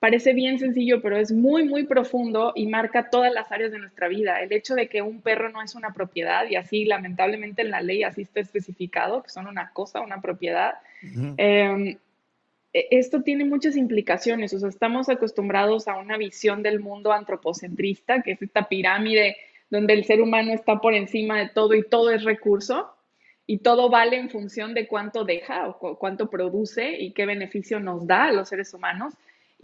parece 0.03 0.33
bien 0.33 0.59
sencillo, 0.59 1.01
pero 1.01 1.15
es 1.15 1.31
muy, 1.31 1.63
muy 1.63 1.85
profundo 1.85 2.51
y 2.57 2.67
marca 2.67 3.09
todas 3.09 3.31
las 3.31 3.49
áreas 3.53 3.71
de 3.71 3.79
nuestra 3.79 4.09
vida. 4.09 4.41
El 4.41 4.51
hecho 4.51 4.75
de 4.75 4.89
que 4.89 5.01
un 5.01 5.21
perro 5.21 5.47
no 5.47 5.61
es 5.61 5.75
una 5.75 5.93
propiedad 5.93 6.45
y 6.49 6.57
así 6.57 6.83
lamentablemente 6.83 7.61
en 7.61 7.71
la 7.71 7.79
ley 7.79 8.03
así 8.03 8.23
está 8.23 8.41
especificado, 8.41 9.23
que 9.23 9.29
son 9.29 9.47
una 9.47 9.71
cosa, 9.71 10.01
una 10.01 10.19
propiedad. 10.19 10.73
Em, 11.37 11.97
e, 12.73 12.87
esto 12.91 13.21
tiene 13.21 13.45
muchas 13.45 13.77
implicaciones, 13.77 14.53
o 14.53 14.59
sea, 14.59 14.67
estamos 14.67 15.07
acostumbrados 15.07 15.87
a 15.87 15.95
una 15.95 16.17
visión 16.17 16.63
del 16.63 16.81
mundo 16.81 17.13
antropocentrista, 17.13 18.23
que 18.23 18.31
es 18.33 18.41
esta 18.41 18.67
pirámide 18.67 19.37
donde 19.69 19.93
el 19.93 20.03
ser 20.03 20.19
humano 20.19 20.51
está 20.51 20.81
por 20.81 20.95
encima 20.95 21.39
de 21.39 21.47
todo 21.47 21.75
y 21.75 21.87
todo 21.87 22.11
es 22.11 22.25
recurso 22.25 22.93
y 23.47 23.59
todo 23.59 23.89
vale 23.89 24.17
en 24.17 24.29
función 24.29 24.73
de 24.73 24.85
cuánto 24.85 25.23
deja 25.23 25.69
o 25.69 25.97
cuánto 25.97 26.29
produce 26.29 26.91
y 26.99 27.13
qué 27.13 27.25
beneficio 27.25 27.79
nos 27.79 28.05
da 28.05 28.25
a 28.25 28.33
los 28.33 28.49
seres 28.49 28.73
humanos. 28.73 29.13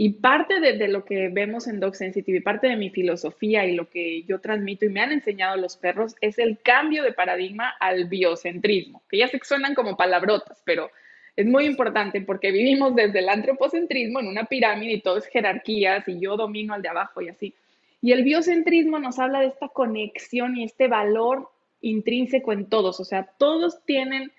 Y 0.01 0.11
parte 0.11 0.61
de, 0.61 0.87
lo 0.87 1.03
que 1.03 1.27
vemos 1.27 1.67
en 1.67 1.81
Dog 1.81 1.93
Sensitive 1.93 2.39
parte 2.39 2.67
de 2.69 2.77
mi 2.77 2.89
filosofía 2.89 3.65
y 3.65 3.75
lo 3.75 3.89
que 3.89 4.23
yo 4.23 4.39
transmito 4.39 4.85
y 4.85 4.89
me 4.89 5.01
han 5.01 5.11
enseñado 5.11 5.57
los 5.57 5.75
perros 5.75 6.15
es 6.21 6.39
el 6.39 6.57
cambio 6.61 7.03
de 7.03 7.11
paradigma 7.11 7.71
al 7.81 8.05
biocentrismo, 8.05 9.03
que 9.09 9.17
ya 9.17 9.27
se 9.27 9.37
suenan 9.43 9.75
como 9.75 9.97
palabrotas, 9.97 10.61
pero 10.63 10.89
es 11.35 11.45
muy 11.45 11.65
importante 11.65 12.21
porque 12.21 12.53
vivimos 12.53 12.95
desde 12.95 13.19
el 13.19 13.27
antropocentrismo 13.27 14.21
en 14.21 14.27
una 14.27 14.45
pirámide 14.45 14.93
y 14.93 15.01
todo 15.01 15.17
es 15.17 15.25
jerarquías 15.25 16.07
y 16.07 16.17
yo 16.17 16.37
domino 16.37 16.73
al 16.73 16.81
de 16.81 16.87
abajo 16.87 17.21
y 17.21 17.27
así. 17.27 17.53
Y 18.01 18.13
el 18.13 18.23
biocentrismo 18.23 18.99
nos 18.99 19.19
habla 19.19 19.41
de 19.41 19.47
esta 19.47 19.67
conexión 19.67 20.55
y 20.55 20.63
este 20.63 20.87
valor 20.87 21.49
intrínseco 21.81 22.53
en 22.53 22.67
todos, 22.67 23.01
o 23.01 23.03
sea, 23.03 23.23
todos 23.37 23.83
tienen 23.83 24.31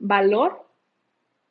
valor 0.00 0.66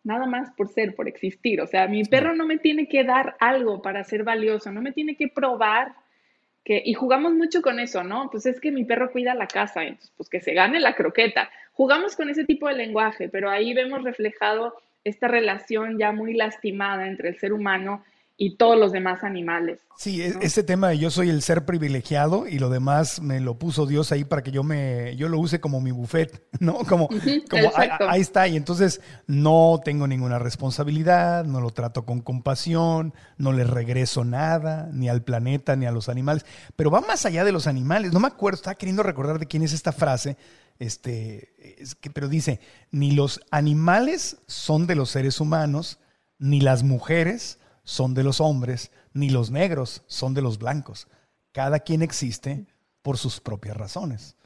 nada 0.03 0.25
más 0.25 0.51
por 0.51 0.69
ser, 0.69 0.95
por 0.95 1.07
existir. 1.07 1.61
O 1.61 1.67
sea, 1.67 1.87
mi 1.87 2.03
perro 2.03 2.35
no 2.35 2.45
me 2.45 2.57
tiene 2.57 2.87
que 2.87 3.03
dar 3.03 3.35
algo 3.39 3.81
para 3.81 4.03
ser 4.03 4.23
valioso, 4.23 4.71
no 4.71 4.81
me 4.81 4.91
tiene 4.91 5.15
que 5.15 5.27
probar 5.27 5.93
que, 6.63 6.81
y 6.85 6.93
jugamos 6.93 7.33
mucho 7.33 7.61
con 7.61 7.79
eso, 7.79 8.03
¿no? 8.03 8.29
Pues 8.31 8.45
es 8.45 8.59
que 8.59 8.71
mi 8.71 8.85
perro 8.85 9.11
cuida 9.11 9.35
la 9.35 9.47
casa, 9.47 9.83
entonces, 9.83 10.13
pues 10.15 10.29
que 10.29 10.39
se 10.39 10.53
gane 10.53 10.79
la 10.79 10.95
croqueta. 10.95 11.49
Jugamos 11.73 12.15
con 12.15 12.29
ese 12.29 12.45
tipo 12.45 12.67
de 12.67 12.75
lenguaje, 12.75 13.27
pero 13.29 13.49
ahí 13.49 13.73
vemos 13.73 14.03
reflejado 14.03 14.75
esta 15.03 15.27
relación 15.27 15.97
ya 15.97 16.11
muy 16.11 16.33
lastimada 16.33 17.07
entre 17.07 17.29
el 17.29 17.37
ser 17.37 17.51
humano 17.51 18.03
y 18.35 18.57
todos 18.57 18.77
los 18.79 18.91
demás 18.91 19.23
animales. 19.23 19.79
Sí, 19.97 20.21
e-, 20.21 20.33
ese 20.41 20.63
tema 20.63 20.89
de 20.89 20.97
yo 20.97 21.11
soy 21.11 21.29
el 21.29 21.41
ser 21.41 21.65
privilegiado 21.65 22.47
y 22.47 22.57
lo 22.57 22.69
demás 22.69 23.21
me 23.21 23.39
lo 23.39 23.59
puso 23.59 23.85
Dios 23.85 24.11
ahí 24.11 24.23
para 24.23 24.41
que 24.41 24.51
yo 24.51 24.63
me 24.63 25.15
yo 25.17 25.29
lo 25.29 25.37
use 25.39 25.59
como 25.59 25.81
mi 25.81 25.91
buffet, 25.91 26.43
¿no? 26.59 26.79
Como, 26.79 27.07
como 27.07 27.71
ahí, 27.75 28.21
está 28.21 28.47
y 28.47 28.55
entonces 28.55 29.01
no 29.27 29.79
tengo 29.83 30.07
ninguna 30.07 30.39
responsabilidad, 30.39 31.45
no 31.45 31.61
lo 31.61 31.69
trato 31.69 32.05
con 32.05 32.21
compasión, 32.21 33.13
no 33.37 33.51
le 33.51 33.63
regreso 33.63 34.23
nada 34.23 34.89
ni 34.91 35.09
al 35.09 35.23
planeta 35.23 35.75
ni 35.75 35.85
a 35.85 35.91
los 35.91 36.09
animales, 36.09 36.45
pero 36.75 36.89
va 36.89 37.01
más 37.01 37.25
allá 37.25 37.43
de 37.43 37.51
los 37.51 37.67
animales. 37.67 38.13
No 38.13 38.19
me 38.19 38.27
acuerdo, 38.27 38.57
estaba 38.57 38.75
queriendo 38.75 39.03
recordar 39.03 39.39
de 39.39 39.45
quién 39.45 39.63
es 39.63 39.73
esta 39.73 39.91
frase. 39.91 40.37
Este, 40.79 41.53
es 41.81 41.93
que, 41.93 42.09
pero 42.09 42.27
dice, 42.27 42.59
ni 42.91 43.11
los 43.11 43.41
animales 43.51 44.37
son 44.47 44.87
de 44.87 44.95
los 44.95 45.11
seres 45.11 45.39
humanos, 45.39 45.99
ni 46.39 46.61
las 46.61 46.83
mujeres 46.83 47.59
son 47.83 48.13
de 48.13 48.23
los 48.23 48.41
hombres, 48.41 48.91
ni 49.13 49.29
los 49.29 49.51
negros 49.51 50.03
son 50.07 50.33
de 50.33 50.41
los 50.41 50.57
blancos. 50.57 51.07
Cada 51.51 51.79
quien 51.79 52.01
existe 52.01 52.65
por 53.01 53.17
sus 53.17 53.39
propias 53.39 53.77
razones. 53.77 54.37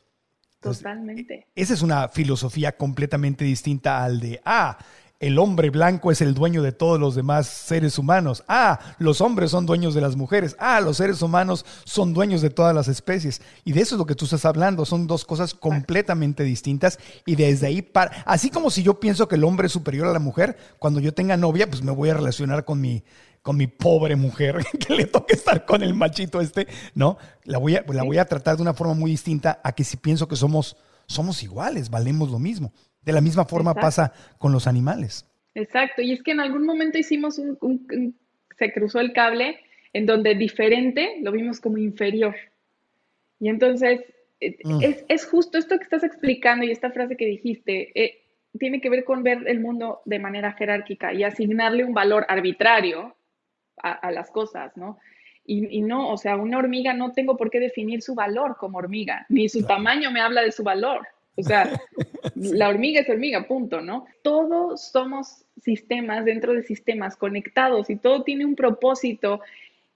Totalmente. 0.59 1.47
Esa 1.55 1.73
es 1.73 1.81
una 1.81 2.09
filosofía 2.09 2.75
completamente 2.75 3.45
distinta 3.45 4.03
al 4.03 4.19
de, 4.19 4.41
ah, 4.43 4.77
el 5.19 5.39
hombre 5.39 5.71
blanco 5.71 6.11
es 6.11 6.21
el 6.21 6.35
dueño 6.35 6.61
de 6.61 6.71
todos 6.71 6.99
los 6.99 7.15
demás 7.15 7.47
seres 7.47 7.97
humanos. 7.97 8.43
Ah, 8.47 8.79
los 8.99 9.19
hombres 9.19 9.49
son 9.49 9.65
dueños 9.65 9.95
de 9.95 10.01
las 10.01 10.15
mujeres. 10.15 10.55
Ah, 10.59 10.79
los 10.79 10.97
seres 10.97 11.21
humanos 11.23 11.65
son 11.85 12.13
dueños 12.13 12.41
de 12.41 12.51
todas 12.51 12.75
las 12.75 12.87
especies. 12.87 13.41
Y 13.65 13.71
de 13.71 13.81
eso 13.81 13.95
es 13.95 13.99
lo 13.99 14.05
que 14.05 14.13
tú 14.13 14.25
estás 14.25 14.45
hablando. 14.45 14.85
Son 14.85 15.07
dos 15.07 15.25
cosas 15.25 15.55
completamente 15.55 16.43
distintas. 16.43 16.99
Y 17.25 17.35
desde 17.35 17.67
ahí, 17.67 17.81
para, 17.81 18.23
así 18.25 18.51
como 18.51 18.69
si 18.69 18.83
yo 18.83 18.99
pienso 18.99 19.27
que 19.27 19.35
el 19.35 19.43
hombre 19.43 19.67
es 19.67 19.73
superior 19.73 20.07
a 20.07 20.13
la 20.13 20.19
mujer, 20.19 20.55
cuando 20.77 20.99
yo 20.99 21.13
tenga 21.13 21.35
novia, 21.35 21.67
pues 21.67 21.81
me 21.81 21.91
voy 21.91 22.09
a 22.09 22.13
relacionar 22.13 22.63
con 22.63 22.79
mi, 22.79 23.03
con 23.41 23.57
mi 23.57 23.65
pobre 23.65 24.15
mujer 24.15 24.63
que 24.87 24.93
le 24.93 25.05
toque 25.05 25.33
estar 25.33 25.65
con 25.65 25.81
el 25.81 25.95
machito 25.95 26.41
este, 26.41 26.67
¿no? 26.93 27.17
La 27.43 27.57
voy 27.57 27.75
a, 27.75 27.83
la 27.87 28.03
voy 28.03 28.19
a 28.19 28.25
tratar 28.25 28.57
de 28.57 28.61
una 28.61 28.75
forma 28.75 28.93
muy 28.93 29.09
distinta 29.09 29.61
a 29.63 29.71
que 29.71 29.83
si 29.83 29.97
pienso 29.97 30.27
que 30.27 30.35
somos, 30.35 30.77
somos 31.07 31.41
iguales, 31.41 31.89
valemos 31.89 32.29
lo 32.29 32.37
mismo. 32.37 32.71
De 33.07 33.13
la 33.13 33.21
misma 33.21 33.45
forma 33.45 33.73
pasa 33.73 34.11
con 34.37 34.51
los 34.51 34.67
animales. 34.67 35.25
Exacto, 35.55 36.01
y 36.01 36.11
es 36.11 36.21
que 36.21 36.31
en 36.31 36.41
algún 36.41 36.65
momento 36.65 36.97
hicimos 36.97 37.39
un, 37.39 38.13
se 38.59 38.73
cruzó 38.73 38.99
el 38.99 39.13
cable 39.13 39.57
en 39.93 40.05
donde 40.05 40.35
diferente 40.35 41.17
lo 41.21 41.31
vimos 41.31 41.61
como 41.61 41.77
inferior. 41.77 42.35
Y 43.39 43.47
entonces 43.47 44.01
eh, 44.41 44.57
mm. 44.61 44.81
es, 45.07 45.25
justo 45.25 45.57
esto 45.57 45.77
que 45.77 45.85
estás 45.85 46.03
explicando 46.03 46.65
y 46.65 46.71
esta 46.71 46.91
frase 46.91 47.15
que 47.15 47.25
dijiste, 47.25 47.91
eh, 47.95 48.25
tiene 48.59 48.81
que 48.81 48.89
ver 48.89 49.05
con 49.05 49.23
ver 49.23 49.47
el 49.47 49.61
mundo 49.61 50.01
de 50.03 50.19
manera 50.19 50.51
jerárquica 50.51 51.13
y 51.13 51.23
asignarle 51.23 51.85
un 51.85 51.93
valor 51.93 52.25
arbitrario 52.27 53.15
a, 53.81 54.11
las 54.11 54.31
cosas, 54.31 54.75
¿no? 54.75 54.99
Y, 55.45 55.81
no, 55.81 56.11
o 56.11 56.17
sea, 56.17 56.35
una 56.35 56.57
hormiga 56.57 56.93
no 56.93 57.13
tengo 57.13 57.37
por 57.37 57.49
qué 57.49 57.61
definir 57.61 58.01
su 58.01 58.15
valor 58.15 58.57
como 58.59 58.79
hormiga, 58.79 59.25
ni 59.29 59.47
su 59.47 59.65
tamaño 59.65 60.11
me 60.11 60.19
habla 60.19 60.41
de 60.41 60.51
su 60.51 60.61
valor. 60.61 61.07
O 61.37 61.43
sea, 61.43 61.79
la 62.35 62.69
hormiga 62.69 63.01
es 63.01 63.09
hormiga, 63.09 63.47
punto, 63.47 63.81
¿no? 63.81 64.05
Todos 64.23 64.89
somos 64.91 65.45
sistemas 65.61 66.25
dentro 66.25 66.53
de 66.53 66.63
sistemas 66.63 67.15
conectados 67.15 67.89
y 67.89 67.95
todo 67.95 68.23
tiene 68.23 68.45
un 68.45 68.55
propósito 68.55 69.39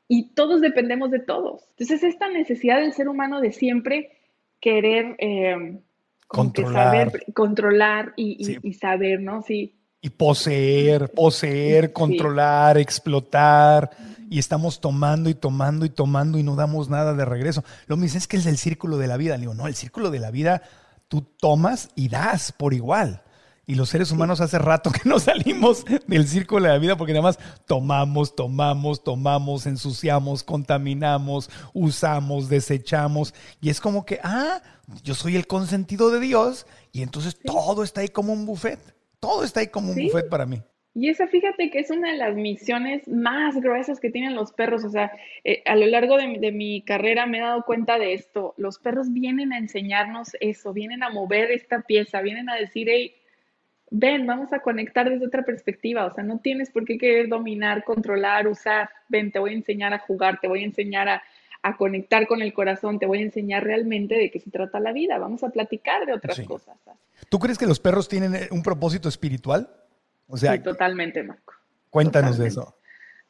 y 0.08 0.30
todos 0.30 0.62
dependemos 0.62 1.12
de 1.12 1.20
todos. 1.20 1.64
Entonces, 1.72 2.04
esta 2.04 2.30
necesidad 2.30 2.80
del 2.80 2.94
ser 2.94 3.10
humano 3.10 3.42
de 3.42 3.52
siempre 3.52 4.12
querer 4.60 5.16
eh, 5.18 5.80
controlar, 6.28 7.12
controlar 7.34 8.14
y, 8.16 8.74
saber, 8.74 9.22
¿no? 9.22 9.42
Sí, 9.42 9.74
y 10.02 10.10
poseer, 10.10 11.12
poseer, 11.12 11.94
controlar, 11.94 12.78
explotar. 12.78 13.92
Y 14.30 14.40
estamos 14.40 14.80
tomando 14.80 15.30
y 15.30 15.36
tomando 15.36 15.86
y 15.86 15.90
tomando 15.90 16.40
y 16.40 16.44
no 16.44 16.56
damos 16.56 16.90
nada 16.90 17.14
de 17.14 17.26
regreso. 17.26 17.64
Lo 17.88 17.98
mismo 17.98 18.18
es 18.18 18.28
que 18.28 18.38
es 18.38 18.46
el 18.46 18.58
círculo 18.58 18.98
de 18.98 19.08
la 19.08 19.18
vida. 19.18 19.36
Le 19.36 19.42
digo, 19.42 19.54
no, 19.54 19.68
el 19.68 19.76
círculo 19.76 20.10
de 20.10 20.20
la 20.20 20.32
vida 20.32 20.64
tú 21.12 21.28
tomas 21.38 21.90
y 21.94 22.08
das 22.08 22.54
por 22.54 22.74
igual. 22.74 23.22
Y 23.68 23.76
los 23.76 23.90
seres 23.90 24.12
humanos 24.12 24.40
hace 24.40 24.58
rato 24.58 24.92
que 24.92 25.08
no 25.10 25.20
salimos 25.20 25.84
del 26.08 26.26
círculo 26.26 26.64
de 26.64 26.72
la 26.72 26.78
vida 26.78 26.96
porque 26.96 27.12
nada 27.12 27.24
más 27.24 27.38
tomamos, 27.68 28.34
tomamos, 28.34 29.04
tomamos, 29.04 29.66
ensuciamos, 29.66 30.42
contaminamos, 30.42 31.50
usamos, 31.74 32.48
desechamos. 32.48 33.34
Y 33.60 33.70
es 33.70 33.82
como 33.82 34.06
que, 34.06 34.22
ah, 34.24 34.62
yo 35.04 35.14
soy 35.14 35.36
el 35.36 35.48
consentido 35.48 36.12
de 36.12 36.22
Dios 36.22 36.66
y 36.94 37.02
entonces 37.02 37.38
todo 37.44 37.84
está 37.84 38.00
ahí 38.02 38.08
como 38.08 38.32
un 38.32 38.46
buffet. 38.46 38.80
Todo 39.20 39.44
está 39.44 39.60
ahí 39.60 39.68
como 39.68 39.92
un 39.92 39.98
buffet 39.98 40.30
para 40.30 40.46
mí. 40.46 40.64
Y 40.94 41.08
esa, 41.08 41.28
fíjate 41.28 41.70
que 41.70 41.80
es 41.80 41.90
una 41.90 42.12
de 42.12 42.18
las 42.18 42.36
misiones 42.36 43.08
más 43.08 43.56
gruesas 43.56 44.02
que 44.02 44.10
tienen 44.10 44.36
los 44.36 44.52
perros. 44.52 44.84
O 44.84 44.90
sea, 44.90 45.12
eh, 45.46 45.64
a 45.66 45.76
lo 45.76 45.86
largo 45.86 46.18
de, 46.18 46.52
mi 46.52 46.82
carrera 46.82 47.26
me 47.26 47.38
he 47.38 47.42
dado 47.42 47.64
cuenta 47.64 47.98
de 47.98 48.14
esto. 48.14 48.54
Los 48.58 48.78
perros 48.78 49.14
vienen 49.14 49.54
a 49.54 49.58
enseñarnos 49.58 50.36
eso, 50.42 50.74
vienen 50.74 51.02
a 51.04 51.10
mover 51.10 51.52
esta 51.52 51.82
pieza, 51.82 52.22
vienen 52.22 52.50
a 52.50 52.56
decir, 52.56 52.88
hey, 52.90 53.16
ven, 53.90 54.28
vamos 54.28 54.52
a 54.52 54.60
conectar 54.60 55.10
desde 55.10 55.26
otra 55.26 55.44
perspectiva. 55.44 56.06
O 56.06 56.12
sea, 56.12 56.26
no 56.26 56.40
tienes 56.40 56.72
por 56.72 56.84
qué 56.84 56.98
querer 56.98 57.30
dominar, 57.30 57.86
controlar, 57.86 58.48
usar. 58.48 58.90
Ven, 59.08 59.32
te 59.32 59.40
voy 59.40 59.52
a 59.52 59.56
enseñar 59.56 59.94
a 59.94 60.00
jugar, 60.00 60.40
te 60.42 60.50
voy 60.50 60.64
a 60.64 60.66
enseñar 60.66 61.08
a, 61.08 61.24
conectar 61.78 62.26
con 62.28 62.42
el 62.42 62.54
corazón, 62.54 62.98
te 62.98 63.06
voy 63.06 63.20
a 63.20 63.22
enseñar 63.22 63.64
realmente 63.64 64.16
de 64.16 64.32
qué 64.32 64.40
se 64.40 64.50
trata 64.50 64.80
la 64.80 64.92
vida. 64.92 65.20
Vamos 65.20 65.44
a 65.44 65.50
platicar 65.52 66.06
de 66.08 66.14
otras 66.14 66.42
cosas. 66.42 66.76
¿Tú 67.30 67.38
crees 67.38 67.58
que 67.58 67.68
los 67.68 67.80
perros 67.80 68.10
tienen 68.10 68.34
eh, 68.34 68.48
un 68.50 68.64
propósito 68.64 69.08
espiritual? 69.08 69.70
O 70.32 70.38
sea, 70.38 70.54
sí, 70.54 70.60
totalmente, 70.60 71.24
Marco. 71.24 71.54
Cuéntanos 71.90 72.38
de 72.38 72.48
eso. 72.48 72.78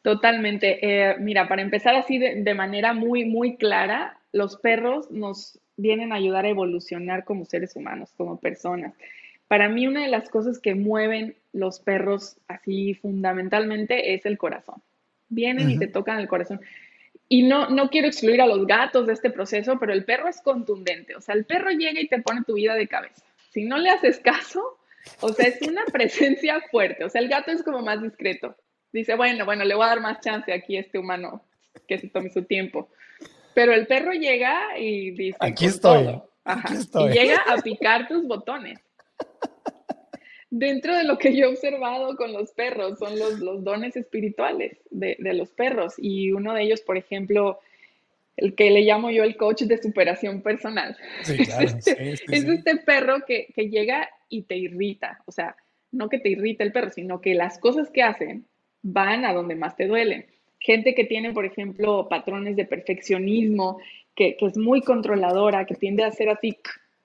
Totalmente. 0.04 0.80
Eh, 0.82 1.16
mira, 1.20 1.48
para 1.48 1.62
empezar 1.62 1.96
así 1.96 2.18
de, 2.18 2.54
manera 2.54 2.94
muy, 2.94 3.26
muy 3.26 3.58
clara, 3.58 4.18
los 4.32 4.58
perros 4.58 5.12
nos 5.12 5.60
vienen 5.78 6.12
a 6.12 6.16
ayudar 6.16 6.46
a 6.46 6.50
evolucionar 6.50 7.24
como 7.24 7.46
seres 7.46 7.76
humanos, 7.76 8.14
como 8.18 8.40
personas. 8.40 8.94
Para 9.48 9.68
mí 9.68 9.88
una 9.88 10.04
de 10.04 10.08
las 10.08 10.30
cosas 10.30 10.60
que 10.60 10.76
mueven 10.76 11.36
los 11.54 11.80
perros 11.80 12.38
así 12.48 12.94
fundamentalmente 12.94 14.14
es 14.14 14.26
el 14.26 14.38
corazón. 14.38 14.82
Vienen 15.28 15.70
y 15.72 15.78
te 15.78 15.88
tocan 15.88 16.20
el 16.20 16.28
corazón. 16.28 16.62
Y 17.28 17.44
no, 17.44 17.70
no 17.70 17.90
quiero 17.90 18.08
excluir 18.08 18.42
a 18.42 18.48
los 18.48 18.68
gatos 18.68 19.08
de 19.08 19.14
este 19.14 19.30
proceso, 19.30 19.80
pero 19.80 19.94
el 19.94 20.04
perro 20.06 20.28
es 20.28 20.42
contundente. 20.42 21.16
O 21.16 21.22
sea, 21.22 21.36
el 21.36 21.46
perro 21.46 21.72
llega 21.72 22.00
y 22.00 22.08
te 22.08 22.22
pone 22.22 22.44
tu 22.44 22.56
vida 22.56 22.76
de 22.76 22.88
cabeza. 22.88 23.24
Si 23.52 23.64
no 23.64 23.78
le 23.78 23.90
haces 23.90 24.20
caso, 24.20 24.78
o 25.20 25.30
sea, 25.34 25.48
es 25.48 25.62
una 25.62 25.86
presencia 25.92 26.62
fuerte. 26.72 27.04
O 27.04 27.10
sea, 27.10 27.22
el 27.22 27.30
gato 27.30 27.52
es 27.52 27.64
como 27.64 27.82
más 27.82 28.02
discreto. 28.02 28.56
Dice, 28.92 29.16
bueno, 29.16 29.46
bueno, 29.46 29.64
le 29.64 29.76
voy 29.76 29.86
a 29.86 29.90
dar 29.90 30.02
más 30.02 30.20
chance 30.20 30.52
aquí 30.52 30.78
a 30.78 30.82
este 30.82 31.00
humano 31.00 31.44
que 31.88 31.98
se 31.98 32.10
tome 32.10 32.30
su 32.30 32.44
tiempo. 32.44 32.90
Pero 33.54 33.74
el 33.74 33.88
perro 33.88 34.14
llega 34.14 34.78
y 34.78 35.12
dice, 35.12 35.38
aquí 35.40 35.66
estoy. 35.66 36.22
Aquí 36.44 36.74
estoy. 36.74 37.12
Y 37.12 37.14
llega 37.14 37.38
a 37.48 37.58
picar 37.58 38.08
tus 38.08 38.28
botones. 38.28 38.80
dentro 40.50 40.96
de 40.96 41.06
lo 41.06 41.18
que 41.18 41.36
yo 41.36 41.46
he 41.46 41.50
observado 41.50 42.16
con 42.16 42.34
los 42.34 42.52
perros, 42.52 43.00
son 43.00 43.18
los, 43.18 43.40
los 43.40 43.64
dones 43.64 43.96
espirituales 43.96 44.78
de, 44.90 45.16
de, 45.20 45.34
los 45.34 45.52
perros. 45.52 45.94
Y 45.98 46.32
uno 46.32 46.54
de 46.54 46.64
ellos, 46.64 46.82
por 46.82 46.98
ejemplo, 46.98 47.60
el 48.42 48.56
que 48.56 48.70
le 48.72 48.82
llamo 48.82 49.12
yo 49.12 49.24
el 49.24 49.38
coach 49.38 49.64
de 49.64 49.78
superación 49.78 50.42
personal. 50.42 50.98
Sí, 51.24 51.38
claro. 51.38 51.66
es, 51.66 51.88
este, 51.88 52.12
es 52.12 52.44
este 52.46 52.78
perro 52.78 53.24
que, 53.26 53.48
que 53.56 53.70
llega 53.70 54.10
y 54.30 54.44
te 54.44 54.58
irrita. 54.58 55.22
O 55.26 55.32
sea, 55.32 55.56
no 55.92 56.10
que 56.10 56.20
te 56.20 56.30
irrita 56.30 56.64
el 56.64 56.72
perro, 56.72 56.90
sino 56.90 57.22
que 57.22 57.36
las 57.36 57.60
cosas 57.60 57.90
que 57.92 58.04
hacen 58.04 58.48
van 58.82 59.26
a 59.26 59.34
donde 59.34 59.56
más 59.56 59.76
te 59.76 59.88
duelen. 59.88 60.26
Gente 60.60 60.96
que 60.96 61.06
tiene, 61.06 61.34
por 61.34 61.46
ejemplo, 61.46 62.08
patrones 62.10 62.56
de 62.56 62.66
perfeccionismo, 62.66 63.80
que, 64.16 64.36
que 64.38 64.46
es 64.46 64.58
muy 64.58 64.82
controladora, 64.82 65.66
que 65.66 65.76
tiende 65.76 66.04
a 66.04 66.12
ser 66.12 66.30
así 66.30 66.58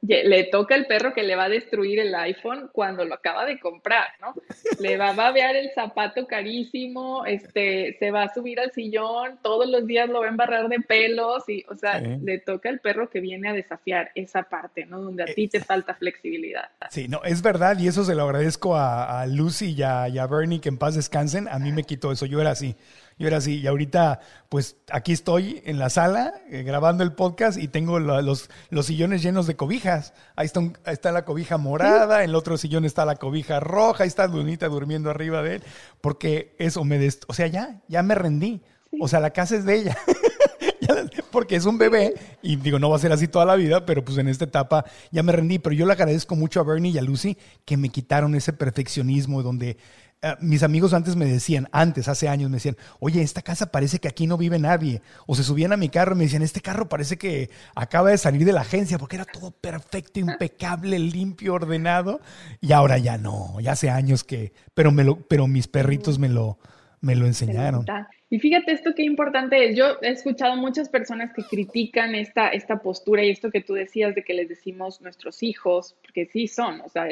le 0.03 0.44
toca 0.44 0.74
el 0.74 0.86
perro 0.86 1.12
que 1.14 1.22
le 1.22 1.36
va 1.36 1.44
a 1.44 1.49
destruir 1.49 1.99
el 1.99 2.14
iPhone 2.14 2.70
cuando 2.72 3.05
lo 3.05 3.14
acaba 3.14 3.44
de 3.44 3.59
comprar, 3.59 4.07
¿no? 4.20 4.34
Le 4.80 4.97
va 4.97 5.09
a 5.09 5.12
babear 5.14 5.57
el 5.57 5.70
zapato 5.74 6.26
carísimo, 6.26 7.24
este, 7.24 7.97
se 7.99 8.11
va 8.11 8.24
a 8.24 8.34
subir 8.34 8.61
al 8.61 8.72
sillón, 8.72 9.38
todos 9.42 9.68
los 9.68 9.86
días 9.86 10.09
lo 10.09 10.20
va 10.20 10.26
a 10.26 10.28
embarrar 10.28 10.68
de 10.68 10.80
pelos 10.80 11.49
y, 11.49 11.64
o 11.68 11.74
sea, 11.74 11.99
le 12.01 12.38
toca 12.38 12.68
al 12.68 12.80
perro 12.80 13.09
que 13.09 13.20
viene 13.20 13.49
a 13.49 13.53
desafiar 13.53 14.11
esa 14.14 14.44
parte, 14.44 14.84
¿no? 14.84 15.01
Donde 15.01 15.22
a 15.22 15.26
ti 15.26 15.49
te 15.49 15.61
falta 15.61 15.94
flexibilidad. 15.94 16.68
Sí, 16.90 17.09
no, 17.09 17.22
es 17.24 17.42
verdad 17.42 17.78
y 17.78 17.88
eso 17.88 18.05
se 18.05 18.14
lo 18.14 18.24
agradezco 18.24 18.76
a, 18.76 19.26
Lucy 19.26 19.72
y 19.72 19.82
a, 19.82 20.09
y 20.09 20.18
a 20.18 20.26
Bernie 20.26 20.61
que 20.61 20.68
en 20.68 20.78
paz 20.78 20.94
descansen. 20.94 21.49
A 21.49 21.59
mí 21.59 21.72
me 21.72 21.84
quitó 21.84 22.12
eso, 22.12 22.26
yo 22.26 22.40
era 22.40 22.51
así. 22.51 22.76
Yo 23.19 23.27
era 23.27 23.39
así, 23.39 23.61
y 23.61 23.67
ahorita, 23.67 24.21
pues 24.51 24.77
aquí 24.91 25.12
estoy 25.12 25.62
en 25.64 25.79
la 25.79 25.89
sala 25.89 26.35
eh, 26.51 26.62
grabando 26.64 27.03
el 27.03 27.14
podcast 27.14 27.59
y 27.59 27.67
tengo 27.67 27.99
los, 27.99 28.51
los 28.69 28.87
sillones 28.87 29.23
llenos 29.23 29.47
de 29.47 29.57
cobijas. 29.57 30.12
Ahí 30.37 30.45
está, 30.45 30.61
está 30.85 31.12
la 31.12 31.25
cobija 31.25 31.57
morada, 31.57 32.23
en 32.23 32.31
el 32.31 32.37
otro 32.37 32.59
sillón 32.59 32.85
está 32.85 33.07
la 33.07 33.17
cobija 33.17 33.59
roja, 33.59 34.05
ahí 34.05 34.09
está 34.09 34.27
Lunita 34.27 34.69
durmiendo 34.69 35.09
arriba 35.09 35.43
de 35.43 35.57
él, 35.57 35.62
porque 36.03 36.55
eso 36.59 36.85
me... 36.85 36.99
Dest 36.99 37.25
o 37.29 37.33
sea, 37.33 37.47
ya, 37.47 37.81
ya 37.89 38.03
me 38.03 38.14
rendí. 38.14 38.62
O 39.01 39.09
sea, 39.09 39.21
la 39.21 39.31
casa 39.31 39.57
es 39.57 39.64
de 39.64 39.77
ella. 39.77 39.97
porque 41.31 41.57
es 41.57 41.67
un 41.67 41.79
bebé 41.79 42.14
y 42.43 42.57
digo, 42.57 42.79
no 42.79 42.91
va 42.91 42.97
a 42.97 43.01
ser 43.01 43.12
así 43.12 43.29
toda 43.29 43.45
la 43.45 43.57
vida, 43.57 43.85
pero 43.87 44.05
pues 44.05 44.19
en 44.19 44.29
esta 44.29 44.45
etapa 44.45 44.85
ya 45.11 45.23
me 45.23 45.33
rendí. 45.33 45.59
Pero 45.59 45.75
yo 45.75 45.87
le 45.87 45.93
agradezco 45.93 46.37
mucho 46.37 46.61
a 46.61 46.64
Bernie 46.64 46.93
y 46.93 46.99
a 46.99 47.03
Lucy 47.03 47.37
que 47.64 47.77
me 47.77 47.89
quitaron 47.89 48.35
ese 48.35 48.53
perfeccionismo 48.53 49.43
donde 49.43 49.79
eh, 50.23 50.35
mis 50.41 50.62
amigos 50.62 50.95
antes 50.95 51.14
me 51.14 51.27
decían, 51.27 51.69
antes, 51.73 52.09
hace 52.09 52.29
años, 52.29 52.51
me 52.51 52.57
decían, 52.57 52.77
oye, 53.01 53.23
esta 53.23 53.43
casa 53.43 53.71
parece 53.71 53.99
que 53.99 54.09
aquí 54.09 54.27
no 54.27 54.39
vive 54.39 54.59
nadie. 54.59 55.03
O 55.27 55.35
se 55.35 55.45
subían 55.45 55.73
a 55.73 55.77
mi 55.77 55.89
carro 55.89 56.14
y 56.14 56.19
me 56.19 56.25
decían, 56.25 56.43
este 56.43 56.61
carro 56.61 56.89
parece 56.89 57.19
que 57.19 57.51
acaba 57.75 58.11
de 58.11 58.19
salir 58.19 58.45
de 58.45 58.53
la 58.53 58.62
agencia 58.62 58.99
porque 58.99 59.17
era 59.17 59.25
todo 59.25 59.51
perfecto, 59.51 60.19
impecable, 60.19 60.99
limpio, 60.99 61.55
ordenado. 61.55 62.21
Y 62.61 62.73
ahora 62.73 62.99
ya 62.99 63.19
no, 63.19 63.61
ya 63.61 63.73
hace 63.73 63.91
años 63.91 64.25
que, 64.25 64.53
pero, 64.75 64.91
me 64.91 65.05
lo, 65.05 65.21
pero 65.29 65.47
mis 65.47 65.69
perritos 65.69 66.19
me 66.19 66.29
lo, 66.29 66.59
me 67.01 67.14
lo 67.14 67.27
enseñaron. 67.27 67.85
Y 68.29 68.41
fíjate 68.41 68.73
esto 68.73 68.93
qué 68.97 69.05
importante 69.05 69.69
es. 69.69 69.77
Yo 69.77 69.99
he 70.03 70.11
escuchado 70.11 70.57
muchas 70.57 70.89
personas 70.89 71.33
que 71.33 71.45
critican 71.45 72.14
esta, 72.14 72.49
esta 72.49 72.79
postura 72.79 73.23
y 73.23 73.31
esto 73.31 73.51
que 73.51 73.61
tú 73.61 73.75
decías 73.75 74.14
de 74.14 74.25
que 74.25 74.35
les 74.35 74.49
decimos 74.49 75.01
nuestros 75.01 75.43
hijos, 75.43 75.95
porque 76.03 76.27
sí 76.27 76.49
son, 76.49 76.81
o 76.81 76.89
sea, 76.89 77.07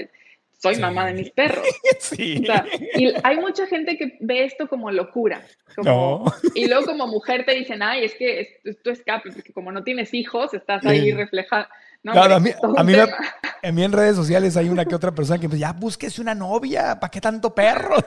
soy 0.64 0.80
mamá 0.80 1.06
de 1.06 1.14
mis 1.14 1.30
perros. 1.30 1.66
Sí. 2.00 2.40
O 2.42 2.46
sea, 2.46 2.66
y 2.96 3.12
hay 3.22 3.36
mucha 3.38 3.66
gente 3.66 3.96
que 3.96 4.16
ve 4.20 4.44
esto 4.44 4.68
como 4.68 4.90
locura. 4.90 5.42
Como, 5.74 6.32
Y 6.54 6.66
luego 6.66 6.86
como 6.86 7.06
mujer 7.06 7.44
te 7.44 7.54
dicen, 7.54 7.82
ay, 7.82 8.04
es 8.04 8.14
que 8.14 8.58
esto 8.64 8.90
es 8.90 8.98
escape, 8.98 9.30
porque 9.32 9.52
como 9.52 9.72
no 9.72 9.82
tienes 9.82 10.12
hijos, 10.12 10.52
estás 10.54 10.84
ahí 10.84 11.12
reflejada. 11.12 11.68
claro, 12.02 12.36
a 12.36 12.40
mí, 12.40 12.50
a 12.76 12.82
mí 12.82 12.94
en, 13.62 13.74
mí 13.74 13.84
en 13.84 13.92
redes 13.92 14.16
sociales 14.16 14.56
hay 14.56 14.68
una 14.68 14.84
que 14.84 14.94
otra 14.94 15.14
persona 15.14 15.40
que 15.40 15.48
me 15.48 15.54
dice, 15.54 15.62
ya 15.62 15.72
búsquese 15.72 16.20
una 16.20 16.34
novia, 16.34 16.98
¿para 17.00 17.10
qué 17.10 17.20
tanto 17.20 17.54
perro? 17.54 17.96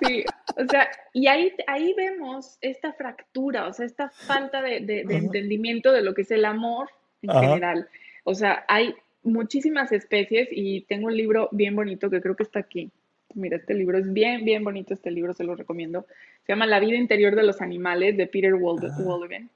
Sí, 0.00 0.24
o 0.56 0.68
sea, 0.68 0.88
y 1.12 1.26
ahí, 1.28 1.52
ahí 1.66 1.94
vemos 1.96 2.58
esta 2.60 2.92
fractura, 2.92 3.66
o 3.66 3.72
sea, 3.72 3.86
esta 3.86 4.10
falta 4.10 4.60
de, 4.60 4.80
de, 4.80 5.00
entendimiento 5.08 5.92
de 5.92 6.02
lo 6.02 6.14
que 6.14 6.22
es 6.22 6.30
el 6.30 6.44
amor 6.44 6.88
en 7.22 7.30
general. 7.30 7.88
O 8.24 8.34
sea, 8.34 8.64
hay 8.68 8.94
muchísimas 9.24 9.92
especies 9.92 10.48
y 10.50 10.82
tengo 10.82 11.06
un 11.06 11.16
libro 11.16 11.48
bien 11.52 11.74
bonito 11.74 12.10
que 12.10 12.20
creo 12.20 12.36
que 12.36 12.42
está 12.42 12.60
aquí. 12.60 12.90
Mira, 13.34 13.56
este 13.56 13.74
libro 13.74 13.98
es 13.98 14.12
bien, 14.12 14.44
bien 14.44 14.62
bonito, 14.62 14.94
este 14.94 15.10
libro 15.10 15.32
se 15.32 15.44
lo 15.44 15.56
recomiendo. 15.56 16.06
Se 16.46 16.52
llama 16.52 16.66
La 16.66 16.78
vida 16.78 16.96
interior 16.96 17.34
de 17.34 17.42
los 17.42 17.60
animales 17.60 18.16
de 18.16 18.26
Peter 18.26 18.54
Waldman. 18.54 19.50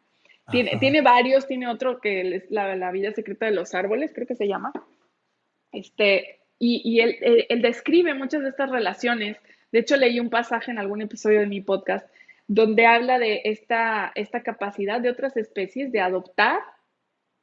Ah. 0.47 0.51
Tiene, 0.51 0.79
tiene, 0.81 1.01
varios, 1.01 1.47
tiene 1.47 1.69
otro 1.69 2.01
que 2.01 2.37
es 2.37 2.51
la, 2.51 2.75
la, 2.75 2.91
vida 2.91 3.13
secreta 3.13 3.47
de 3.47 3.53
los 3.53 3.75
árboles, 3.75 4.13
creo 4.15 4.27
que 4.27 4.35
se 4.35 4.49
llama. 4.49 4.73
Este, 5.71 6.41
y, 6.59 6.83
y 6.85 7.01
él, 7.01 7.17
él, 7.49 7.63
describe 7.63 8.15
muchas 8.15 8.43
de 8.43 8.49
estas 8.49 8.71
relaciones. 8.71 9.37
De 9.71 9.81
hecho, 9.81 9.97
leí 9.97 10.19
un 10.19 10.31
pasaje 10.31 10.71
en 10.71 10.79
algún 10.79 11.03
episodio 11.03 11.41
de 11.41 11.47
mi 11.47 11.61
podcast 11.61 12.09
donde 12.49 12.87
habla 12.87 13.19
de 13.19 13.43
esta, 13.45 14.11
esta 14.15 14.43
capacidad 14.43 15.01
de 15.01 15.11
otras 15.11 15.37
especies 15.37 15.93
de 15.93 16.01
adoptar 16.01 16.61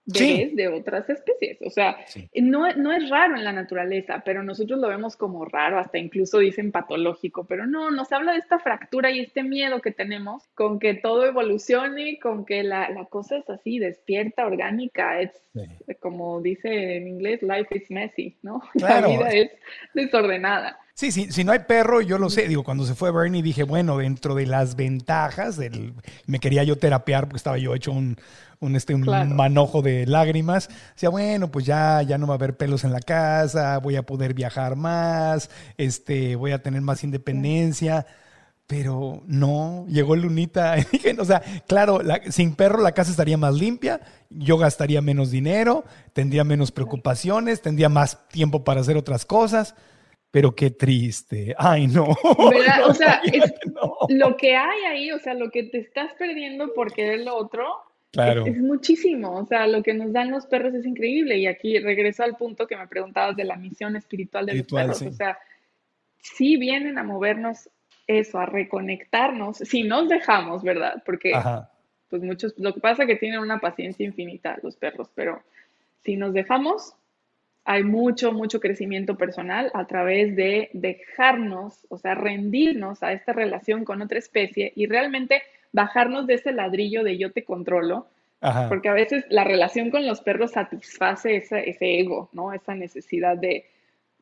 bebés 0.05 0.55
de 0.55 0.67
otras 0.67 1.09
especies. 1.09 1.57
O 1.61 1.69
sea, 1.69 1.97
no, 2.35 2.71
no 2.73 2.91
es 2.93 3.09
raro 3.09 3.35
en 3.35 3.43
la 3.43 3.53
naturaleza, 3.53 4.21
pero 4.25 4.43
nosotros 4.43 4.79
lo 4.79 4.87
vemos 4.87 5.15
como 5.15 5.45
raro, 5.45 5.79
hasta 5.79 5.97
incluso 5.97 6.39
dicen 6.39 6.71
patológico, 6.71 7.45
pero 7.45 7.65
no, 7.65 7.91
nos 7.91 8.11
habla 8.11 8.33
de 8.33 8.39
esta 8.39 8.59
fractura 8.59 9.11
y 9.11 9.19
este 9.19 9.43
miedo 9.43 9.81
que 9.81 9.91
tenemos 9.91 10.47
con 10.53 10.79
que 10.79 10.93
todo 10.93 11.25
evolucione, 11.25 12.19
con 12.19 12.45
que 12.45 12.63
la, 12.63 12.89
la 12.89 13.05
cosa 13.05 13.37
es 13.37 13.49
así, 13.49 13.79
despierta, 13.79 14.45
orgánica, 14.45 15.19
es 15.19 15.31
como 15.99 16.41
dice 16.41 16.97
en 16.97 17.07
inglés, 17.07 17.41
life 17.41 17.75
is 17.75 17.89
messy, 17.89 18.37
¿no? 18.41 18.61
La 18.75 19.01
vida 19.01 19.29
es 19.29 19.51
desordenada. 19.93 20.79
Sí, 20.97 21.11
sí, 21.11 21.27
si 21.29 21.43
no 21.43 21.51
hay 21.51 21.59
perro, 21.59 21.99
yo 21.99 22.17
lo 22.17 22.29
sé. 22.29 22.47
Digo, 22.47 22.63
cuando 22.63 22.85
se 22.85 22.95
fue 22.95 23.11
Bernie 23.11 23.43
dije, 23.43 23.63
bueno, 23.63 23.97
dentro 23.97 24.33
de 24.33 24.45
las 24.45 24.77
ventajas, 24.77 25.57
del, 25.57 25.93
me 26.25 26.39
quería 26.39 26.63
yo 26.63 26.77
terapear 26.77 27.25
porque 27.25 27.35
estaba 27.35 27.57
yo 27.57 27.75
hecho 27.75 27.91
un, 27.91 28.15
un, 28.61 28.77
este, 28.77 28.95
un 28.95 29.03
manojo 29.35 29.81
de 29.81 30.05
lágrimas. 30.05 30.69
Decía, 30.93 31.09
bueno, 31.09 31.51
pues 31.51 31.65
ya, 31.65 32.01
ya 32.01 32.17
no 32.17 32.27
va 32.27 32.35
a 32.35 32.37
haber 32.37 32.55
pelos 32.55 32.85
en 32.85 32.93
la 32.93 33.01
casa, 33.01 33.77
voy 33.79 33.97
a 33.97 34.03
poder 34.03 34.33
viajar 34.33 34.77
más, 34.77 35.49
este, 35.77 36.37
voy 36.37 36.53
a 36.53 36.63
tener 36.63 36.79
más 36.79 37.03
independencia. 37.03 38.05
Pero 38.65 39.21
no, 39.27 39.85
llegó 39.89 40.15
Lunita. 40.15 40.77
o 41.19 41.25
sea, 41.25 41.41
claro, 41.67 41.99
sin 42.29 42.55
perro 42.55 42.81
la 42.81 42.93
casa 42.93 43.11
estaría 43.11 43.37
más 43.37 43.55
limpia, 43.55 43.99
yo 44.29 44.57
gastaría 44.57 45.01
menos 45.01 45.29
dinero, 45.29 45.83
tendría 46.13 46.45
menos 46.45 46.71
preocupaciones, 46.71 47.61
tendría 47.61 47.89
más 47.89 48.29
tiempo 48.29 48.63
para 48.63 48.79
hacer 48.79 48.95
otras 48.95 49.25
cosas 49.25 49.75
pero 50.35 50.53
qué 50.53 50.69
triste. 50.69 51.55
Ay, 51.57 51.87
no. 51.87 52.07
o 52.87 52.93
sea, 52.93 53.21
lo 54.09 54.35
que 54.35 54.53
hay 54.53 54.81
ahí, 54.83 55.11
o 55.13 55.19
sea, 55.19 55.33
lo 55.33 55.49
que 55.49 55.63
te 55.63 55.77
estás 55.77 56.11
perdiendo 56.19 56.73
por 56.73 56.91
querer 56.91 57.21
lo 57.21 57.37
otro, 57.37 57.65
claro. 58.11 58.45
es, 58.45 58.57
muchísimo. 58.57 59.37
O 59.37 59.45
sea, 59.45 59.65
lo 59.65 59.81
que 59.81 59.93
nos 59.93 60.11
dan 60.11 60.31
los 60.31 60.45
perros 60.45 60.73
es 60.73 60.85
increíble. 60.85 61.37
Y 61.37 61.47
aquí 61.47 61.79
regreso 61.79 62.23
al 62.23 62.35
punto 62.35 62.67
que 62.67 62.75
me 62.75 62.85
preguntabas 62.85 63.37
de 63.37 63.45
la 63.45 63.55
misión 63.55 63.95
espiritual 63.95 64.45
de 64.45 64.55
los 64.55 64.67
perros. 64.67 65.01
O 65.03 65.11
sea, 65.13 65.39
sí 66.17 66.57
vienen 66.57 66.97
a 66.97 67.03
movernos 67.03 67.69
eso, 68.05 68.37
a 68.37 68.45
reconectarnos, 68.45 69.59
si 69.59 69.83
nos 69.83 70.09
dejamos, 70.09 70.63
¿verdad? 70.63 71.01
Porque, 71.05 71.31
pues 72.09 72.23
muchos, 72.23 72.55
lo 72.57 72.73
que 72.73 72.81
pasa 72.81 73.03
es 73.03 73.07
que 73.07 73.15
tienen 73.15 73.39
una 73.39 73.61
paciencia 73.61 74.05
infinita 74.05 74.57
los 74.61 74.75
perros, 74.75 75.09
pero 75.15 75.41
si 76.03 76.17
nos 76.17 76.33
dejamos, 76.33 76.93
hay 77.65 77.83
mucho, 77.83 78.31
mucho 78.31 78.59
crecimiento 78.59 79.15
personal 79.15 79.71
a 79.73 79.85
través 79.85 80.35
de 80.35 80.69
dejarnos, 80.73 81.87
o 81.89 81.97
sea, 81.97 82.13
rendirnos 82.13 83.01
a 83.01 83.11
esta 83.11 83.33
relación 83.33 83.83
con 83.85 84.03
otra 84.03 84.19
especie 84.19 84.71
y 84.75 84.85
realmente 84.85 85.41
bajarnos 85.71 86.27
de 86.27 86.35
ese 86.35 86.51
ladrillo 86.51 87.03
de 87.03 87.17
yo 87.17 87.31
te 87.31 87.43
controlo, 87.43 88.07
porque 88.69 88.89
a 88.89 88.93
veces 88.93 89.25
la 89.29 89.43
relación 89.43 89.89
con 89.89 90.05
los 90.05 90.21
perros 90.21 90.51
satisface 90.51 91.37
ese, 91.37 91.67
ese 91.67 91.99
ego, 91.99 92.29
¿no? 92.31 92.53
Esa 92.53 92.75
necesidad 92.75 93.35
de, 93.35 93.65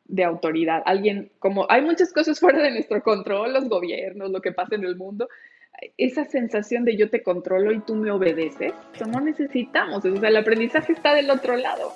de 0.06 0.24
autoridad. 0.24 0.82
Alguien, 0.86 1.30
como 1.40 1.70
hay 1.70 1.82
muchas 1.82 2.14
cosas 2.14 2.40
fuera 2.40 2.64
de 2.64 2.72
nuestro 2.72 3.04
control, 3.04 3.52
los 3.52 3.68
gobiernos, 3.68 4.32
lo 4.32 4.42
que 4.42 4.54
pasa 4.54 4.76
en 4.76 4.86
el 4.86 4.96
mundo, 4.96 5.28
esa 5.98 6.24
sensación 6.24 6.86
de 6.86 6.96
yo 6.96 7.10
te 7.10 7.22
controlo 7.22 7.74
y 7.74 7.82
tú 7.82 7.96
me 7.96 8.12
obedeces, 8.12 8.72
eso 8.96 9.06
no 9.06 9.20
necesitamos, 9.20 10.06
o 10.06 10.16
sea, 10.16 10.30
el 10.30 10.38
aprendizaje 10.38 10.94
está 10.94 11.14
del 11.14 11.30
otro 11.30 11.58
lado 11.58 11.92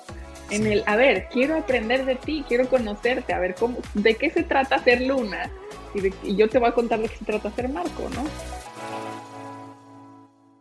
en 0.50 0.66
el, 0.66 0.82
a 0.86 0.96
ver, 0.96 1.28
quiero 1.32 1.56
aprender 1.56 2.04
de 2.04 2.16
ti, 2.16 2.44
quiero 2.46 2.68
conocerte, 2.68 3.32
a 3.32 3.38
ver, 3.38 3.54
cómo, 3.54 3.78
de 3.94 4.14
qué 4.16 4.30
se 4.30 4.42
trata 4.42 4.78
ser 4.78 5.02
Luna. 5.02 5.50
Y, 5.94 6.30
y 6.30 6.36
yo 6.36 6.48
te 6.48 6.58
voy 6.58 6.68
a 6.68 6.72
contar 6.72 7.00
de 7.00 7.08
qué 7.08 7.16
se 7.16 7.24
trata 7.24 7.50
ser 7.50 7.68
Marco, 7.68 8.08
¿no? 8.14 8.24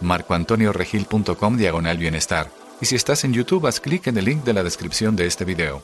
marcoantonioregil.com 0.00 1.56
diagonal 1.56 1.98
bienestar. 1.98 2.50
Y 2.80 2.86
si 2.86 2.96
estás 2.96 3.24
en 3.24 3.32
YouTube, 3.32 3.66
haz 3.66 3.80
clic 3.80 4.06
en 4.06 4.18
el 4.18 4.24
link 4.24 4.44
de 4.44 4.52
la 4.52 4.62
descripción 4.62 5.16
de 5.16 5.26
este 5.26 5.44
video. 5.44 5.82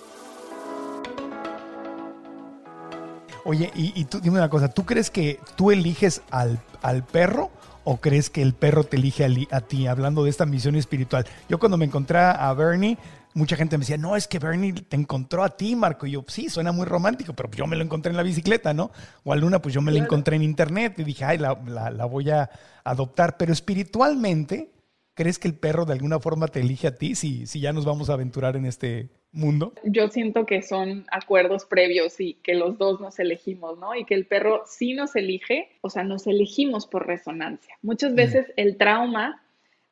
Oye, 3.45 3.71
y, 3.75 4.05
tú 4.05 4.21
dime 4.21 4.39
una 4.39 4.51
cosa, 4.51 4.69
¿tú 4.69 4.85
crees 4.85 5.11
que 5.11 5.41
tú 5.57 5.71
eliges 5.71 6.23
al, 6.31 6.61
al 6.83 7.05
perro 7.05 7.51
o 7.85 7.97
crees 7.97 8.29
que 8.29 8.43
el 8.43 8.53
perro 8.53 8.85
te 8.85 8.97
elige 8.97 9.25
a, 9.25 9.57
a, 9.57 9.61
ti? 9.63 9.87
Hablando 9.87 10.25
de 10.25 10.31
esta 10.31 10.47
misión 10.47 10.77
espiritual. 10.77 11.27
Yo 11.49 11.59
cuando 11.59 11.79
me 11.79 11.87
encontré 11.87 12.19
a 12.19 12.53
Bernie, 12.53 12.99
mucha 13.35 13.57
gente 13.57 13.77
me 13.77 13.83
decía, 13.83 13.97
no, 13.97 14.17
es 14.17 14.27
que 14.27 14.39
Bernie 14.39 14.73
te 14.73 14.97
encontró 14.97 15.43
a 15.45 15.57
ti, 15.57 15.77
Marco. 15.77 16.07
Y 16.07 16.13
yo, 16.13 16.25
sí, 16.29 16.49
suena 16.49 16.73
muy 16.73 16.87
romántico, 16.87 17.33
pero 17.35 17.51
yo 17.53 17.67
me 17.67 17.77
lo 17.77 17.83
encontré 17.83 18.11
en 18.11 18.17
la 18.17 18.23
bicicleta, 18.23 18.75
¿no? 18.75 18.91
O 19.25 19.33
a 19.33 19.37
Luna, 19.37 19.63
pues 19.63 19.75
yo 19.75 19.83
me 19.83 19.93
la 19.93 19.99
encontré 19.99 20.37
en 20.37 20.43
internet 20.43 20.95
y 20.99 21.05
dije, 21.05 21.25
ay, 21.25 21.39
la, 21.39 21.55
la 21.65 22.05
voy 22.07 22.31
a 22.31 22.51
adoptar. 22.85 23.37
Pero 23.37 23.53
espiritualmente, 23.53 24.71
¿crees 25.15 25.39
que 25.39 25.49
el 25.49 25.55
perro 25.55 25.85
de 25.85 25.93
alguna 25.93 26.19
forma 26.19 26.49
te 26.49 26.61
elige 26.61 26.87
a 26.87 26.95
ti 26.95 27.15
si, 27.15 27.47
si 27.47 27.61
ya 27.61 27.73
nos 27.73 27.85
vamos 27.85 28.11
a 28.11 28.15
aventurar 28.15 28.57
en 28.57 28.67
este 28.67 29.11
mundo? 29.33 29.75
Yo 29.85 30.09
siento 30.09 30.47
que 30.47 30.63
son 30.63 31.07
acuerdos 31.11 31.65
previos 31.65 32.21
y 32.21 32.35
que 32.35 32.55
los 32.55 32.79
dos 32.79 33.01
nos 33.01 33.19
elegimos, 33.19 33.79
¿no? 33.79 33.95
Y 33.95 34.05
que 34.05 34.15
el 34.15 34.27
perro 34.27 34.63
sí 34.67 34.95
nos 34.95 35.15
elige, 35.17 35.69
o 35.83 35.91
sea, 35.91 36.05
nos 36.05 36.27
elegimos 36.27 36.87
por 36.87 37.07
resonancia. 37.07 37.77
Muchas 37.83 38.13
mm. 38.13 38.17
veces 38.17 38.47
el 38.57 38.77
trauma, 38.77 39.43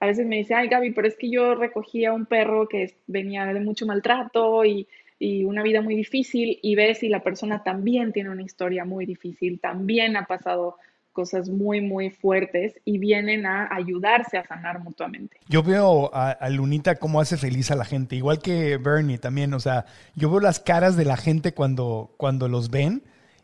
a 0.01 0.07
veces 0.07 0.26
me 0.26 0.36
dice, 0.36 0.55
ay 0.55 0.68
Gaby, 0.68 0.92
pero 0.92 1.09
es 1.09 1.16
que 1.16 1.30
yo 1.30 1.55
recogía 1.55 2.12
un 2.12 2.26
perro 2.26 2.68
que 2.68 2.94
venía 3.07 3.46
de 3.46 3.61
mucho 3.61 3.86
maltrato 3.86 4.64
y, 4.64 4.86
y 5.18 5.44
una 5.44 5.62
vida 5.62 5.82
muy 5.82 5.94
difícil 5.94 6.59
y 6.62 6.74
ves 6.74 6.99
si 6.99 7.09
la 7.09 7.22
persona 7.22 7.62
también 7.62 8.12
tiene 8.12 8.30
una 8.30 8.42
historia 8.42 8.84
muy 8.84 9.07
difícil, 9.07 9.61
también 9.61 10.16
ha 10.16 10.26
pasado 10.26 10.76
cosas 11.18 11.49
muy, 11.49 11.80
muy 11.80 12.11
fuertes 12.11 12.74
y 12.84 12.99
vienen 12.99 13.44
a 13.44 13.74
ayudarse 13.74 14.38
a 14.38 14.46
sanar 14.46 14.78
mutuamente. 14.78 15.36
Yo 15.49 15.64
veo 15.64 16.14
a, 16.14 16.49
Lunita 16.49 16.94
cómo 16.94 17.20
hace 17.20 17.36
feliz 17.36 17.72
a 17.72 17.74
la 17.74 17.84
gente, 17.84 18.14
igual 18.14 18.38
que 18.38 18.76
Bernie 18.76 19.18
también, 19.18 19.53
o 19.53 19.59
sea, 19.59 19.84
yo 20.14 20.30
veo 20.30 20.38
las 20.38 20.61
caras 20.61 20.96
de 20.96 21.05
la 21.05 21.16
gente 21.16 21.55
cuando, 21.55 22.14
cuando 22.18 22.46
los 22.46 22.70
ven 22.70 23.03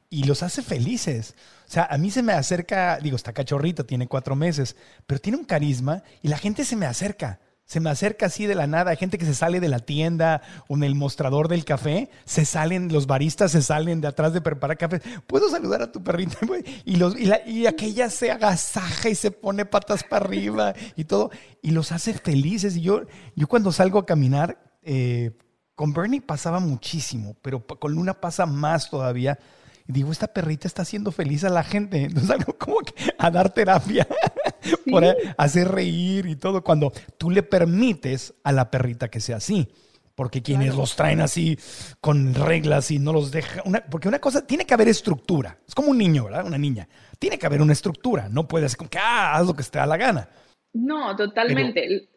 y 0.09 0.23
los 0.23 0.45
hace 0.45 0.63
felices. 0.63 1.35
O 1.67 1.71
sea, 1.71 1.85
a 1.91 1.99
mí 1.99 2.11
se 2.11 2.23
me 2.23 2.33
acerca, 2.33 2.99
digo, 2.99 3.17
está 3.17 3.33
cachorrito, 3.33 3.87
tiene 3.87 4.07
cuatro 4.07 4.37
meses, 4.37 4.77
pero 5.07 5.21
tiene 5.21 5.39
un 5.39 5.45
carisma 5.45 6.03
y 6.23 6.29
la 6.29 6.39
gente 6.39 6.65
se 6.65 6.77
me 6.77 6.87
acerca. 6.87 7.41
Se 7.67 7.81
me 7.81 7.89
acerca 7.89 8.27
así 8.27 8.47
de 8.47 8.55
la 8.55 8.67
nada. 8.67 8.91
Hay 8.91 8.99
gente 8.99 9.17
que 9.17 9.25
se 9.25 9.35
sale 9.35 9.59
de 9.59 9.69
la 9.69 9.79
tienda 9.79 10.43
o 10.69 10.77
en 10.77 10.83
el 10.83 10.95
mostrador 10.95 11.49
del 11.49 11.65
café. 11.65 12.11
Se 12.27 12.45
salen, 12.45 12.93
los 12.93 13.07
baristas 13.07 13.53
se 13.53 13.63
salen 13.63 14.03
de 14.03 14.09
atrás 14.09 14.35
de 14.35 14.43
preparar 14.43 14.77
café. 14.77 15.01
¿Puedo 15.27 15.49
saludar 15.49 15.81
a 15.81 15.91
tu 15.91 16.03
perrita? 16.03 16.37
Y, 16.85 16.97
los, 16.97 17.17
y, 17.19 17.67
aquella 17.67 18.11
se 18.11 18.31
agasaja 18.31 19.09
y 19.09 19.15
se 19.15 19.31
pone 19.31 19.65
patas 19.65 20.05
para 20.05 20.27
arriba 20.27 20.75
y 20.95 21.05
todo. 21.05 21.31
Y 21.63 21.71
los 21.71 21.91
hace 21.91 22.13
felices. 22.13 22.77
Y 22.77 22.83
yo, 22.83 23.03
yo 23.35 23.47
cuando 23.47 23.73
salgo 23.73 23.99
a 23.99 24.07
caminar, 24.07 24.59
eh, 24.83 25.33
con 25.75 25.95
Bernie 25.95 26.21
pasaba 26.21 26.61
muchísimo, 26.61 27.35
pero 27.41 27.67
con 27.67 27.93
Luna 27.93 28.13
pasa 28.21 28.45
más 28.45 28.91
todavía. 28.91 29.39
Y 29.87 29.93
digo, 29.93 30.13
esta 30.13 30.29
perrita 30.29 30.67
está 30.67 30.83
haciendo 30.83 31.13
feliz 31.13 31.45
a 31.45 31.51
la 31.51 31.63
gente. 31.63 32.03
Entonces 32.05 32.31
algo 32.31 32.57
como 32.59 32.79
que 32.79 32.95
a 33.19 33.31
dar 33.31 33.53
terapia, 33.53 34.07
por 34.91 35.05
hacer 35.37 35.69
reír 35.69 36.27
y 36.27 36.37
todo, 36.37 36.63
cuando 36.63 36.93
tú 37.19 37.31
le 37.31 37.43
permites 37.43 38.35
a 38.43 38.53
la 38.53 38.71
perrita 38.71 39.09
que 39.09 39.21
sea 39.21 39.37
así. 39.37 39.69
Porque 40.15 40.43
quienes 40.43 40.77
los 40.77 40.95
traen 40.95 41.21
así 41.21 41.59
con 42.01 42.35
reglas 42.35 42.93
y 42.93 43.01
no 43.01 43.13
los 43.13 43.33
dejan. 43.33 43.83
porque 43.91 44.07
una 44.07 44.21
cosa, 44.21 44.47
tiene 44.47 44.65
que 44.65 44.73
haber 44.73 44.87
estructura. 44.87 45.59
Es 45.67 45.75
como 45.75 45.91
un 45.91 45.99
niño, 45.99 46.27
¿verdad? 46.27 46.47
Una 46.47 46.57
niña. 46.57 46.89
Tiene 47.19 47.37
que 47.37 47.47
haber 47.47 47.61
una 47.61 47.73
estructura. 47.73 48.29
No 48.29 48.47
puede 48.47 48.69
ser 48.69 48.79
como 48.79 48.91
que, 48.91 48.99
ah, 48.99 49.35
haz 49.35 49.45
lo 49.45 49.55
que 49.55 49.65
te 49.65 49.77
da 49.77 49.87
la 49.87 49.97
gana. 49.97 50.29
No, 50.73 51.17
totalmente. 51.17 52.09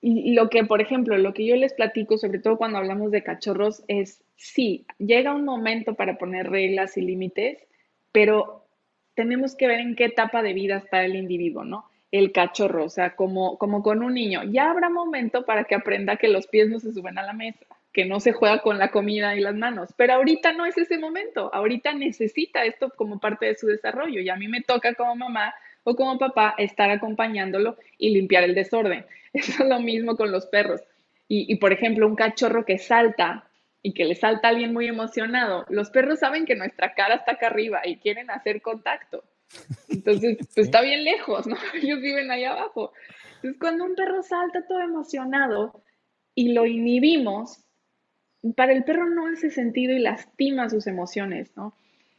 Y 0.00 0.34
lo 0.34 0.50
que, 0.50 0.64
por 0.64 0.80
ejemplo, 0.80 1.16
lo 1.16 1.32
que 1.32 1.46
yo 1.46 1.54
les 1.54 1.74
platico, 1.74 2.18
sobre 2.18 2.40
todo 2.40 2.56
cuando 2.56 2.78
hablamos 2.78 3.12
de 3.12 3.22
cachorros, 3.22 3.84
es 3.86 4.23
sí, 4.36 4.86
llega 4.98 5.34
un 5.34 5.44
momento 5.44 5.94
para 5.94 6.18
poner 6.18 6.50
reglas 6.50 6.96
y 6.96 7.02
límites, 7.02 7.58
pero 8.12 8.66
tenemos 9.14 9.54
que 9.56 9.66
ver 9.66 9.80
en 9.80 9.96
qué 9.96 10.06
etapa 10.06 10.42
de 10.42 10.52
vida 10.52 10.76
está 10.76 11.04
el 11.04 11.16
individuo, 11.16 11.64
¿no? 11.64 11.88
El 12.10 12.32
cachorro, 12.32 12.84
o 12.84 12.88
sea, 12.88 13.16
como, 13.16 13.58
como 13.58 13.82
con 13.82 14.02
un 14.02 14.14
niño. 14.14 14.42
Ya 14.44 14.70
habrá 14.70 14.88
momento 14.88 15.44
para 15.44 15.64
que 15.64 15.74
aprenda 15.74 16.16
que 16.16 16.28
los 16.28 16.46
pies 16.46 16.68
no 16.68 16.78
se 16.78 16.92
suben 16.92 17.18
a 17.18 17.22
la 17.22 17.32
mesa, 17.32 17.66
que 17.92 18.04
no 18.04 18.20
se 18.20 18.32
juega 18.32 18.60
con 18.60 18.78
la 18.78 18.90
comida 18.90 19.36
y 19.36 19.40
las 19.40 19.54
manos, 19.54 19.90
pero 19.96 20.14
ahorita 20.14 20.52
no 20.52 20.66
es 20.66 20.76
ese 20.78 20.98
momento, 20.98 21.52
ahorita 21.52 21.94
necesita 21.94 22.64
esto 22.64 22.90
como 22.90 23.18
parte 23.18 23.46
de 23.46 23.56
su 23.56 23.66
desarrollo 23.66 24.20
y 24.20 24.28
a 24.28 24.36
mí 24.36 24.48
me 24.48 24.62
toca 24.62 24.94
como 24.94 25.16
mamá 25.16 25.54
o 25.84 25.94
como 25.94 26.18
papá 26.18 26.54
estar 26.58 26.90
acompañándolo 26.90 27.76
y 27.98 28.10
limpiar 28.10 28.44
el 28.44 28.54
desorden. 28.54 29.04
Eso 29.32 29.62
es 29.62 29.68
lo 29.68 29.80
mismo 29.80 30.16
con 30.16 30.32
los 30.32 30.46
perros. 30.46 30.80
Y, 31.28 31.52
y, 31.52 31.56
por 31.56 31.72
ejemplo, 31.72 32.06
un 32.06 32.16
cachorro 32.16 32.64
que 32.64 32.78
salta 32.78 33.48
y 33.86 33.92
que 33.92 34.06
le 34.06 34.14
salta 34.14 34.48
alguien 34.48 34.72
muy 34.72 34.88
emocionado, 34.88 35.66
los 35.68 35.90
perros 35.90 36.18
saben 36.18 36.46
que 36.46 36.56
nuestra 36.56 36.94
cara 36.94 37.16
está 37.16 37.32
acá 37.32 37.48
arriba 37.48 37.82
y 37.84 37.98
quieren 37.98 38.30
hacer 38.30 38.62
contacto. 38.62 39.22
Entonces, 39.90 40.38
pues 40.38 40.56
está 40.56 40.80
bien 40.80 41.04
lejos, 41.04 41.46
¿no? 41.46 41.54
Ellos 41.74 42.00
viven 42.00 42.30
ahí 42.30 42.44
abajo. 42.44 42.92
Entonces, 43.36 43.60
cuando 43.60 43.84
un 43.84 43.94
perro 43.94 44.22
salta 44.22 44.66
todo 44.66 44.80
emocionado 44.80 45.82
y 46.34 46.54
lo 46.54 46.64
inhibimos, 46.64 47.62
para 48.56 48.72
el 48.72 48.84
perro 48.84 49.10
no 49.10 49.26
hace 49.26 49.50
sentido 49.50 49.92
y 49.92 49.98
lastima 49.98 50.70
sus 50.70 50.86
emociones, 50.86 51.54
¿no? 51.54 51.74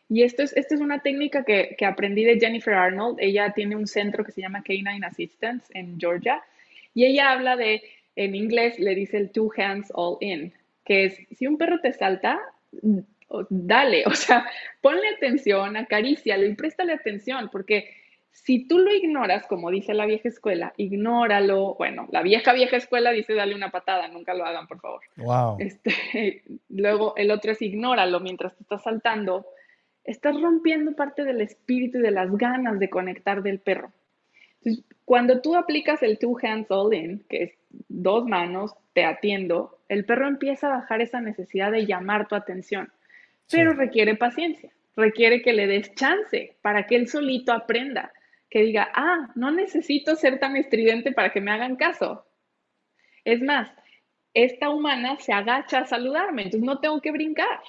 Y 0.08 0.22
esto 0.22 0.44
es, 0.44 0.56
esto 0.56 0.76
es 0.76 0.82
una 0.82 1.02
técnica 1.02 1.46
que, 1.46 1.76
que 1.80 1.86
aprendí 1.88 2.24
de 2.26 2.40
Jennifer 2.40 2.76
Arnold. 2.76 3.18
Ella 3.20 3.54
tiene 3.56 3.76
un 3.76 3.88
centro 3.88 4.24
que 4.24 4.32
se 4.32 4.42
llama 4.42 4.62
Canine 4.62 5.04
Assistance 5.04 5.66
en 5.74 6.00
Georgia 6.00 6.44
y 6.94 7.06
ella 7.06 7.32
habla 7.32 7.56
de, 7.56 7.82
en 8.16 8.36
inglés 8.36 8.78
le 8.78 8.94
dice 8.94 9.18
el 9.18 9.32
two 9.32 9.50
hands 9.58 9.92
all 9.96 10.18
in, 10.22 10.54
que 10.86 11.06
es, 11.06 11.20
si 11.38 11.48
un 11.48 11.58
perro 11.58 11.80
te 11.82 11.92
salta, 11.94 12.40
dale, 13.50 14.04
o 14.06 14.12
sea, 14.12 14.46
ponle 14.82 15.08
atención, 15.16 15.76
acarícialo 15.78 16.46
y 16.46 16.56
préstale 16.56 16.94
atención, 16.94 17.50
porque 17.52 17.90
si 18.36 18.68
tú 18.68 18.80
lo 18.80 18.94
ignoras, 18.94 19.48
como 19.48 19.72
dice 19.72 19.94
la 19.94 20.06
vieja 20.06 20.28
escuela, 20.28 20.74
ignóralo. 20.76 21.76
Bueno, 21.76 22.08
la 22.12 22.22
vieja 22.22 22.52
vieja 22.54 22.76
escuela 22.76 23.12
dice 23.12 23.34
dale 23.34 23.56
una 23.56 23.72
patada, 23.72 24.10
nunca 24.10 24.34
lo 24.34 24.46
hagan, 24.46 24.68
por 24.68 24.82
favor. 24.82 25.02
Wow. 25.16 25.56
Este, 25.60 26.44
luego 26.70 27.16
el 27.16 27.32
otro 27.32 27.54
es 27.54 27.62
ignóralo 27.62 28.20
mientras 28.20 28.54
te 28.56 28.64
estás 28.64 28.84
saltando. 28.84 29.48
Estás 30.04 30.40
rompiendo 30.40 30.96
parte 30.96 31.24
del 31.24 31.42
espíritu 31.42 32.00
y 32.00 32.02
de 32.02 32.12
las 32.12 32.30
ganas 32.38 32.78
de 32.78 32.90
conectar 32.90 33.42
del 33.42 33.60
perro. 33.60 33.92
Entonces, 34.62 34.86
cuando 35.06 35.40
tú 35.42 35.56
aplicas 35.56 36.02
el 36.02 36.18
two 36.18 36.36
hands 36.42 36.70
all 36.72 36.94
in, 36.94 37.24
que 37.30 37.44
es 37.44 37.52
dos 37.88 38.26
manos, 38.26 38.74
te 38.94 39.06
atiendo, 39.06 39.78
el 39.88 40.04
perro 40.06 40.28
empieza 40.28 40.68
a 40.68 40.80
bajar 40.80 41.02
esa 41.02 41.22
necesidad 41.22 41.72
de 41.72 41.86
llamar 41.86 42.28
tu 42.28 42.36
atención, 42.36 42.92
pero 43.52 43.74
requiere 43.74 44.16
paciencia, 44.16 44.72
requiere 44.96 45.44
que 45.44 45.54
le 45.54 45.68
des 45.68 45.94
chance 45.94 46.56
para 46.62 46.88
que 46.88 46.96
él 46.96 47.08
solito 47.08 47.54
aprenda, 47.54 48.12
que 48.50 48.64
diga, 48.64 48.90
ah, 48.96 49.30
no 49.36 49.52
necesito 49.52 50.16
ser 50.16 50.40
tan 50.40 50.56
estridente 50.56 51.12
para 51.12 51.32
que 51.32 51.42
me 51.42 51.52
hagan 51.52 51.76
caso. 51.76 52.26
Es 53.24 53.42
más, 53.42 53.70
esta 54.34 54.70
humana 54.70 55.18
se 55.20 55.34
agacha 55.34 55.80
a 55.80 55.86
saludarme, 55.86 56.44
entonces 56.44 56.66
no 56.66 56.80
tengo 56.80 57.00
que 57.02 57.12
brincar. 57.12 57.60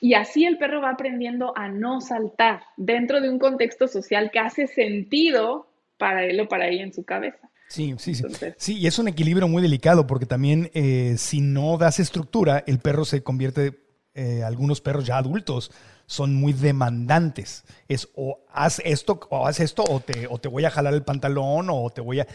Y 0.00 0.14
así 0.14 0.44
el 0.44 0.58
perro 0.58 0.80
va 0.80 0.90
aprendiendo 0.90 1.56
a 1.56 1.68
no 1.68 2.00
saltar 2.00 2.62
dentro 2.76 3.20
de 3.20 3.30
un 3.30 3.38
contexto 3.38 3.88
social 3.88 4.30
que 4.30 4.38
hace 4.38 4.66
sentido 4.66 5.68
para 5.98 6.24
él 6.24 6.40
o 6.40 6.48
para 6.48 6.68
ella 6.68 6.84
en 6.84 6.92
su 6.92 7.04
cabeza. 7.04 7.50
Sí, 7.68 7.94
sí, 7.98 8.14
sí. 8.14 8.24
sí, 8.56 8.78
y 8.78 8.86
es 8.86 8.98
un 8.98 9.08
equilibrio 9.08 9.48
muy 9.48 9.62
delicado 9.62 10.06
porque 10.06 10.26
también 10.26 10.70
eh, 10.74 11.14
si 11.18 11.40
no 11.40 11.78
das 11.78 11.98
estructura, 11.98 12.62
el 12.66 12.78
perro 12.78 13.04
se 13.04 13.22
convierte, 13.22 13.80
eh, 14.14 14.42
algunos 14.44 14.80
perros 14.80 15.06
ya 15.06 15.16
adultos 15.16 15.72
son 16.06 16.34
muy 16.34 16.52
demandantes. 16.52 17.64
Es 17.88 18.10
o 18.14 18.44
haz 18.52 18.80
esto 18.84 19.18
o 19.30 19.46
haz 19.46 19.60
esto 19.60 19.82
o 19.88 20.00
te, 20.00 20.26
o 20.28 20.38
te 20.38 20.48
voy 20.48 20.66
a 20.66 20.70
jalar 20.70 20.94
el 20.94 21.02
pantalón 21.02 21.68
o 21.70 21.90
te 21.90 22.02
voy 22.02 22.20
a 22.20 22.26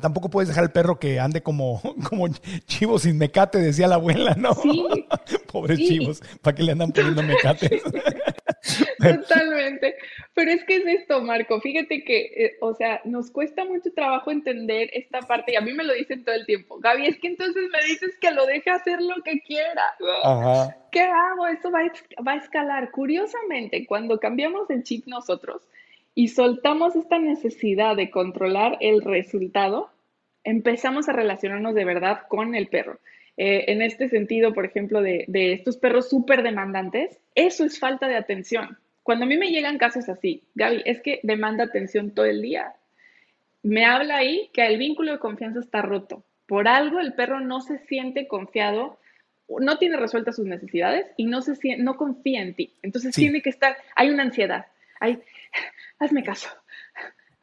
tampoco 0.00 0.30
puedes 0.30 0.48
dejar 0.48 0.64
al 0.64 0.72
perro 0.72 0.98
que 0.98 1.20
ande 1.20 1.42
como, 1.42 1.80
como 2.08 2.28
chivo 2.66 2.98
sin 2.98 3.18
mecate, 3.18 3.58
decía 3.58 3.88
la 3.88 3.96
abuela, 3.96 4.34
¿no? 4.34 4.54
Sí. 4.54 4.86
Pobres 5.52 5.78
chivos, 5.78 6.22
¿para 6.42 6.54
qué 6.54 6.62
le 6.62 6.72
andan 6.72 6.92
poniendo 6.92 7.22
mecate? 7.22 7.82
Totalmente. 9.28 9.96
Pero 10.34 10.50
es 10.50 10.64
que 10.64 10.76
es 10.76 10.86
esto, 10.86 11.20
Marco. 11.22 11.60
Fíjate 11.60 12.04
que, 12.04 12.18
eh, 12.36 12.56
o 12.60 12.74
sea, 12.74 13.00
nos 13.04 13.30
cuesta 13.30 13.64
mucho 13.64 13.92
trabajo 13.92 14.30
entender 14.30 14.90
esta 14.92 15.20
parte 15.20 15.52
y 15.52 15.56
a 15.56 15.60
mí 15.60 15.72
me 15.72 15.84
lo 15.84 15.94
dicen 15.94 16.24
todo 16.24 16.34
el 16.34 16.46
tiempo. 16.46 16.78
Gaby, 16.78 17.06
es 17.06 17.18
que 17.18 17.28
entonces 17.28 17.64
me 17.70 17.86
dices 17.86 18.16
que 18.20 18.30
lo 18.30 18.46
deje 18.46 18.70
hacer 18.70 19.00
lo 19.00 19.22
que 19.24 19.40
quiera. 19.40 19.84
Ajá. 20.24 20.76
¿Qué 20.90 21.02
hago? 21.02 21.46
Eso 21.46 21.70
va 21.70 21.80
va 22.26 22.32
a 22.32 22.36
escalar. 22.36 22.90
Curiosamente, 22.90 23.86
cuando 23.86 24.18
cambiamos 24.18 24.68
el 24.70 24.82
chip 24.82 25.06
nosotros, 25.06 25.62
y 26.18 26.26
soltamos 26.26 26.96
esta 26.96 27.20
necesidad 27.20 27.94
de 27.94 28.10
controlar 28.10 28.76
el 28.80 29.02
resultado, 29.02 29.92
empezamos 30.42 31.08
a 31.08 31.12
relacionarnos 31.12 31.76
de 31.76 31.84
verdad 31.84 32.22
con 32.28 32.56
el 32.56 32.66
perro. 32.66 32.98
Eh, 33.36 33.66
en 33.68 33.82
este 33.82 34.08
sentido, 34.08 34.52
por 34.52 34.64
ejemplo, 34.64 35.00
de, 35.00 35.26
estos 35.28 35.76
perros 35.76 36.08
súper 36.08 36.42
demandantes, 36.42 37.20
eso 37.36 37.64
es 37.64 37.78
falta 37.78 38.08
de 38.08 38.16
atención. 38.16 38.78
Cuando 39.08 39.24
a 39.24 39.28
mí 39.28 39.38
me 39.38 39.50
llegan 39.50 39.78
casos 39.78 40.06
así, 40.10 40.42
Gaby, 40.54 40.82
es 40.84 41.00
que 41.00 41.20
demanda 41.22 41.64
atención 41.64 42.10
todo 42.10 42.26
el 42.26 42.42
día. 42.42 42.74
Me 43.62 43.86
habla 43.86 44.18
ahí 44.18 44.50
que 44.52 44.66
el 44.66 44.76
vínculo 44.76 45.12
de 45.12 45.18
confianza 45.18 45.60
está 45.60 45.80
roto. 45.80 46.26
Por 46.46 46.68
algo 46.68 47.00
el 47.00 47.14
perro 47.14 47.40
no 47.40 47.62
se 47.62 47.78
siente 47.86 48.28
confiado, 48.28 48.98
no 49.48 49.78
tiene 49.78 49.96
resueltas 49.96 50.36
sus 50.36 50.44
necesidades 50.44 51.06
y 51.16 51.24
no, 51.24 51.40
se, 51.40 51.56
no 51.78 51.96
confía 51.96 52.42
en 52.42 52.52
ti. 52.52 52.74
Entonces 52.82 53.14
tiene 53.14 53.40
que 53.40 53.48
estar, 53.48 53.78
hay 53.96 54.10
una 54.10 54.24
ansiedad, 54.24 54.66
hay, 55.00 55.22
hazme 55.98 56.22
caso, 56.22 56.50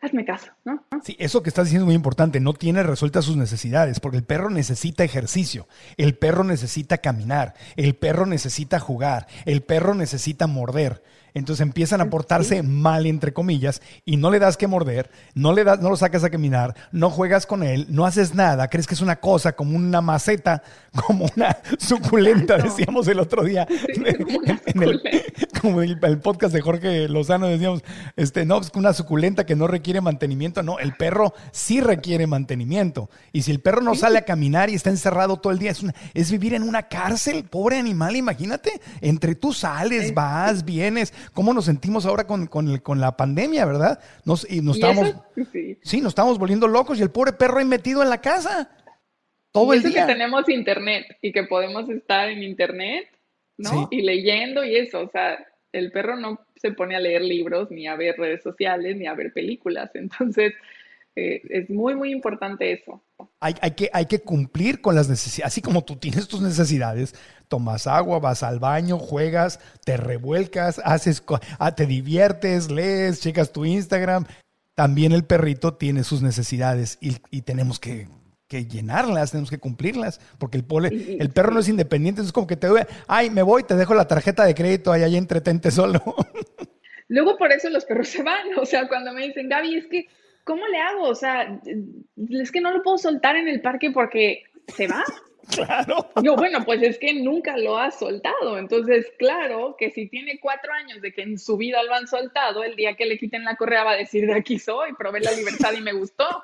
hazme 0.01 0.23
caso, 0.23 0.51
¿no? 0.65 0.85
Sí, 1.03 1.15
eso 1.17 1.41
que 1.41 1.49
estás 1.49 1.65
diciendo 1.65 1.85
es 1.85 1.87
muy 1.87 1.95
importante, 1.95 2.39
no 2.39 2.53
tiene 2.53 2.83
resueltas 2.83 3.25
sus 3.25 3.37
necesidades, 3.37 3.99
porque 3.99 4.17
el 4.17 4.23
perro 4.23 4.51
necesita 4.51 5.03
ejercicio, 5.03 5.67
el 5.97 6.15
perro 6.15 6.43
necesita 6.43 6.99
caminar, 6.99 7.55
el 7.75 7.95
perro 7.95 8.27
necesita 8.27 8.79
jugar, 8.79 9.25
el 9.45 9.63
perro 9.63 9.95
necesita 9.95 10.45
morder. 10.45 11.01
Entonces 11.35 11.61
empiezan 11.61 12.01
a 12.01 12.09
portarse 12.09 12.63
mal, 12.63 13.05
entre 13.05 13.33
comillas, 13.33 13.81
y 14.05 14.17
no 14.17 14.31
le 14.31 14.39
das 14.39 14.57
que 14.57 14.67
morder, 14.67 15.11
no 15.35 15.53
le 15.53 15.63
das, 15.63 15.81
no 15.81 15.89
lo 15.89 15.97
sacas 15.97 16.23
a 16.23 16.29
caminar, 16.29 16.73
no 16.91 17.09
juegas 17.09 17.45
con 17.45 17.61
él, 17.61 17.85
no 17.89 18.05
haces 18.05 18.33
nada, 18.33 18.69
crees 18.69 18.87
que 18.87 18.95
es 18.95 19.01
una 19.01 19.17
cosa 19.17 19.53
como 19.53 19.75
una 19.75 20.01
maceta, 20.01 20.63
como 21.05 21.27
una 21.35 21.57
suculenta, 21.77 22.57
decíamos 22.57 23.07
el 23.09 23.19
otro 23.19 23.43
día. 23.43 23.67
en, 23.69 24.07
el, 24.81 25.01
como 25.61 25.81
el, 25.81 25.99
podcast 26.19 26.53
de 26.53 26.61
Jorge 26.61 27.09
Lozano 27.09 27.47
decíamos, 27.47 27.83
este, 28.15 28.45
no, 28.45 28.61
es 28.61 28.71
una 28.73 28.93
suculenta 28.93 29.45
que 29.45 29.55
no 29.55 29.67
requiere 29.67 30.01
mantenimiento. 30.01 30.63
No, 30.63 30.79
el 30.79 30.95
perro 30.95 31.33
sí 31.51 31.81
requiere 31.81 32.27
mantenimiento. 32.27 33.09
Y 33.33 33.41
si 33.41 33.51
el 33.51 33.59
perro 33.59 33.81
no 33.81 33.95
sale 33.95 34.19
a 34.19 34.25
caminar 34.25 34.69
y 34.69 34.75
está 34.75 34.89
encerrado 34.89 35.37
todo 35.37 35.51
el 35.51 35.59
día, 35.59 35.71
es, 35.71 35.83
es 36.13 36.31
vivir 36.31 36.53
en 36.53 36.63
una 36.63 36.83
cárcel, 36.83 37.43
pobre 37.43 37.77
animal, 37.77 38.15
imagínate. 38.15 38.79
Entre 39.01 39.35
tú 39.35 39.53
sales, 39.53 40.13
vas, 40.13 40.63
vienes, 40.63 41.13
cómo 41.33 41.53
nos 41.53 41.65
sentimos 41.65 42.05
ahora 42.05 42.27
con, 42.27 42.47
con, 42.47 42.99
la 42.99 43.17
pandemia, 43.17 43.65
¿verdad? 43.65 43.99
Nos, 44.23 44.49
y 44.49 44.61
nos 44.61 44.77
estamos, 44.77 45.15
sí. 45.83 46.01
nos 46.01 46.11
estamos 46.11 46.37
volviendo 46.37 46.67
locos 46.67 46.99
y 46.99 47.03
el 47.03 47.11
pobre 47.11 47.33
perro 47.33 47.59
ahí 47.59 47.65
metido 47.65 48.01
en 48.03 48.09
la 48.09 48.21
casa. 48.21 48.69
Todo 49.51 49.73
el 49.73 49.83
día. 49.83 50.05
que 50.05 50.13
tenemos 50.13 50.49
internet 50.49 51.05
y 51.21 51.31
que 51.31 51.43
podemos 51.43 51.89
estar 51.89 52.29
en 52.29 52.43
internet, 52.43 53.07
¿no? 53.57 53.87
Y 53.89 54.01
leyendo 54.01 54.65
y 54.65 54.75
eso, 54.75 55.01
o 55.01 55.09
sea, 55.09 55.37
el 55.71 55.91
perro 55.91 56.17
no 56.17 56.39
se 56.55 56.71
pone 56.71 56.95
a 56.95 56.99
leer 56.99 57.21
libros, 57.21 57.69
ni 57.71 57.87
a 57.87 57.95
ver 57.95 58.15
redes 58.17 58.41
sociales, 58.41 58.97
ni 58.97 59.07
a 59.07 59.13
ver 59.13 59.33
películas. 59.33 59.91
Entonces, 59.93 60.53
eh, 61.15 61.41
es 61.49 61.69
muy, 61.69 61.95
muy 61.95 62.11
importante 62.11 62.71
eso. 62.71 63.03
Hay, 63.39 63.53
que, 63.71 63.89
hay 63.93 64.05
que 64.05 64.19
cumplir 64.19 64.81
con 64.81 64.95
las 64.95 65.07
necesidades. 65.07 65.53
Así 65.53 65.61
como 65.61 65.83
tú 65.83 65.95
tienes 65.95 66.27
tus 66.27 66.41
necesidades, 66.41 67.13
tomas 67.47 67.87
agua, 67.87 68.19
vas 68.19 68.43
al 68.43 68.59
baño, 68.59 68.97
juegas, 68.97 69.59
te 69.83 69.97
revuelcas, 69.97 70.81
haces, 70.83 71.23
ah, 71.59 71.75
te 71.75 71.85
diviertes, 71.85 72.71
lees, 72.71 73.21
checas 73.21 73.51
tu 73.51 73.65
Instagram. 73.65 74.25
También 74.73 75.11
el 75.11 75.23
perrito 75.23 75.75
tiene 75.75 76.03
sus 76.03 76.21
necesidades 76.21 76.97
y, 77.01 77.41
tenemos 77.41 77.79
que, 77.79 78.07
llenarlas, 78.49 79.31
tenemos 79.31 79.49
que 79.49 79.59
cumplirlas, 79.59 80.19
porque 80.37 80.57
el, 80.57 80.65
el 81.19 81.29
perro 81.29 81.51
no 81.51 81.59
es 81.59 81.69
independiente, 81.69 82.21
es 82.21 82.31
como 82.31 82.47
que 82.47 82.55
te 82.55 82.67
ay, 83.07 83.29
me 83.29 83.41
voy, 83.41 83.63
te 83.63 83.75
dejo 83.75 83.93
la 83.93 84.07
tarjeta 84.07 84.45
de 84.45 84.55
crédito, 84.55 84.91
ahí, 84.91 85.03
ahí 85.03 85.15
entretente 85.17 85.71
solo. 85.71 86.01
Luego 87.07 87.37
por 87.37 87.51
eso 87.51 87.69
los 87.69 87.85
perros 87.85 88.07
se 88.07 88.23
van, 88.23 88.47
o 88.57 88.65
sea, 88.65 88.87
cuando 88.87 89.13
me 89.13 89.27
dicen, 89.27 89.47
Gaby, 89.47 89.75
es 89.75 89.87
que 89.87 90.07
¿cómo 90.45 90.65
le 90.67 90.77
hago? 90.77 91.09
O 91.09 91.15
sea, 91.15 91.59
es 92.29 92.51
que 92.51 92.61
no 92.61 92.71
lo 92.71 92.81
puedo 92.81 92.97
soltar 92.97 93.35
en 93.35 93.49
el 93.49 93.59
parque 93.61 93.91
porque 93.91 94.43
se 94.67 94.87
va. 94.87 95.03
Claro. 95.55 96.09
Yo, 96.23 96.35
bueno, 96.35 96.63
pues 96.65 96.81
es 96.81 96.97
que 96.97 97.13
nunca 97.13 97.57
lo 97.57 97.77
ha 97.77 97.91
soltado. 97.91 98.57
Entonces, 98.57 99.11
claro 99.17 99.75
que 99.77 99.91
si 99.91 100.07
tiene 100.07 100.39
cuatro 100.39 100.73
años 100.73 101.01
de 101.01 101.13
que 101.13 101.21
en 101.21 101.37
su 101.37 101.57
vida 101.57 101.83
lo 101.83 101.93
han 101.93 102.07
soltado, 102.07 102.63
el 102.63 102.75
día 102.75 102.95
que 102.95 103.05
le 103.05 103.17
quiten 103.17 103.43
la 103.43 103.55
correa 103.55 103.83
va 103.83 103.91
a 103.91 103.97
decir, 103.97 104.25
de 104.25 104.33
aquí 104.33 104.59
soy, 104.59 104.93
probé 104.93 105.21
la 105.21 105.31
libertad 105.31 105.73
y 105.77 105.81
me 105.81 105.93
gustó. 105.93 106.25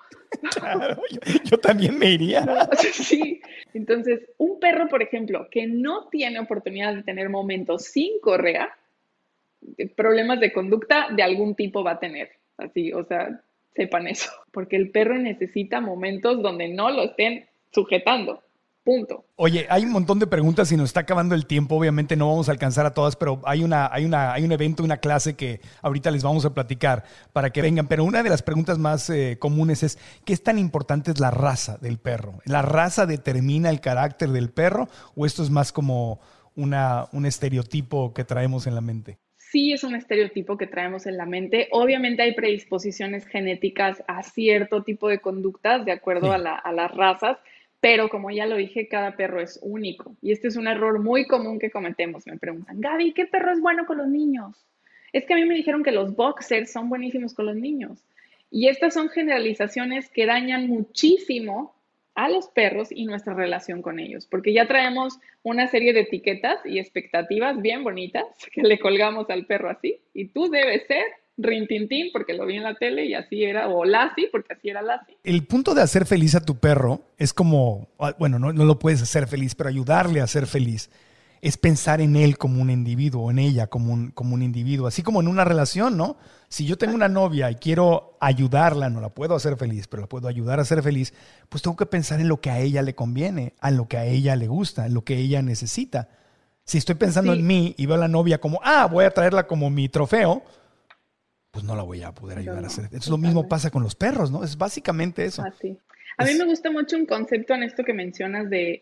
Claro, 0.55 1.01
yo, 1.43 1.57
también 1.57 1.99
me 1.99 2.11
iría. 2.11 2.69
Sí. 2.93 3.41
Entonces, 3.73 4.21
un 4.37 4.61
perro, 4.61 4.87
por 4.87 5.03
ejemplo, 5.03 5.49
que 5.51 5.67
no 5.67 6.07
tiene 6.07 6.39
oportunidad 6.39 6.95
de 6.95 7.03
tener 7.03 7.29
momentos 7.29 7.83
sin 7.83 8.17
correa, 8.21 8.73
problemas 9.97 10.39
de 10.39 10.53
conducta 10.53 11.09
de 11.11 11.21
algún 11.21 11.53
tipo 11.55 11.83
va 11.83 11.91
a 11.91 11.99
tener. 11.99 12.31
Así, 12.57 12.93
o 12.93 13.03
sea, 13.03 13.41
sepan 13.75 14.07
eso, 14.07 14.31
porque 14.51 14.77
el 14.77 14.91
perro 14.91 15.17
necesita 15.17 15.81
momentos 15.81 16.41
donde 16.41 16.69
no 16.69 16.91
lo 16.91 17.03
estén 17.03 17.47
sujetando. 17.71 18.41
Punto. 18.83 19.25
Oye, 19.35 19.67
hay 19.69 19.85
un 19.85 19.91
montón 19.91 20.17
de 20.17 20.25
preguntas 20.25 20.71
y 20.71 20.77
nos 20.77 20.89
está 20.89 21.01
acabando 21.01 21.35
el 21.35 21.45
tiempo. 21.45 21.75
Obviamente 21.75 22.15
no 22.15 22.29
vamos 22.29 22.49
a 22.49 22.51
alcanzar 22.51 22.87
a 22.87 22.93
todas, 22.95 23.15
pero 23.15 23.39
hay 23.45 23.63
una, 23.63 23.87
hay 23.93 24.05
una, 24.05 24.33
hay 24.33 24.43
un 24.43 24.51
evento, 24.51 24.83
una 24.83 24.97
clase 24.97 25.35
que 25.35 25.61
ahorita 25.83 26.09
les 26.09 26.23
vamos 26.23 26.45
a 26.45 26.53
platicar 26.55 27.03
para 27.31 27.51
que 27.51 27.61
vengan. 27.61 27.87
Pero 27.87 28.03
una 28.03 28.23
de 28.23 28.29
las 28.29 28.41
preguntas 28.41 28.79
más 28.79 29.07
eh, 29.11 29.37
comunes 29.39 29.83
es 29.83 29.99
¿qué 30.25 30.33
es 30.33 30.41
tan 30.41 30.57
importante 30.57 31.11
es 31.11 31.19
la 31.19 31.29
raza 31.29 31.77
del 31.77 31.99
perro? 31.99 32.39
¿La 32.45 32.63
raza 32.63 33.05
determina 33.05 33.69
el 33.69 33.81
carácter 33.81 34.29
del 34.29 34.49
perro 34.49 34.89
o 35.15 35.27
esto 35.27 35.43
es 35.43 35.51
más 35.51 35.71
como 35.71 36.19
una, 36.55 37.07
un 37.11 37.27
estereotipo 37.27 38.15
que 38.15 38.23
traemos 38.23 38.65
en 38.65 38.73
la 38.73 38.81
mente? 38.81 39.19
sí 39.51 39.73
es 39.73 39.83
un 39.83 39.95
estereotipo 39.95 40.57
que 40.57 40.65
traemos 40.65 41.05
en 41.05 41.17
la 41.17 41.25
mente. 41.25 41.67
Obviamente 41.71 42.21
hay 42.21 42.33
predisposiciones 42.33 43.27
genéticas 43.27 44.01
a 44.07 44.23
cierto 44.23 44.83
tipo 44.83 45.09
de 45.09 45.19
conductas 45.19 45.83
de 45.83 45.91
acuerdo 45.91 46.31
a, 46.31 46.37
las 46.37 46.95
razas, 46.95 47.37
pero 47.81 48.09
como 48.09 48.29
ya 48.29 48.45
lo 48.45 48.55
dije, 48.55 48.87
cada 48.87 49.17
perro 49.17 49.41
es 49.41 49.59
único. 49.61 50.15
Y 50.21 50.31
este 50.31 50.47
es 50.47 50.55
un 50.55 50.67
error 50.67 50.99
muy 50.99 51.25
común 51.25 51.59
que 51.59 51.71
cometemos. 51.71 52.27
Me 52.27 52.37
preguntan, 52.37 52.79
Gaby, 52.79 53.11
¿qué 53.13 53.25
perro 53.25 53.51
es 53.51 53.59
bueno 53.59 53.85
con 53.87 53.97
los 53.97 54.07
niños? 54.07 54.55
Es 55.11 55.25
que 55.25 55.33
a 55.33 55.37
mí 55.37 55.45
me 55.45 55.55
dijeron 55.55 55.83
que 55.83 55.91
los 55.91 56.15
boxers 56.15 56.71
son 56.71 56.89
buenísimos 56.89 57.33
con 57.33 57.47
los 57.47 57.55
niños. 57.55 58.05
Y 58.51 58.67
estas 58.67 58.93
son 58.93 59.09
generalizaciones 59.09 60.09
que 60.09 60.27
dañan 60.27 60.67
muchísimo 60.67 61.73
a 62.13 62.29
los 62.29 62.49
perros 62.49 62.89
y 62.91 63.05
nuestra 63.05 63.33
relación 63.33 63.81
con 63.81 63.97
ellos, 63.99 64.27
porque 64.27 64.53
ya 64.53 64.67
traemos 64.67 65.17
una 65.43 65.67
serie 65.67 65.93
de 65.93 66.01
etiquetas 66.01 66.59
y 66.65 66.77
expectativas 66.77 67.61
bien 67.61 67.83
bonitas 67.83 68.25
que 68.53 68.61
le 68.61 68.79
colgamos 68.79 69.29
al 69.29 69.45
perro 69.45 69.69
así, 69.69 70.01
y 70.13 70.27
tú 70.27 70.49
debes 70.49 70.85
ser 70.87 71.05
Rintintín 71.43 72.09
porque 72.11 72.33
lo 72.33 72.45
vi 72.45 72.57
en 72.57 72.63
la 72.63 72.75
tele 72.75 73.05
y 73.05 73.13
así 73.13 73.43
era, 73.43 73.67
o 73.67 73.85
Lassie 73.85 74.29
porque 74.31 74.53
así 74.53 74.69
era 74.69 74.81
Lassie. 74.81 75.17
El 75.23 75.45
punto 75.45 75.73
de 75.73 75.81
hacer 75.81 76.05
feliz 76.05 76.35
a 76.35 76.41
tu 76.41 76.57
perro 76.57 77.01
es 77.17 77.33
como, 77.33 77.89
ah, 77.99 78.15
bueno, 78.17 78.39
no, 78.39 78.53
no 78.53 78.65
lo 78.65 78.79
puedes 78.79 79.01
hacer 79.01 79.27
feliz, 79.27 79.55
pero 79.55 79.69
ayudarle 79.69 80.21
a 80.21 80.27
ser 80.27 80.47
feliz 80.47 80.89
es 81.41 81.57
pensar 81.57 82.01
en 82.01 82.15
él 82.15 82.37
como 82.37 82.61
un 82.61 82.69
individuo, 82.69 83.31
en 83.31 83.39
ella 83.39 83.67
como 83.67 83.93
un, 83.93 84.11
como 84.11 84.35
un 84.35 84.43
individuo, 84.43 84.87
así 84.87 85.01
como 85.01 85.21
en 85.21 85.27
una 85.27 85.43
relación, 85.43 85.97
¿no? 85.97 86.17
Si 86.49 86.65
yo 86.65 86.77
tengo 86.77 86.93
una 86.93 87.09
novia 87.09 87.49
y 87.49 87.55
quiero 87.55 88.15
ayudarla, 88.19 88.89
no 88.89 89.01
la 89.01 89.09
puedo 89.09 89.35
hacer 89.35 89.57
feliz, 89.57 89.87
pero 89.87 90.01
la 90.01 90.07
puedo 90.07 90.27
ayudar 90.27 90.59
a 90.59 90.65
ser 90.65 90.83
feliz, 90.83 91.13
pues 91.49 91.63
tengo 91.63 91.75
que 91.75 91.87
pensar 91.87 92.19
en 92.21 92.27
lo 92.27 92.39
que 92.39 92.51
a 92.51 92.59
ella 92.59 92.83
le 92.83 92.93
conviene, 92.93 93.55
en 93.61 93.77
lo 93.77 93.87
que 93.87 93.97
a 93.97 94.05
ella 94.05 94.35
le 94.35 94.47
gusta, 94.47 94.85
en 94.85 94.93
lo 94.93 95.03
que 95.03 95.17
ella 95.17 95.41
necesita. 95.41 96.09
Si 96.63 96.77
estoy 96.77 96.95
pensando 96.95 97.33
en 97.33 97.45
mí 97.45 97.73
y 97.75 97.87
veo 97.87 97.95
a 97.95 97.99
la 97.99 98.07
novia 98.07 98.39
como, 98.39 98.59
ah, 98.63 98.85
voy 98.85 99.05
a 99.05 99.11
traerla 99.11 99.47
como 99.47 99.71
mi 99.71 99.89
trofeo, 99.89 100.43
pues 101.51 101.65
no 101.65 101.75
la 101.75 101.83
voy 101.83 102.01
a 102.01 102.13
poder 102.13 102.39
ayudar 102.39 102.63
a 102.63 102.67
hacer. 102.67 102.85
Eso 102.91 103.11
lo 103.11 103.17
mismo 103.17 103.47
pasa 103.47 103.69
con 103.69 103.83
los 103.83 103.95
perros, 103.95 104.31
¿no? 104.31 104.43
Es 104.43 104.57
básicamente 104.57 105.25
eso. 105.25 105.43
Así. 105.43 105.77
A 106.17 106.25
mí 106.25 106.33
me 106.35 106.45
gusta 106.45 106.71
mucho 106.71 106.97
un 106.97 107.05
concepto 107.05 107.53
en 107.53 107.63
esto 107.63 107.83
que 107.83 107.93
mencionas 107.93 108.49
de, 108.49 108.79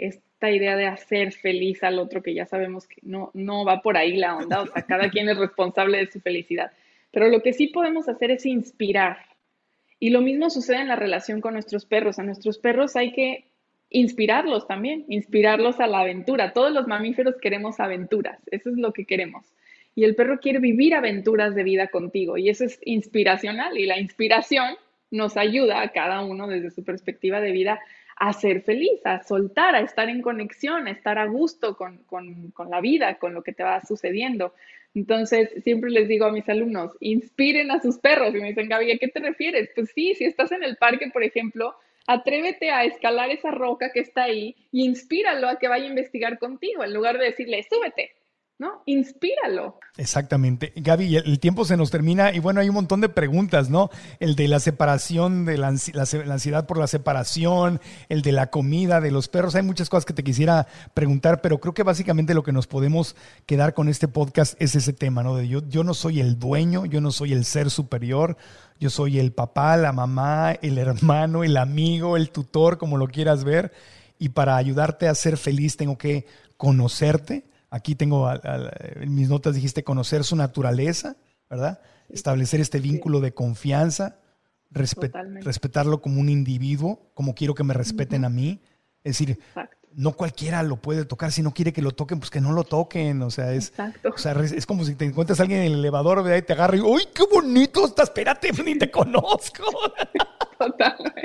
esta 0.00 0.50
idea 0.50 0.76
de 0.76 0.86
hacer 0.86 1.32
feliz 1.32 1.82
al 1.82 1.98
otro, 1.98 2.22
que 2.22 2.34
ya 2.34 2.46
sabemos 2.46 2.86
que 2.86 2.96
no, 3.02 3.30
no 3.34 3.64
va 3.64 3.80
por 3.80 3.96
ahí 3.96 4.16
la 4.16 4.36
onda, 4.36 4.62
o 4.62 4.66
sea, 4.66 4.82
cada 4.88 5.10
quien 5.10 5.28
es 5.28 5.38
responsable 5.38 5.98
de 5.98 6.10
su 6.10 6.20
felicidad. 6.20 6.72
Pero 7.10 7.28
lo 7.28 7.42
que 7.42 7.52
sí 7.52 7.68
podemos 7.68 8.08
hacer 8.08 8.30
es 8.30 8.44
inspirar. 8.44 9.18
Y 10.00 10.10
lo 10.10 10.20
mismo 10.20 10.50
sucede 10.50 10.80
en 10.80 10.88
la 10.88 10.96
relación 10.96 11.40
con 11.40 11.54
nuestros 11.54 11.86
perros. 11.86 12.18
A 12.18 12.22
nuestros 12.22 12.58
perros 12.58 12.96
hay 12.96 13.12
que 13.12 13.46
inspirarlos 13.88 14.66
también, 14.66 15.04
inspirarlos 15.08 15.80
a 15.80 15.86
la 15.86 16.00
aventura. 16.00 16.52
Todos 16.52 16.72
los 16.72 16.86
mamíferos 16.86 17.36
queremos 17.40 17.78
aventuras, 17.78 18.40
eso 18.50 18.70
es 18.70 18.76
lo 18.76 18.92
que 18.92 19.04
queremos. 19.04 19.46
Y 19.94 20.04
el 20.04 20.14
perro 20.16 20.40
quiere 20.40 20.58
vivir 20.58 20.94
aventuras 20.94 21.54
de 21.54 21.62
vida 21.62 21.88
contigo 21.88 22.36
y 22.36 22.48
eso 22.48 22.64
es 22.64 22.78
inspiracional 22.84 23.78
y 23.78 23.86
la 23.86 23.98
inspiración 23.98 24.76
nos 25.10 25.36
ayuda 25.36 25.80
a 25.80 25.92
cada 25.92 26.22
uno 26.22 26.48
desde 26.48 26.70
su 26.70 26.84
perspectiva 26.84 27.40
de 27.40 27.52
vida 27.52 27.80
a 28.16 28.32
ser 28.32 28.62
feliz, 28.62 29.00
a 29.04 29.22
soltar, 29.22 29.74
a 29.74 29.80
estar 29.80 30.08
en 30.08 30.22
conexión, 30.22 30.86
a 30.86 30.90
estar 30.90 31.18
a 31.18 31.26
gusto 31.26 31.76
con, 31.76 31.98
con 32.04 32.70
la 32.70 32.80
vida, 32.80 33.14
con 33.16 33.34
lo 33.34 33.42
que 33.42 33.52
te 33.52 33.62
va 33.62 33.80
sucediendo. 33.84 34.54
Entonces, 34.94 35.50
siempre 35.64 35.90
les 35.90 36.06
digo 36.06 36.24
a 36.24 36.32
mis 36.32 36.48
alumnos, 36.48 36.92
inspiren 37.00 37.70
a 37.72 37.80
sus 37.80 37.98
perros. 37.98 38.34
Y 38.34 38.38
me 38.38 38.48
dicen, 38.48 38.68
Gaby, 38.68 38.92
¿a 38.92 38.98
qué 38.98 39.08
te 39.08 39.18
refieres? 39.18 39.70
Pues 39.74 39.90
sí, 39.92 40.14
si 40.14 40.24
estás 40.24 40.52
en 40.52 40.62
el 40.62 40.76
parque, 40.76 41.10
por 41.12 41.24
ejemplo, 41.24 41.74
atrévete 42.06 42.70
a 42.70 42.84
escalar 42.84 43.30
esa 43.30 43.50
roca 43.50 43.90
que 43.92 44.00
está 44.00 44.24
ahí 44.24 44.54
y 44.70 44.84
inspíralo 44.84 45.48
a 45.48 45.58
que 45.58 45.68
vaya 45.68 45.86
a 45.86 45.88
investigar 45.88 46.38
contigo, 46.38 46.84
en 46.84 46.94
lugar 46.94 47.18
de 47.18 47.24
decirle, 47.24 47.64
súbete, 47.68 48.12
¿no? 48.58 48.82
Inspíralo. 48.86 49.80
Exactamente. 49.96 50.72
Gaby, 50.76 51.16
el 51.16 51.40
tiempo 51.40 51.64
se 51.64 51.76
nos 51.76 51.90
termina 51.90 52.32
y 52.32 52.38
bueno, 52.38 52.60
hay 52.60 52.68
un 52.68 52.74
montón 52.76 53.00
de 53.00 53.08
preguntas, 53.08 53.68
¿no? 53.68 53.90
El 54.20 54.36
de 54.36 54.46
la 54.46 54.60
separación, 54.60 55.44
de 55.44 55.58
la, 55.58 55.68
ansiedad 55.68 56.66
por 56.66 56.78
la 56.78 56.86
separación, 56.86 57.80
el 58.08 58.22
de 58.22 58.32
la 58.32 58.50
comida, 58.50 59.00
de 59.00 59.10
los 59.10 59.28
perros. 59.28 59.56
Hay 59.56 59.62
muchas 59.62 59.88
cosas 59.88 60.04
que 60.04 60.12
te 60.12 60.22
quisiera 60.22 60.68
preguntar, 60.94 61.40
pero 61.40 61.58
creo 61.58 61.74
que 61.74 61.82
básicamente 61.82 62.34
lo 62.34 62.44
que 62.44 62.52
nos 62.52 62.66
podemos 62.66 63.16
quedar 63.46 63.74
con 63.74 63.88
este 63.88 64.06
podcast 64.08 64.60
es 64.60 64.76
ese 64.76 64.92
tema, 64.92 65.22
¿no? 65.22 65.36
De 65.36 65.48
yo, 65.48 65.60
yo 65.68 65.82
no 65.82 65.94
soy 65.94 66.20
el 66.20 66.38
dueño, 66.38 66.86
yo 66.86 67.00
no 67.00 67.10
soy 67.10 67.32
el 67.32 67.44
ser 67.44 67.70
superior, 67.70 68.36
yo 68.78 68.88
soy 68.90 69.18
el 69.18 69.32
papá, 69.32 69.76
la 69.76 69.92
mamá, 69.92 70.52
el 70.62 70.78
hermano, 70.78 71.42
el 71.42 71.56
amigo, 71.56 72.16
el 72.16 72.30
tutor, 72.30 72.78
como 72.78 72.98
lo 72.98 73.08
quieras 73.08 73.42
ver. 73.42 73.72
Y 74.18 74.28
para 74.28 74.56
ayudarte 74.56 75.08
a 75.08 75.14
ser 75.14 75.36
feliz 75.36 75.76
tengo 75.76 75.98
que 75.98 76.26
conocerte. 76.56 77.44
Aquí 77.74 77.96
tengo 77.96 78.30
en 78.32 79.12
mis 79.16 79.28
notas 79.28 79.56
dijiste 79.56 79.82
conocer 79.82 80.22
su 80.22 80.36
naturaleza, 80.36 81.16
¿verdad? 81.50 81.80
Establecer 82.08 82.60
este 82.60 82.78
vínculo 82.78 83.18
de 83.18 83.34
confianza, 83.34 84.20
respetarlo 84.70 86.00
como 86.00 86.20
un 86.20 86.28
individuo, 86.28 87.10
como 87.14 87.34
quiero 87.34 87.52
que 87.56 87.64
me 87.64 87.74
respeten 87.74 88.24
a 88.24 88.28
mí. 88.28 88.60
Es 89.02 89.18
decir, 89.18 89.40
no 89.92 90.12
cualquiera 90.12 90.62
lo 90.62 90.76
puede 90.76 91.04
tocar. 91.04 91.32
Si 91.32 91.42
no 91.42 91.52
quiere 91.52 91.72
que 91.72 91.82
lo 91.82 91.90
toquen, 91.90 92.20
pues 92.20 92.30
que 92.30 92.40
no 92.40 92.52
lo 92.52 92.62
toquen. 92.62 93.20
O 93.22 93.30
sea, 93.32 93.52
es, 93.52 93.72
o 94.04 94.18
sea, 94.18 94.34
es 94.34 94.66
como 94.66 94.84
si 94.84 94.94
te 94.94 95.06
encuentras 95.06 95.40
a 95.40 95.42
alguien 95.42 95.62
en 95.62 95.72
el 95.72 95.80
elevador 95.80 96.22
¿verdad? 96.22 96.38
y 96.38 96.42
te 96.42 96.52
agarra 96.52 96.76
y, 96.76 96.80
¡uy, 96.80 97.02
qué 97.12 97.24
bonito 97.28 97.86
está! 97.86 98.04
Espérate, 98.04 98.52
ni 98.64 98.78
te 98.78 98.88
conozco. 98.88 99.64
Totalmente. 100.60 101.22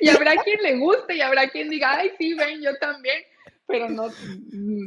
Y 0.00 0.08
habrá 0.08 0.32
quien 0.44 0.62
le 0.62 0.78
guste 0.78 1.14
y 1.16 1.20
habrá 1.20 1.50
quien 1.50 1.68
diga, 1.68 1.98
ay, 1.98 2.12
sí, 2.16 2.32
ven, 2.32 2.62
yo 2.62 2.70
también. 2.80 3.18
Pero 3.66 3.90
no, 3.90 4.08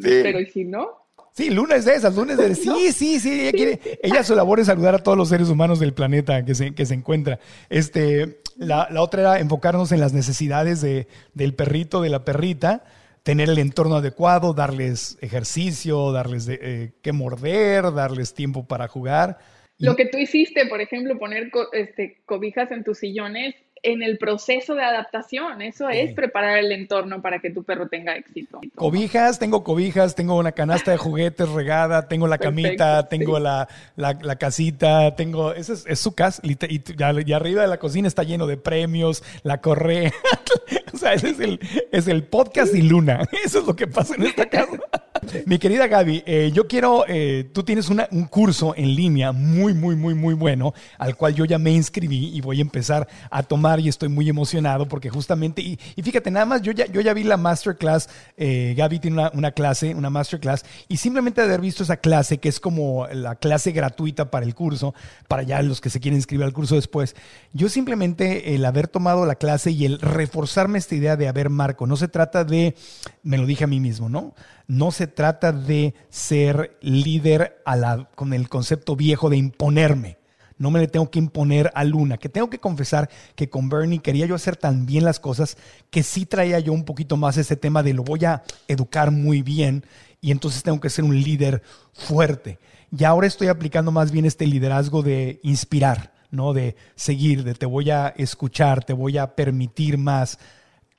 pero 0.01 0.39
¿y 0.39 0.47
si 0.47 0.65
no? 0.65 1.02
Sí, 1.33 1.49
Luna 1.49 1.75
es 1.75 1.85
de 1.85 1.95
esas, 1.95 2.15
Luna 2.15 2.33
es 2.33 2.37
de 2.37 2.55
sí, 2.55 2.91
sí, 2.91 3.19
sí, 3.19 3.41
ella 3.41 3.51
quiere, 3.51 3.79
ella 4.03 4.23
su 4.23 4.35
labor 4.35 4.59
es 4.59 4.67
saludar 4.67 4.95
a 4.95 4.99
todos 4.99 5.17
los 5.17 5.29
seres 5.29 5.49
humanos 5.49 5.79
del 5.79 5.93
planeta 5.93 6.45
que 6.45 6.53
se, 6.53 6.75
que 6.75 6.85
se 6.85 6.93
encuentra. 6.93 7.39
Este, 7.69 8.39
la, 8.55 8.87
la 8.91 9.01
otra 9.01 9.21
era 9.21 9.39
enfocarnos 9.39 9.91
en 9.91 9.99
las 9.99 10.13
necesidades 10.13 10.79
de, 10.81 11.07
del 11.33 11.55
perrito, 11.55 12.01
de 12.01 12.09
la 12.09 12.23
perrita, 12.23 12.83
tener 13.23 13.49
el 13.49 13.57
entorno 13.57 13.95
adecuado, 13.95 14.53
darles 14.53 15.17
ejercicio, 15.21 16.11
darles 16.11 16.45
de, 16.45 16.59
eh, 16.61 16.91
que 17.01 17.13
morder, 17.13 17.91
darles 17.93 18.35
tiempo 18.35 18.67
para 18.67 18.87
jugar. 18.87 19.39
Lo 19.79 19.95
que 19.95 20.05
tú 20.05 20.17
hiciste, 20.17 20.67
por 20.67 20.81
ejemplo, 20.81 21.17
poner 21.17 21.49
este, 21.71 22.21
cobijas 22.25 22.69
en 22.71 22.83
tus 22.83 22.99
sillones, 22.99 23.55
en 23.83 24.01
el 24.01 24.17
proceso 24.17 24.75
de 24.75 24.83
adaptación. 24.83 25.61
Eso 25.61 25.89
es 25.89 26.13
preparar 26.13 26.57
el 26.57 26.71
entorno 26.71 27.21
para 27.21 27.39
que 27.39 27.49
tu 27.49 27.63
perro 27.63 27.87
tenga 27.89 28.15
éxito. 28.15 28.61
Cobijas, 28.75 29.39
tengo 29.39 29.63
cobijas, 29.63 30.15
tengo 30.15 30.37
una 30.37 30.53
canasta 30.53 30.91
de 30.91 30.97
juguetes 30.97 31.49
regada, 31.49 32.07
tengo 32.07 32.27
la 32.27 32.37
camita, 32.37 33.07
tengo 33.09 33.39
la, 33.39 33.67
la, 33.95 34.35
casita, 34.37 35.15
tengo. 35.15 35.53
Esa 35.53 35.73
es, 35.73 35.99
su 35.99 36.15
casa. 36.15 36.41
Y, 36.43 37.33
arriba 37.33 37.61
de 37.61 37.67
la 37.67 37.77
cocina 37.77 38.07
está 38.07 38.23
lleno 38.23 38.47
de 38.47 38.57
premios, 38.57 39.23
la 39.43 39.59
correa. 39.59 40.11
o 40.95 40.97
sea, 40.97 41.13
ese 41.13 41.31
es 41.31 41.39
el, 41.39 41.59
es 41.91 42.07
el 42.07 42.23
podcast 42.23 42.73
y 42.75 42.81
Luna. 42.81 43.27
Eso 43.43 43.59
es 43.59 43.65
lo 43.65 43.75
que 43.75 43.87
pasa 43.87 44.15
en 44.15 44.23
esta 44.23 44.47
casa. 44.47 44.79
Mi 45.45 45.57
querida 45.57 45.87
Gaby, 45.87 46.23
eh, 46.25 46.51
yo 46.53 46.67
quiero, 46.67 47.05
eh, 47.07 47.49
tú 47.53 47.63
tienes 47.63 47.89
un 47.89 48.25
curso 48.25 48.73
en 48.75 48.95
línea 48.95 49.31
muy, 49.31 49.73
muy, 49.73 49.95
muy, 49.95 50.13
muy 50.13 50.33
bueno, 50.33 50.73
al 50.97 51.15
cual 51.15 51.33
yo 51.33 51.45
ya 51.45 51.57
me 51.57 51.71
inscribí 51.71 52.35
y 52.35 52.41
voy 52.41 52.59
a 52.59 52.61
empezar 52.61 53.07
a 53.29 53.43
tomar 53.43 53.79
y 53.79 53.89
estoy 53.89 54.09
muy 54.09 54.29
emocionado 54.29 54.87
porque 54.87 55.09
justamente, 55.09 55.61
y, 55.61 55.77
fíjate, 56.01 56.29
nada 56.29 56.45
más, 56.45 56.61
yo 56.61 56.71
ya, 56.71 56.85
yo 56.87 57.01
ya 57.01 57.13
vi 57.13 57.23
la 57.23 57.37
masterclass, 57.37 58.09
eh, 58.37 58.73
Gaby 58.77 58.99
tiene 58.99 59.17
una, 59.17 59.31
una, 59.33 59.51
clase, 59.51 59.95
una 59.95 60.09
masterclass, 60.09 60.65
y 60.87 60.97
simplemente 60.97 61.41
haber 61.41 61.61
visto 61.61 61.83
esa 61.83 61.97
clase, 61.97 62.39
que 62.39 62.49
es 62.49 62.59
como 62.59 63.07
la 63.07 63.35
clase 63.35 63.71
gratuita 63.71 64.29
para 64.29 64.45
el 64.45 64.55
curso, 64.55 64.93
para 65.27 65.43
ya 65.43 65.61
los 65.61 65.79
que 65.79 65.89
se 65.89 65.99
quieren 65.99 66.17
inscribir 66.17 66.45
al 66.45 66.53
curso 66.53 66.75
después, 66.75 67.15
yo 67.53 67.69
simplemente 67.69 68.55
el 68.55 68.65
haber 68.65 68.87
tomado 68.87 69.25
la 69.25 69.35
clase 69.35 69.71
y 69.71 69.85
el 69.85 69.99
reforzarme 69.99 70.79
esta 70.83 70.95
idea 70.95 71.15
de, 71.15 71.27
haber 71.27 71.49
Marco, 71.49 71.87
no 71.87 71.95
se 71.95 72.07
trata 72.07 72.43
de, 72.43 72.75
me 73.23 73.37
lo 73.37 73.45
dije 73.45 73.63
a 73.63 73.67
mí 73.67 73.79
mismo, 73.79 74.09
¿no? 74.09 74.35
No 74.67 74.91
se 74.91 75.07
trata 75.07 75.51
de 75.51 75.93
ser 76.09 76.77
líder 76.81 77.61
a 77.65 77.75
la, 77.75 78.09
con 78.15 78.33
el 78.33 78.49
concepto 78.49 78.95
viejo 78.95 79.29
de 79.29 79.37
imponerme. 79.37 80.17
No 80.57 80.71
me 80.71 80.79
le 80.79 80.87
tengo 80.87 81.09
que 81.09 81.19
imponer 81.19 81.71
a 81.73 81.83
Luna, 81.83 82.17
que 82.17 82.29
tengo 82.29 82.49
que 82.49 82.59
confesar 82.59 83.09
que 83.35 83.49
con 83.49 83.69
Bernie 83.69 83.99
quería 83.99 84.25
yo 84.25 84.35
hacer 84.35 84.55
tan 84.55 84.85
bien 84.85 85.03
las 85.03 85.19
cosas 85.19 85.57
que 85.89 86.03
sí 86.03 86.25
traía 86.25 86.59
yo 86.59 86.73
un 86.73 86.85
poquito 86.85 87.17
más 87.17 87.37
ese 87.37 87.55
tema 87.55 87.83
de 87.83 87.93
lo 87.93 88.03
voy 88.03 88.23
a 88.25 88.43
educar 88.67 89.11
muy 89.11 89.41
bien 89.41 89.83
y 90.21 90.31
entonces 90.31 90.63
tengo 90.63 90.79
que 90.79 90.89
ser 90.89 91.03
un 91.03 91.19
líder 91.21 91.61
fuerte. 91.91 92.59
Y 92.97 93.03
ahora 93.03 93.27
estoy 93.27 93.47
aplicando 93.47 93.91
más 93.91 94.11
bien 94.11 94.25
este 94.25 94.45
liderazgo 94.45 95.01
de 95.01 95.39
inspirar, 95.43 96.13
¿no? 96.31 96.53
De 96.53 96.75
seguir, 96.95 97.43
de 97.43 97.55
te 97.55 97.65
voy 97.65 97.89
a 97.89 98.07
escuchar, 98.15 98.85
te 98.85 98.93
voy 98.93 99.17
a 99.17 99.35
permitir 99.35 99.97
más. 99.97 100.37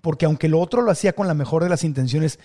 Porque 0.05 0.27
aunque 0.27 0.51
lo 0.51 0.61
otro 0.61 0.83
lo 0.83 0.91
hacía 0.91 1.15
con 1.15 1.29
la 1.29 1.33
mejor 1.33 1.63
de 1.63 1.71
las 1.71 1.83
intenciones, 1.83 2.39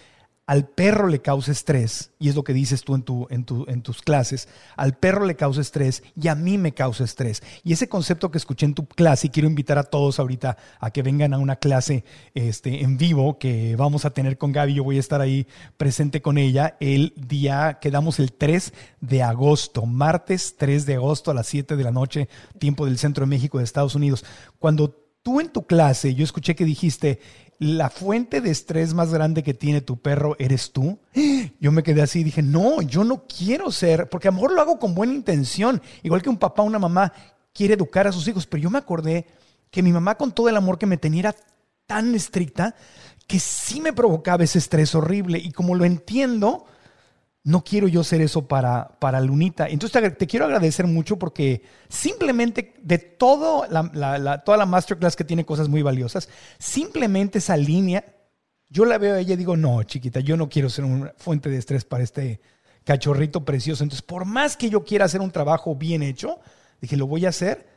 al 0.46 0.66
perro 0.66 1.08
le 1.08 1.22
causa 1.22 1.52
estrés, 1.52 2.12
y 2.20 2.30
es 2.30 2.36
lo 2.36 2.46
que 2.46 2.54
dices 2.54 2.86
tú 2.86 2.96
en, 2.96 3.04
tu, 3.04 3.28
en, 3.30 3.44
tu, 3.44 3.66
en, 3.68 3.82
tus 3.82 4.02
clases, 4.02 4.48
al 4.78 4.96
perro 4.96 5.26
le 5.26 5.36
causa 5.36 5.60
estrés 5.60 6.02
y 6.16 6.30
a 6.30 6.36
mí 6.36 6.58
me 6.58 6.74
causa 6.74 7.04
estrés. 7.04 7.44
Y 7.66 7.74
ese 7.74 7.90
concepto 7.90 8.32
que 8.32 8.38
escuché 8.38 8.66
en 8.66 8.76
tu 8.76 8.88
clase, 8.88 9.28
y 9.28 9.30
quiero 9.30 9.50
invitar 9.50 9.78
a 9.78 9.84
todos 9.84 10.20
ahorita 10.20 10.56
a 10.80 10.92
que 10.92 11.04
vengan 11.04 11.34
a 11.34 11.38
una 11.38 11.58
clase 11.58 12.06
este, 12.34 12.82
en 12.82 12.98
vivo 12.98 13.38
que 13.40 13.76
vamos 13.76 14.06
a 14.06 14.12
tener 14.12 14.38
con 14.38 14.54
Gaby, 14.54 14.76
yo 14.76 14.86
voy 14.86 14.96
a 14.96 15.02
estar 15.02 15.20
ahí 15.20 15.48
presente 15.76 16.22
con 16.22 16.38
ella 16.38 16.78
el 16.80 17.14
día, 17.18 17.80
quedamos 17.82 18.20
el 18.20 18.32
3 18.32 18.72
de 19.02 19.22
agosto, 19.22 19.86
martes 19.86 20.56
3 20.58 20.86
de 20.86 20.96
agosto 20.96 21.30
a 21.30 21.34
las 21.34 21.48
7 21.48 21.76
de 21.76 21.84
la 21.84 21.92
noche, 21.92 22.30
tiempo 22.58 22.86
del 22.86 22.98
Centro 22.98 23.26
de 23.26 23.30
México 23.30 23.58
de 23.58 23.66
Estados 23.66 23.96
Unidos. 23.96 24.24
Cuando 24.60 24.99
tú 25.24 25.40
en 25.40 25.50
tu 25.50 25.66
clase, 25.66 26.16
yo 26.16 26.24
escuché 26.24 26.56
que 26.56 26.66
dijiste, 26.66 27.20
la 27.60 27.90
fuente 27.90 28.40
de 28.40 28.52
estrés 28.52 28.94
más 28.94 29.14
grande 29.14 29.44
que 29.44 29.54
tiene 29.54 29.82
tu 29.82 30.02
perro 30.02 30.36
eres 30.40 30.72
tú. 30.72 31.00
Yo 31.60 31.72
me 31.72 31.84
quedé 31.84 32.02
así 32.02 32.22
y 32.22 32.24
dije, 32.24 32.42
no, 32.42 32.82
yo 32.82 33.04
no 33.04 33.26
quiero 33.28 33.70
ser, 33.70 34.08
porque 34.08 34.30
a 34.30 34.32
lo 34.32 34.36
mejor 34.36 34.54
lo 34.54 34.62
hago 34.62 34.80
con 34.80 34.96
buena 34.96 35.14
intención, 35.14 35.82
igual 36.04 36.22
que 36.22 36.30
un 36.30 36.38
papá 36.38 36.64
una 36.64 36.80
mamá 36.80 37.12
quiere 37.54 37.74
educar 37.74 38.08
a 38.08 38.14
sus 38.14 38.26
hijos, 38.30 38.48
pero 38.48 38.64
yo 38.64 38.70
me 38.70 38.78
acordé 38.78 39.26
que 39.70 39.84
mi 39.84 39.92
mamá 39.92 40.16
con 40.16 40.32
todo 40.32 40.48
el 40.48 40.56
amor 40.56 40.78
que 40.78 40.86
me 40.86 40.96
tenía 40.96 41.20
era 41.20 41.36
tan 41.86 42.16
estricta 42.16 42.76
que 43.28 43.40
sí 43.40 43.82
me 43.82 43.92
provocaba 43.92 44.44
ese 44.44 44.58
estrés 44.58 44.96
horrible 44.96 45.38
y 45.38 45.52
como 45.52 45.76
lo 45.76 45.84
entiendo, 45.84 46.66
no 47.44 47.64
quiero 47.64 47.88
yo 47.88 48.04
ser 48.04 48.22
eso 48.22 48.48
para, 48.48 49.00
para 49.00 49.22
Lunita. 49.22 49.68
Entonces 49.68 50.18
te, 50.18 50.28
quiero 50.28 50.46
agradecer 50.46 50.86
mucho 50.88 51.18
porque 51.18 51.64
simplemente 51.88 52.74
de 52.82 52.98
todo 52.98 53.66
la, 53.70 54.44
toda 54.44 54.58
la 54.58 54.66
masterclass 54.66 55.16
que 55.16 55.24
tiene 55.24 55.46
cosas 55.46 55.70
muy 55.70 55.82
valiosas, 55.82 56.30
simplemente 56.58 57.40
esa 57.40 57.58
línea, 57.58 58.04
yo 58.70 58.86
la 58.86 58.98
veo 58.98 59.16
a 59.16 59.20
ella 59.20 59.34
y 59.34 59.38
digo, 59.38 59.58
no, 59.58 59.82
chiquita, 59.84 60.20
yo 60.20 60.38
no 60.38 60.50
quiero 60.50 60.70
ser 60.70 60.86
una 60.86 61.14
fuente 61.18 61.50
de 61.50 61.58
estrés 61.58 61.86
para 61.86 62.04
este 62.04 62.40
cachorrito 62.84 63.46
precioso. 63.46 63.84
Entonces, 63.84 64.04
por 64.04 64.26
más 64.26 64.58
que 64.58 64.70
yo 64.70 64.84
quiera 64.84 65.06
hacer 65.06 65.22
un 65.22 65.32
trabajo 65.32 65.76
bien 65.76 66.04
hecho, 66.04 66.40
dije, 66.82 66.98
lo 66.98 67.08
voy 67.08 67.26
a 67.26 67.30
hacer 67.30 67.68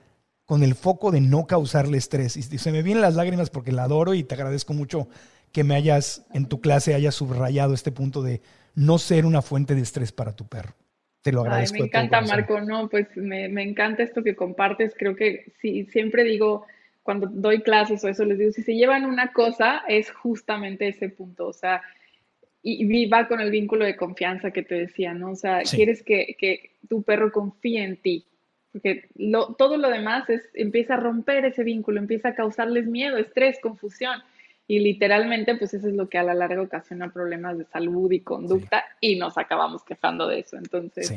con 0.44 0.62
el 0.62 0.74
foco 0.74 1.10
de 1.10 1.20
no 1.20 1.46
causarle 1.46 1.96
estrés. 1.96 2.36
Y 2.36 2.42
se 2.42 2.72
me 2.72 2.82
vienen 2.82 3.00
las 3.00 3.14
lágrimas 3.14 3.48
porque 3.48 3.72
la 3.72 3.84
adoro 3.84 4.12
y 4.12 4.24
te 4.24 4.34
agradezco 4.34 4.74
mucho 4.74 5.08
que 5.50 5.64
me 5.64 5.74
hayas, 5.74 6.24
en 6.32 6.46
tu 6.46 6.60
clase, 6.60 6.94
hayas 6.94 7.14
subrayado 7.14 7.74
este 7.74 7.92
punto 7.92 8.22
de 8.22 8.42
no 8.74 8.98
ser 8.98 9.26
una 9.26 9.42
fuente 9.42 9.74
de 9.74 9.82
estrés 9.82 10.12
para 10.12 10.34
tu 10.34 10.46
perro. 10.46 10.74
Te 11.22 11.32
lo 11.32 11.42
agradezco. 11.42 11.78
me 11.78 11.86
encanta, 11.86 12.20
Marco. 12.20 12.60
No, 12.60 12.88
pues 12.88 13.16
me, 13.16 13.46
encanta 13.62 14.02
esto 14.02 14.22
que 14.22 14.34
compartes. 14.34 14.94
Creo 14.98 15.14
que 15.14 15.52
sí, 15.60 15.84
siempre 15.86 16.24
digo, 16.24 16.66
cuando 17.02 17.28
doy 17.28 17.62
clases 17.62 18.02
o 18.02 18.08
eso, 18.08 18.24
les 18.24 18.38
digo, 18.38 18.50
si 18.50 18.62
se 18.62 18.74
llevan 18.74 19.04
una 19.04 19.32
cosa, 19.32 19.82
es 19.86 20.10
justamente 20.10 20.88
ese 20.88 21.08
punto. 21.08 21.46
O 21.46 21.52
sea, 21.52 21.82
y, 22.62 23.06
va 23.06 23.28
con 23.28 23.40
el 23.40 23.50
vínculo 23.50 23.84
de 23.84 23.96
confianza 23.96 24.50
que 24.50 24.62
te 24.62 24.74
decía, 24.74 25.14
¿no? 25.14 25.30
O 25.32 25.36
sea, 25.36 25.62
quieres 25.62 26.02
que, 26.02 26.36
que, 26.38 26.72
tu 26.88 27.02
perro 27.02 27.30
confíe 27.30 27.84
en 27.84 27.96
ti. 27.96 28.24
porque 28.72 29.08
todo 29.58 29.76
lo 29.76 29.90
demás 29.90 30.28
es, 30.28 30.42
empieza 30.54 30.94
a 30.94 30.98
romper 31.00 31.44
ese 31.44 31.62
vínculo, 31.62 32.00
empieza 32.00 32.30
a 32.30 32.34
causarles 32.34 32.86
miedo, 32.86 33.16
estrés, 33.16 33.58
confusión. 33.60 34.20
Y 34.72 34.78
literalmente, 34.78 35.54
pues 35.54 35.74
eso 35.74 35.86
es 35.86 35.92
lo 35.92 36.08
que 36.08 36.16
a 36.16 36.22
la 36.22 36.32
larga 36.32 36.62
ocasiona 36.62 37.12
problemas 37.12 37.58
de 37.58 37.66
salud 37.66 38.10
y 38.10 38.20
conducta 38.20 38.82
y 39.02 39.16
nos 39.16 39.36
acabamos 39.36 39.84
quejando 39.84 40.26
de 40.26 40.38
eso. 40.38 40.56
Entonces, 40.56 41.12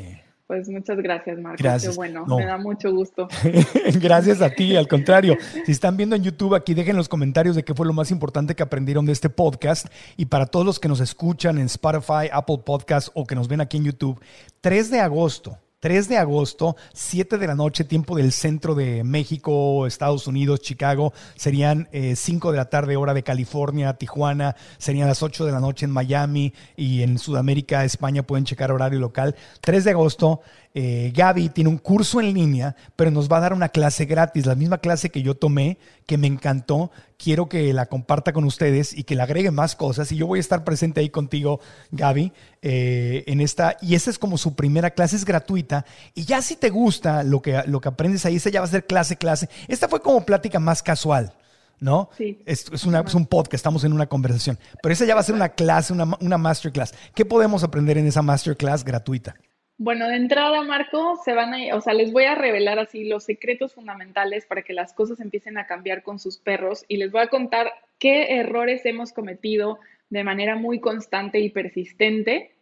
pues 0.46 0.68
muchas 0.68 0.98
gracias, 0.98 1.38
Marco. 1.38 1.62
Gracias. 1.62 1.96
bueno, 1.96 2.26
me 2.26 2.44
da 2.44 2.58
mucho 2.58 2.92
gusto. 2.92 3.28
gracias 3.98 4.42
a 4.42 4.50
ti, 4.50 4.76
al 4.76 4.86
contrario. 4.86 5.38
Si 5.64 5.72
están 5.72 5.96
viendo 5.96 6.14
en 6.16 6.22
YouTube, 6.22 6.54
aquí 6.54 6.74
dejen 6.74 6.96
los 6.96 7.08
comentarios 7.08 7.56
de 7.56 7.64
qué 7.64 7.72
fue 7.72 7.86
lo 7.86 7.94
más 7.94 8.10
importante 8.10 8.54
que 8.54 8.62
aprendieron 8.62 9.06
de 9.06 9.12
este 9.12 9.30
podcast. 9.30 9.86
Y 10.18 10.26
para 10.26 10.44
todos 10.44 10.66
los 10.66 10.78
que 10.78 10.88
nos 10.88 11.00
escuchan 11.00 11.56
en 11.56 11.64
Spotify, 11.64 12.28
Apple 12.30 12.58
Podcast 12.62 13.08
o 13.14 13.26
que 13.26 13.36
nos 13.36 13.48
ven 13.48 13.62
aquí 13.62 13.78
en 13.78 13.84
YouTube, 13.84 14.20
3 14.60 14.90
de 14.90 15.00
agosto 15.00 15.56
3 15.86 16.08
de 16.08 16.18
agosto, 16.18 16.74
7 16.94 17.38
de 17.38 17.46
la 17.46 17.54
noche, 17.54 17.84
tiempo 17.84 18.16
del 18.16 18.32
centro 18.32 18.74
de 18.74 19.04
México, 19.04 19.86
Estados 19.86 20.26
Unidos, 20.26 20.60
Chicago. 20.60 21.12
Serían 21.36 21.88
5 21.92 22.48
eh, 22.48 22.50
de 22.50 22.56
la 22.56 22.68
tarde, 22.68 22.96
hora 22.96 23.14
de 23.14 23.22
California, 23.22 23.94
Tijuana. 23.94 24.56
Serían 24.78 25.06
las 25.06 25.22
8 25.22 25.46
de 25.46 25.52
la 25.52 25.60
noche 25.60 25.84
en 25.84 25.92
Miami 25.92 26.52
y 26.76 27.02
en 27.02 27.20
Sudamérica, 27.20 27.84
España, 27.84 28.24
pueden 28.24 28.44
checar 28.44 28.72
horario 28.72 28.98
local. 28.98 29.36
3 29.60 29.84
de 29.84 29.90
agosto, 29.92 30.40
eh, 30.78 31.10
Gaby 31.14 31.48
tiene 31.48 31.70
un 31.70 31.78
curso 31.78 32.20
en 32.20 32.34
línea, 32.34 32.76
pero 32.96 33.10
nos 33.10 33.32
va 33.32 33.38
a 33.38 33.40
dar 33.40 33.54
una 33.54 33.70
clase 33.70 34.04
gratis, 34.04 34.44
la 34.44 34.54
misma 34.54 34.76
clase 34.76 35.08
que 35.08 35.22
yo 35.22 35.34
tomé, 35.34 35.78
que 36.04 36.18
me 36.18 36.26
encantó. 36.26 36.90
Quiero 37.16 37.48
que 37.48 37.72
la 37.72 37.86
comparta 37.86 38.34
con 38.34 38.44
ustedes 38.44 38.92
y 38.92 39.04
que 39.04 39.14
le 39.14 39.22
agregue 39.22 39.50
más 39.50 39.74
cosas. 39.74 40.12
Y 40.12 40.16
yo 40.16 40.26
voy 40.26 40.38
a 40.38 40.40
estar 40.40 40.64
presente 40.64 41.00
ahí 41.00 41.08
contigo, 41.08 41.60
Gaby, 41.92 42.30
eh, 42.60 43.24
en 43.26 43.40
esta. 43.40 43.78
Y 43.80 43.94
esa 43.94 44.10
es 44.10 44.18
como 44.18 44.36
su 44.36 44.54
primera 44.54 44.90
clase, 44.90 45.16
es 45.16 45.24
gratuita. 45.24 45.86
Y 46.14 46.26
ya 46.26 46.42
si 46.42 46.56
te 46.56 46.68
gusta 46.68 47.22
lo 47.22 47.40
que, 47.40 47.62
lo 47.66 47.80
que 47.80 47.88
aprendes 47.88 48.26
ahí, 48.26 48.36
esa 48.36 48.50
ya 48.50 48.60
va 48.60 48.66
a 48.66 48.70
ser 48.70 48.84
clase, 48.84 49.16
clase. 49.16 49.48
Esta 49.68 49.88
fue 49.88 50.02
como 50.02 50.26
plática 50.26 50.60
más 50.60 50.82
casual. 50.82 51.32
¿no? 51.80 52.10
Sí. 52.18 52.42
Es, 52.44 52.66
es, 52.70 52.84
una, 52.84 53.00
es, 53.00 53.14
un 53.14 53.24
podcast, 53.24 53.54
estamos 53.54 53.82
en 53.84 53.94
una 53.94 54.08
conversación. 54.08 54.58
Pero 54.82 54.92
esa 54.92 55.06
ya 55.06 55.14
va 55.14 55.22
a 55.22 55.24
ser 55.24 55.34
una 55.34 55.48
clase, 55.48 55.94
una, 55.94 56.18
una 56.20 56.36
masterclass. 56.36 56.92
¿Qué 57.14 57.24
podemos 57.24 57.64
aprender 57.64 57.96
en 57.96 58.06
esa 58.06 58.20
masterclass 58.20 58.84
gratuita? 58.84 59.36
Bueno, 59.78 60.08
de 60.08 60.16
entrada, 60.16 60.62
Marco, 60.62 61.16
se 61.22 61.34
van 61.34 61.52
a, 61.52 61.76
o 61.76 61.82
sea, 61.82 61.92
les 61.92 62.10
voy 62.10 62.24
a 62.24 62.34
revelar 62.34 62.78
así 62.78 63.04
los 63.04 63.24
secretos 63.24 63.74
fundamentales 63.74 64.46
para 64.46 64.62
que 64.62 64.72
las 64.72 64.94
cosas 64.94 65.20
empiecen 65.20 65.58
a 65.58 65.66
cambiar 65.66 66.02
con 66.02 66.18
sus 66.18 66.38
perros 66.38 66.86
y 66.88 66.96
les 66.96 67.12
voy 67.12 67.20
a 67.20 67.28
contar 67.28 67.70
qué 67.98 68.38
errores 68.38 68.86
hemos 68.86 69.12
cometido 69.12 69.78
de 70.08 70.24
manera 70.24 70.56
muy 70.56 70.80
constante 70.80 71.40
y 71.40 71.50
persistente 71.50 72.52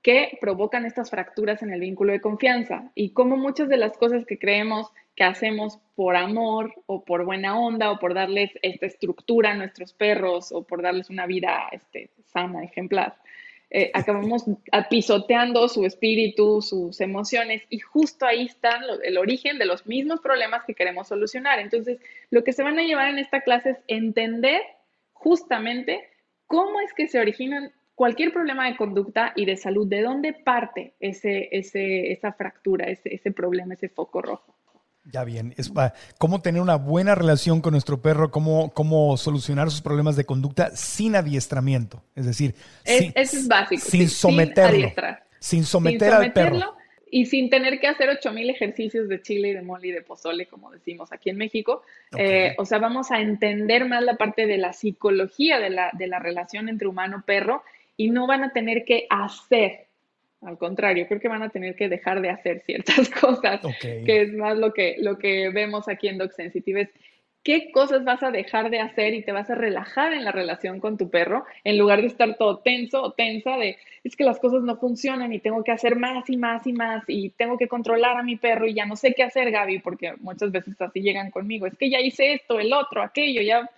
que 0.00 0.38
provocan 0.40 0.86
estas 0.86 1.10
fracturas 1.10 1.62
en 1.62 1.74
el 1.74 1.80
vínculo 1.80 2.12
de 2.12 2.22
confianza 2.22 2.90
y 2.94 3.10
cómo 3.10 3.36
muchas 3.36 3.68
de 3.68 3.76
las 3.76 3.98
cosas 3.98 4.24
que 4.24 4.38
creemos 4.38 4.90
que 5.14 5.24
hacemos 5.24 5.78
por 5.94 6.16
amor 6.16 6.74
o 6.86 7.04
por 7.04 7.26
buena 7.26 7.58
onda 7.58 7.90
o 7.90 7.98
por 7.98 8.14
darles 8.14 8.50
esta 8.62 8.86
estructura 8.86 9.50
a 9.52 9.56
nuestros 9.56 9.92
perros 9.92 10.50
o 10.52 10.64
por 10.64 10.80
darles 10.80 11.10
una 11.10 11.26
vida 11.26 11.68
este, 11.70 12.10
sana, 12.24 12.64
ejemplar, 12.64 13.14
eh, 13.74 13.90
acabamos 13.94 14.44
pisoteando 14.90 15.66
su 15.66 15.86
espíritu, 15.86 16.60
sus 16.60 17.00
emociones, 17.00 17.62
y 17.70 17.78
justo 17.78 18.26
ahí 18.26 18.44
está 18.44 18.78
el 19.02 19.16
origen 19.16 19.58
de 19.58 19.64
los 19.64 19.86
mismos 19.86 20.20
problemas 20.20 20.64
que 20.66 20.74
queremos 20.74 21.08
solucionar. 21.08 21.58
Entonces, 21.58 21.98
lo 22.28 22.44
que 22.44 22.52
se 22.52 22.62
van 22.62 22.78
a 22.78 22.82
llevar 22.82 23.08
en 23.08 23.18
esta 23.18 23.40
clase 23.40 23.70
es 23.70 23.78
entender 23.88 24.60
justamente 25.14 26.06
cómo 26.46 26.80
es 26.80 26.92
que 26.92 27.08
se 27.08 27.18
originan 27.18 27.72
cualquier 27.94 28.30
problema 28.30 28.68
de 28.68 28.76
conducta 28.76 29.32
y 29.36 29.46
de 29.46 29.56
salud, 29.56 29.86
de 29.86 30.02
dónde 30.02 30.34
parte 30.34 30.92
ese, 31.00 31.48
ese, 31.50 32.12
esa 32.12 32.34
fractura, 32.34 32.90
ese, 32.90 33.14
ese 33.14 33.32
problema, 33.32 33.72
ese 33.72 33.88
foco 33.88 34.20
rojo. 34.20 34.54
Ya 35.04 35.24
bien, 35.24 35.52
es 35.56 35.72
cómo 36.18 36.42
tener 36.42 36.62
una 36.62 36.76
buena 36.76 37.16
relación 37.16 37.60
con 37.60 37.72
nuestro 37.72 38.00
perro, 38.00 38.30
cómo, 38.30 38.72
cómo 38.72 39.16
solucionar 39.16 39.70
sus 39.70 39.82
problemas 39.82 40.14
de 40.14 40.24
conducta 40.24 40.70
sin 40.76 41.16
adiestramiento. 41.16 42.04
Es 42.14 42.24
decir, 42.24 42.54
sin, 42.84 43.12
es 43.16 43.48
básico. 43.48 43.82
Sin 43.82 44.08
someterlo. 44.08 44.92
Sin, 45.40 45.64
someter 45.64 46.12
al 46.12 46.32
perro. 46.32 46.76
Y 47.10 47.26
sin 47.26 47.50
tener 47.50 47.80
que 47.80 47.88
hacer 47.88 48.08
8000 48.08 48.50
ejercicios 48.50 49.08
de 49.08 49.20
chile 49.20 49.48
y 49.48 49.52
de 49.54 49.62
mole 49.62 49.88
y 49.88 49.90
de 49.90 50.02
pozole, 50.02 50.46
como 50.46 50.70
decimos 50.70 51.12
aquí 51.12 51.30
en 51.30 51.36
México. 51.36 51.82
Eh, 52.16 52.54
o 52.56 52.64
sea, 52.64 52.78
vamos 52.78 53.10
a 53.10 53.20
entender 53.20 53.86
más 53.86 54.04
la 54.04 54.16
parte 54.16 54.46
de 54.46 54.56
la 54.56 54.72
psicología 54.72 55.58
de 55.58 55.70
la, 55.70 55.90
de 55.92 56.06
la 56.06 56.20
relación 56.20 56.68
entre 56.68 56.86
humano-perro 56.86 57.64
y 57.96 58.10
no 58.10 58.28
van 58.28 58.44
a 58.44 58.52
tener 58.52 58.84
que 58.84 59.06
hacer 59.10 59.88
al 60.42 60.58
contrario, 60.58 61.06
creo 61.06 61.20
que 61.20 61.28
van 61.28 61.42
a 61.42 61.50
tener 61.50 61.76
que 61.76 61.88
dejar 61.88 62.20
de 62.20 62.30
hacer 62.30 62.60
ciertas 62.60 63.08
cosas, 63.20 63.60
que 63.80 64.22
es 64.22 64.32
más 64.32 64.58
lo 64.58 64.72
que, 64.72 64.96
lo 64.98 65.18
que 65.18 65.50
vemos 65.50 65.88
aquí 65.88 66.08
en 66.08 66.18
Dog 66.18 66.32
Sensitive. 66.32 66.82
Es 66.82 66.90
qué 67.42 67.70
cosas 67.72 68.04
vas 68.04 68.22
a 68.22 68.30
dejar 68.30 68.70
de 68.70 68.80
hacer 68.80 69.14
y 69.14 69.22
te 69.22 69.32
vas 69.32 69.50
a 69.50 69.54
relajar 69.54 70.12
en 70.12 70.24
la 70.24 70.32
relación 70.32 70.80
con 70.80 70.96
tu 70.96 71.10
perro, 71.10 71.44
en 71.64 71.78
lugar 71.78 72.00
de 72.00 72.06
estar 72.06 72.36
todo 72.36 72.58
tenso 72.58 73.02
o 73.02 73.12
tensa 73.12 73.56
de, 73.56 73.78
es 74.04 74.16
que 74.16 74.24
las 74.24 74.38
cosas 74.38 74.62
no 74.62 74.76
funcionan 74.76 75.32
y 75.32 75.40
tengo 75.40 75.64
que 75.64 75.72
hacer 75.72 75.96
más 75.96 76.28
y 76.30 76.36
más 76.36 76.66
y 76.66 76.72
más 76.72 77.04
y 77.08 77.30
tengo 77.30 77.58
que 77.58 77.68
controlar 77.68 78.16
a 78.16 78.22
mi 78.22 78.36
perro 78.36 78.66
y 78.66 78.74
ya 78.74 78.86
no 78.86 78.96
sé 78.96 79.14
qué 79.14 79.24
hacer, 79.24 79.50
Gaby, 79.50 79.80
porque 79.80 80.14
muchas 80.20 80.52
veces 80.52 80.80
así 80.80 81.00
llegan 81.00 81.30
conmigo, 81.30 81.66
es 81.66 81.76
que 81.76 81.90
ya 81.90 82.00
hice 82.00 82.34
esto, 82.34 82.60
el 82.60 82.72
otro, 82.72 83.02
aquello, 83.02 83.42
ya 83.42 83.68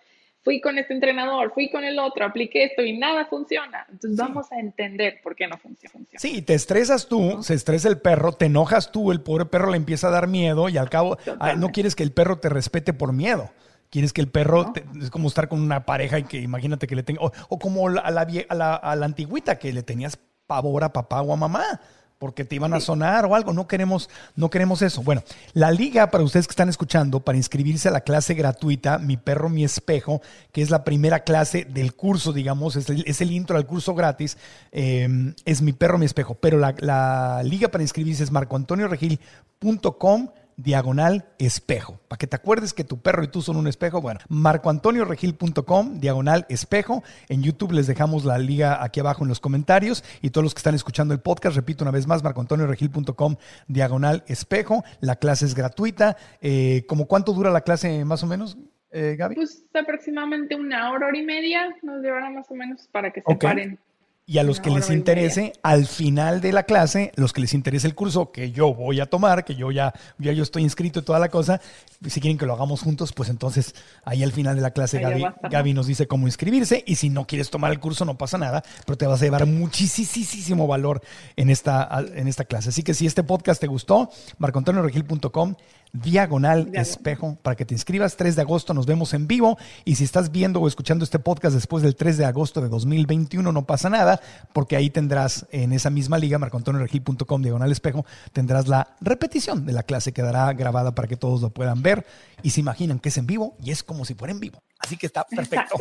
fui 0.45 0.61
con 0.61 0.78
este 0.78 0.92
entrenador, 0.92 1.53
fui 1.55 1.70
con 1.70 1.84
el 1.84 1.99
otro, 1.99 2.26
apliqué 2.26 2.64
esto 2.64 2.82
y 2.82 2.97
nada 2.97 3.26
funciona. 3.26 3.86
Entonces 3.90 4.18
vamos 4.18 4.53
a 4.53 4.61
entender 4.61 5.20
por 5.22 5.34
qué 5.34 5.49
no 5.49 5.57
funciona. 5.57 6.05
Sí, 6.16 6.42
te 6.42 6.55
estresas 6.55 7.09
tú, 7.09 7.42
se 7.42 7.55
estresa 7.55 7.88
el 7.88 7.99
perro, 7.99 8.32
te 8.32 8.47
enojas 8.47 8.92
tú, 8.92 9.11
el 9.11 9.22
pobre 9.22 9.47
perro 9.47 9.70
le 9.70 9.78
empieza 9.78 10.09
a 10.09 10.11
dar 10.11 10.28
miedo 10.28 10.68
y 10.68 10.76
al 10.76 10.90
cabo 10.90 11.16
no 11.57 11.70
quieres 11.70 11.97
que 11.97 12.03
el 12.03 12.12
perro 12.12 12.38
te 12.38 12.51
respete 12.51 12.92
por 12.92 13.12
miedo. 13.12 13.51
Quieres 13.90 14.12
que 14.12 14.20
el 14.20 14.28
perro, 14.28 14.72
es 15.01 15.11
como 15.11 15.28
estar 15.28 15.49
con 15.49 15.61
una 15.61 15.86
pareja 15.86 16.18
y 16.18 16.24
que 16.24 16.40
imagínate 16.40 16.86
que 16.86 16.97
le 16.97 17.05
tenga, 17.05 17.20
o, 17.22 17.59
como 17.59 17.88
a 17.88 17.90
la, 17.92 18.26
a 18.49 18.55
la, 18.55 18.74
a 18.74 18.97
la 18.97 19.07
antigüita 19.07 19.59
que 19.59 19.72
le 19.72 19.82
tenías 19.82 20.18
pavor 20.47 20.84
a 20.84 20.92
papá 20.92 21.22
o 21.22 21.32
a 21.32 21.36
mamá 21.36 21.80
porque 22.25 22.47
te 22.47 22.55
iban 22.55 22.72
a 22.72 22.81
sonar 22.81 23.27
o 23.27 23.35
algo. 23.35 23.53
No 23.53 23.66
queremos, 23.68 24.09
no 24.35 24.49
queremos 24.49 24.81
eso. 24.81 25.03
Bueno, 25.03 25.22
la 25.53 25.70
liga 25.70 26.11
para 26.11 26.25
ustedes 26.25 26.47
que 26.47 26.53
están 26.53 26.70
escuchando, 26.70 27.20
para 27.20 27.37
inscribirse 27.37 27.89
a 27.89 27.91
la 27.91 28.01
clase 28.01 28.33
gratuita, 28.33 28.97
Mi 28.97 29.18
Perro, 29.18 29.51
Mi 29.51 29.62
Espejo, 29.62 30.22
que 30.51 30.62
es 30.62 30.70
la 30.70 30.85
primera 30.85 31.20
clase 31.20 31.66
del 31.66 31.93
curso, 31.95 32.33
digamos, 32.33 32.77
es 32.77 33.20
el, 33.20 33.31
intro 33.31 33.59
al 33.59 33.66
curso 33.66 33.95
gratis, 33.95 34.39
eh, 34.72 35.35
es 35.45 35.61
Mi 35.61 35.75
Perro, 35.75 35.99
Mi 35.99 36.07
Espejo. 36.07 36.33
Pero 36.33 36.57
la, 36.57 36.75
la 36.79 37.43
liga 37.45 37.68
para 37.68 37.85
inscribirse 37.85 38.25
es 38.25 38.31
marcoantonioregil.com 38.31 40.29
diagonal 40.57 41.26
espejo. 41.38 42.00
Para 42.09 42.18
que 42.18 42.26
te 42.26 42.36
acuerdes 42.36 42.72
que 42.72 42.84
tu 42.84 43.00
perro 43.00 43.24
y 43.24 43.28
tú 43.28 43.42
son 43.42 43.57
un 43.57 43.66
espejo, 43.66 44.00
bueno, 44.00 44.20
marcoantonioregil.com, 44.28 46.00
diagonal 46.00 46.46
espejo. 46.48 47.02
En 47.28 47.42
YouTube 47.42 47.72
les 47.72 47.86
dejamos 47.86 48.24
la 48.24 48.38
liga 48.38 48.82
aquí 48.82 49.00
abajo 49.00 49.24
en 49.24 49.28
los 49.28 49.40
comentarios 49.40 50.05
y 50.22 50.30
todos 50.30 50.44
los 50.44 50.55
que 50.55 50.59
están 50.59 50.74
escuchando 50.74 51.14
el 51.14 51.20
podcast, 51.20 51.57
repito 51.57 51.84
una 51.84 51.90
vez 51.90 52.07
más, 52.07 52.22
marcoantonioregil.com, 52.22 53.36
diagonal 53.68 54.24
espejo. 54.26 54.84
La 55.00 55.16
clase 55.16 55.46
es 55.46 55.55
gratuita. 55.55 56.16
Eh, 56.40 56.84
¿Cómo 56.88 57.07
cuánto 57.07 57.32
dura 57.32 57.50
la 57.50 57.62
clase 57.62 58.05
más 58.05 58.22
o 58.22 58.26
menos? 58.26 58.57
Eh, 58.90 59.16
Gaby? 59.18 59.34
Pues 59.34 59.64
aproximadamente 59.74 60.55
una 60.55 60.92
hora, 60.92 61.09
hora 61.09 61.18
y 61.18 61.24
media 61.24 61.68
nos 61.82 62.00
llevará 62.00 62.30
más 62.30 62.48
o 62.50 62.55
menos 62.55 62.88
para 62.92 63.11
que 63.11 63.22
se 63.22 63.36
paren. 63.36 63.78
Y 64.27 64.39
a 64.39 64.43
los 64.43 64.59
que 64.59 64.70
les 64.70 64.89
interese, 64.89 65.53
al 65.62 65.87
final 65.87 66.41
de 66.41 66.53
la 66.53 66.62
clase, 66.62 67.12
los 67.14 67.35
que 67.35 67.43
les 67.43 67.53
interese 67.53 67.87
el 67.87 67.95
curso 67.95 68.33
que 68.33 68.53
yo 68.53 68.72
voy 68.72 69.01
a 69.01 69.07
tomar, 69.07 69.45
que 69.45 69.55
yo 69.55 69.70
ya, 69.70 69.93
ya 70.18 70.33
yo 70.33 70.43
estoy 70.43 70.62
inscrito 70.62 71.01
y 71.01 71.03
toda 71.03 71.18
la 71.18 71.29
cosa, 71.29 71.61
si 72.09 72.22
quieren 72.22 72.39
que 72.39 72.47
lo 72.47 72.55
hagamos 72.55 72.81
juntos, 72.81 73.12
pues 73.12 73.29
entonces 73.29 73.75
ahí 74.03 74.22
al 74.22 74.33
final 74.33 74.57
de 74.57 74.62
la 74.62 74.70
clase 74.70 74.99
Gaby, 74.99 75.75
nos 75.75 75.87
dice 75.87 76.07
cómo 76.07 76.27
inscribirse. 76.27 76.83
Y 76.87 76.95
si 76.95 77.11
no 77.11 77.27
quieres 77.27 77.51
tomar 77.51 77.70
el 77.70 77.81
curso, 77.81 78.07
no 78.07 78.16
pasa 78.16 78.39
nada, 78.39 78.62
pero 78.87 78.97
te 78.97 79.07
vas 79.07 79.20
a 79.20 79.27
llevar 79.27 79.45
muchísimo 79.45 80.66
valor 80.66 81.03
en 81.37 81.51
esta, 81.51 81.87
en 82.14 82.27
esta 82.27 82.47
clase. 82.47 82.70
Así 82.70 82.83
que 82.83 82.95
si 82.95 83.07
este 83.07 83.25
podcast 83.25 83.61
te 83.61 83.66
gustó, 83.66 84.11
marcoantonioregil.com 84.39 85.55
diagonal 85.95 86.70
espejo 86.74 87.38
para 87.40 87.57
que 87.57 87.64
te 87.64 87.72
inscribas. 87.72 88.16
3 88.16 88.36
de 88.36 88.42
agosto 88.42 88.74
nos 88.74 88.84
vemos 88.84 89.14
en 89.14 89.26
vivo 89.26 89.57
y 89.84 89.95
si 89.95 90.05
estás 90.05 90.30
viendo 90.30 90.61
o 90.61 90.68
escuchando 90.68 91.05
este 91.05 91.18
podcast 91.18 91.55
después 91.55 91.82
del 91.82 91.97
3 91.97 92.18
de 92.18 92.24
agosto 92.24 92.61
de 92.61 92.68
2021 92.68 93.51
no 93.51 93.64
pasa 93.64 93.88
nada 93.88 94.20
porque 94.53 94.76
ahí 94.76 94.90
tendrás 94.90 95.47
en 95.53 95.72
esa 95.72 95.90
misma 95.90 96.18
liga, 96.18 96.38
marcoantonioregil.com 96.38 97.42
diagonal 97.42 97.70
espejo, 97.70 98.05
tendrás 98.32 98.68
la 98.68 98.97
repetición 99.01 99.64
de 99.64 99.72
la 99.72 99.84
clase, 99.84 100.12
quedará 100.12 100.53
grabada 100.53 100.95
para 100.95 101.09
que 101.09 101.16
todos 101.16 101.40
lo 101.40 101.51
puedan 101.51 101.82
ver 101.82 102.05
y 102.42 102.51
se 102.51 102.61
imaginan 102.61 102.99
que 102.99 103.09
es 103.11 103.16
en 103.16 103.26
vivo 103.26 103.57
y 103.62 103.70
es 103.70 103.82
como 103.82 104.05
si 104.05 104.14
fuera 104.14 104.32
en 104.32 104.40
vivo. 104.40 104.62
Así 104.80 104.97
que 104.97 105.07
está 105.07 105.24
perfecto. 105.24 105.76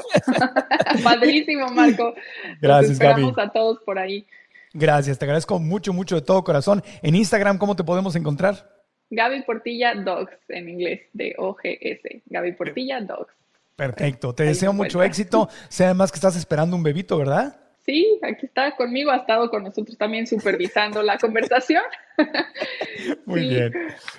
Padrísimo, 1.04 1.68
Marco. 1.70 2.14
Gracias, 2.62 3.00
Gaby. 3.00 3.34
a 3.36 3.50
todos 3.50 3.80
por 3.86 3.98
ahí. 3.98 4.26
Gracias, 4.74 5.18
te 5.18 5.26
agradezco 5.26 5.60
mucho, 5.60 5.92
mucho 5.92 6.16
de 6.16 6.22
todo 6.22 6.44
corazón. 6.44 6.84
En 7.02 7.16
Instagram, 7.16 7.58
¿cómo 7.58 7.76
te 7.76 7.84
podemos 7.84 8.16
encontrar? 8.16 8.83
Gaby 9.14 9.44
Portilla 9.44 9.94
Dogs 9.96 10.34
en 10.50 10.70
inglés, 10.70 11.02
de 11.14 11.36
OGS. 11.38 12.22
Gaby 12.26 12.54
Portilla 12.54 13.02
Dogs. 13.02 13.34
Perfecto, 13.76 14.34
te 14.34 14.44
deseo 14.44 14.74
mucho 14.74 15.02
éxito. 15.02 15.50
Sé 15.70 15.86
además 15.86 16.12
que 16.12 16.18
estás 16.18 16.36
esperando 16.36 16.76
un 16.76 16.84
bebito, 16.84 17.18
¿verdad? 17.18 17.60
Sí, 17.86 18.18
aquí 18.22 18.46
está 18.46 18.76
conmigo, 18.78 19.12
ha 19.12 19.18
estado 19.18 19.50
con 19.50 19.64
nosotros 19.64 19.98
también 19.98 20.26
supervisando 20.26 21.04
la 21.04 21.18
conversación. 21.18 21.84
Muy 23.26 23.50
bien. 23.50 23.74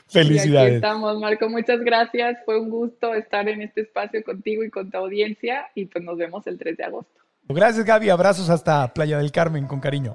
Felicidades. 0.08 0.66
aquí 0.66 0.74
estamos, 0.76 1.18
Marco. 1.18 1.48
Muchas 1.48 1.80
gracias. 1.80 2.38
Fue 2.44 2.60
un 2.60 2.68
gusto 2.68 3.14
estar 3.14 3.48
en 3.48 3.62
este 3.62 3.82
espacio 3.82 4.22
contigo 4.22 4.64
y 4.64 4.70
con 4.70 4.90
tu 4.90 4.98
audiencia 4.98 5.70
y 5.74 5.86
pues 5.86 6.04
nos 6.04 6.18
vemos 6.18 6.46
el 6.46 6.58
3 6.58 6.76
de 6.76 6.84
agosto. 6.84 7.20
Gracias, 7.48 7.86
Gaby. 7.86 8.10
Abrazos 8.10 8.50
hasta 8.50 8.92
Playa 8.92 9.16
del 9.16 9.32
Carmen, 9.32 9.66
con 9.66 9.80
cariño. 9.80 10.14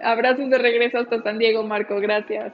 Abrazos 0.00 0.48
de 0.50 0.58
regreso 0.58 0.98
hasta 0.98 1.20
San 1.22 1.38
Diego, 1.38 1.64
Marco. 1.64 1.98
Gracias. 1.98 2.52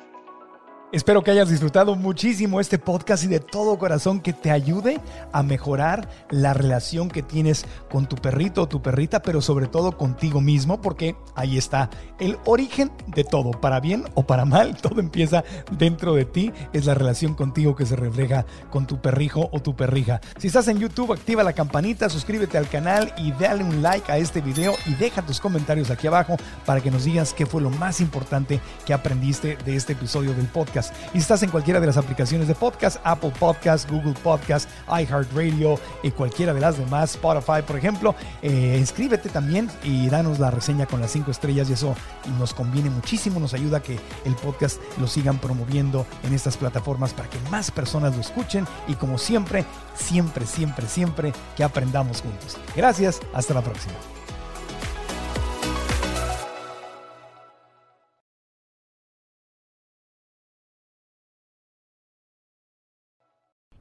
Espero 0.92 1.22
que 1.22 1.30
hayas 1.30 1.48
disfrutado 1.48 1.94
muchísimo 1.94 2.58
este 2.58 2.76
podcast 2.76 3.22
y 3.22 3.28
de 3.28 3.38
todo 3.38 3.78
corazón 3.78 4.18
que 4.18 4.32
te 4.32 4.50
ayude 4.50 4.98
a 5.30 5.44
mejorar 5.44 6.08
la 6.30 6.52
relación 6.52 7.08
que 7.08 7.22
tienes 7.22 7.64
con 7.88 8.08
tu 8.08 8.16
perrito 8.16 8.62
o 8.62 8.68
tu 8.68 8.82
perrita, 8.82 9.22
pero 9.22 9.40
sobre 9.40 9.68
todo 9.68 9.96
contigo 9.96 10.40
mismo, 10.40 10.80
porque 10.80 11.14
ahí 11.36 11.58
está 11.58 11.90
el 12.18 12.38
origen 12.44 12.90
de 13.06 13.22
todo, 13.22 13.52
para 13.52 13.78
bien 13.78 14.02
o 14.14 14.26
para 14.26 14.44
mal, 14.44 14.76
todo 14.82 14.98
empieza 14.98 15.44
dentro 15.70 16.16
de 16.16 16.24
ti, 16.24 16.52
es 16.72 16.86
la 16.86 16.94
relación 16.94 17.34
contigo 17.34 17.76
que 17.76 17.86
se 17.86 17.94
refleja 17.94 18.44
con 18.72 18.88
tu 18.88 19.00
perrijo 19.00 19.48
o 19.52 19.62
tu 19.62 19.76
perrija. 19.76 20.20
Si 20.38 20.48
estás 20.48 20.66
en 20.66 20.80
YouTube, 20.80 21.12
activa 21.12 21.44
la 21.44 21.52
campanita, 21.52 22.08
suscríbete 22.08 22.58
al 22.58 22.68
canal 22.68 23.14
y 23.16 23.30
dale 23.30 23.62
un 23.62 23.80
like 23.80 24.10
a 24.10 24.18
este 24.18 24.40
video 24.40 24.74
y 24.86 24.94
deja 24.94 25.22
tus 25.22 25.38
comentarios 25.38 25.88
aquí 25.92 26.08
abajo 26.08 26.36
para 26.66 26.80
que 26.80 26.90
nos 26.90 27.04
digas 27.04 27.32
qué 27.32 27.46
fue 27.46 27.62
lo 27.62 27.70
más 27.70 28.00
importante 28.00 28.58
que 28.84 28.92
aprendiste 28.92 29.56
de 29.64 29.76
este 29.76 29.92
episodio 29.92 30.34
del 30.34 30.46
podcast. 30.46 30.79
Y 31.10 31.12
si 31.12 31.18
estás 31.18 31.42
en 31.42 31.50
cualquiera 31.50 31.80
de 31.80 31.86
las 31.86 31.96
aplicaciones 31.96 32.48
de 32.48 32.54
podcast, 32.54 32.98
Apple 33.04 33.32
Podcast, 33.38 33.90
Google 33.90 34.14
Podcast, 34.22 34.68
iHeartRadio 34.88 35.78
y 36.02 36.10
cualquiera 36.10 36.54
de 36.54 36.60
las 36.60 36.78
demás, 36.78 37.10
Spotify, 37.12 37.62
por 37.66 37.76
ejemplo, 37.76 38.14
eh, 38.42 38.76
inscríbete 38.78 39.28
también 39.28 39.70
y 39.82 40.08
danos 40.08 40.38
la 40.38 40.50
reseña 40.50 40.86
con 40.86 41.00
las 41.00 41.10
cinco 41.10 41.30
estrellas 41.30 41.68
y 41.70 41.74
eso 41.74 41.94
nos 42.38 42.54
conviene 42.54 42.90
muchísimo, 42.90 43.40
nos 43.40 43.54
ayuda 43.54 43.78
a 43.78 43.82
que 43.82 43.98
el 44.24 44.34
podcast 44.36 44.80
lo 44.98 45.06
sigan 45.06 45.38
promoviendo 45.38 46.06
en 46.22 46.34
estas 46.34 46.56
plataformas 46.56 47.12
para 47.12 47.28
que 47.28 47.38
más 47.50 47.70
personas 47.70 48.14
lo 48.14 48.20
escuchen 48.20 48.66
y 48.88 48.94
como 48.94 49.18
siempre, 49.18 49.64
siempre, 49.94 50.46
siempre, 50.46 50.86
siempre 50.86 51.32
que 51.56 51.64
aprendamos 51.64 52.22
juntos. 52.22 52.56
Gracias, 52.76 53.20
hasta 53.34 53.54
la 53.54 53.62
próxima. 53.62 54.19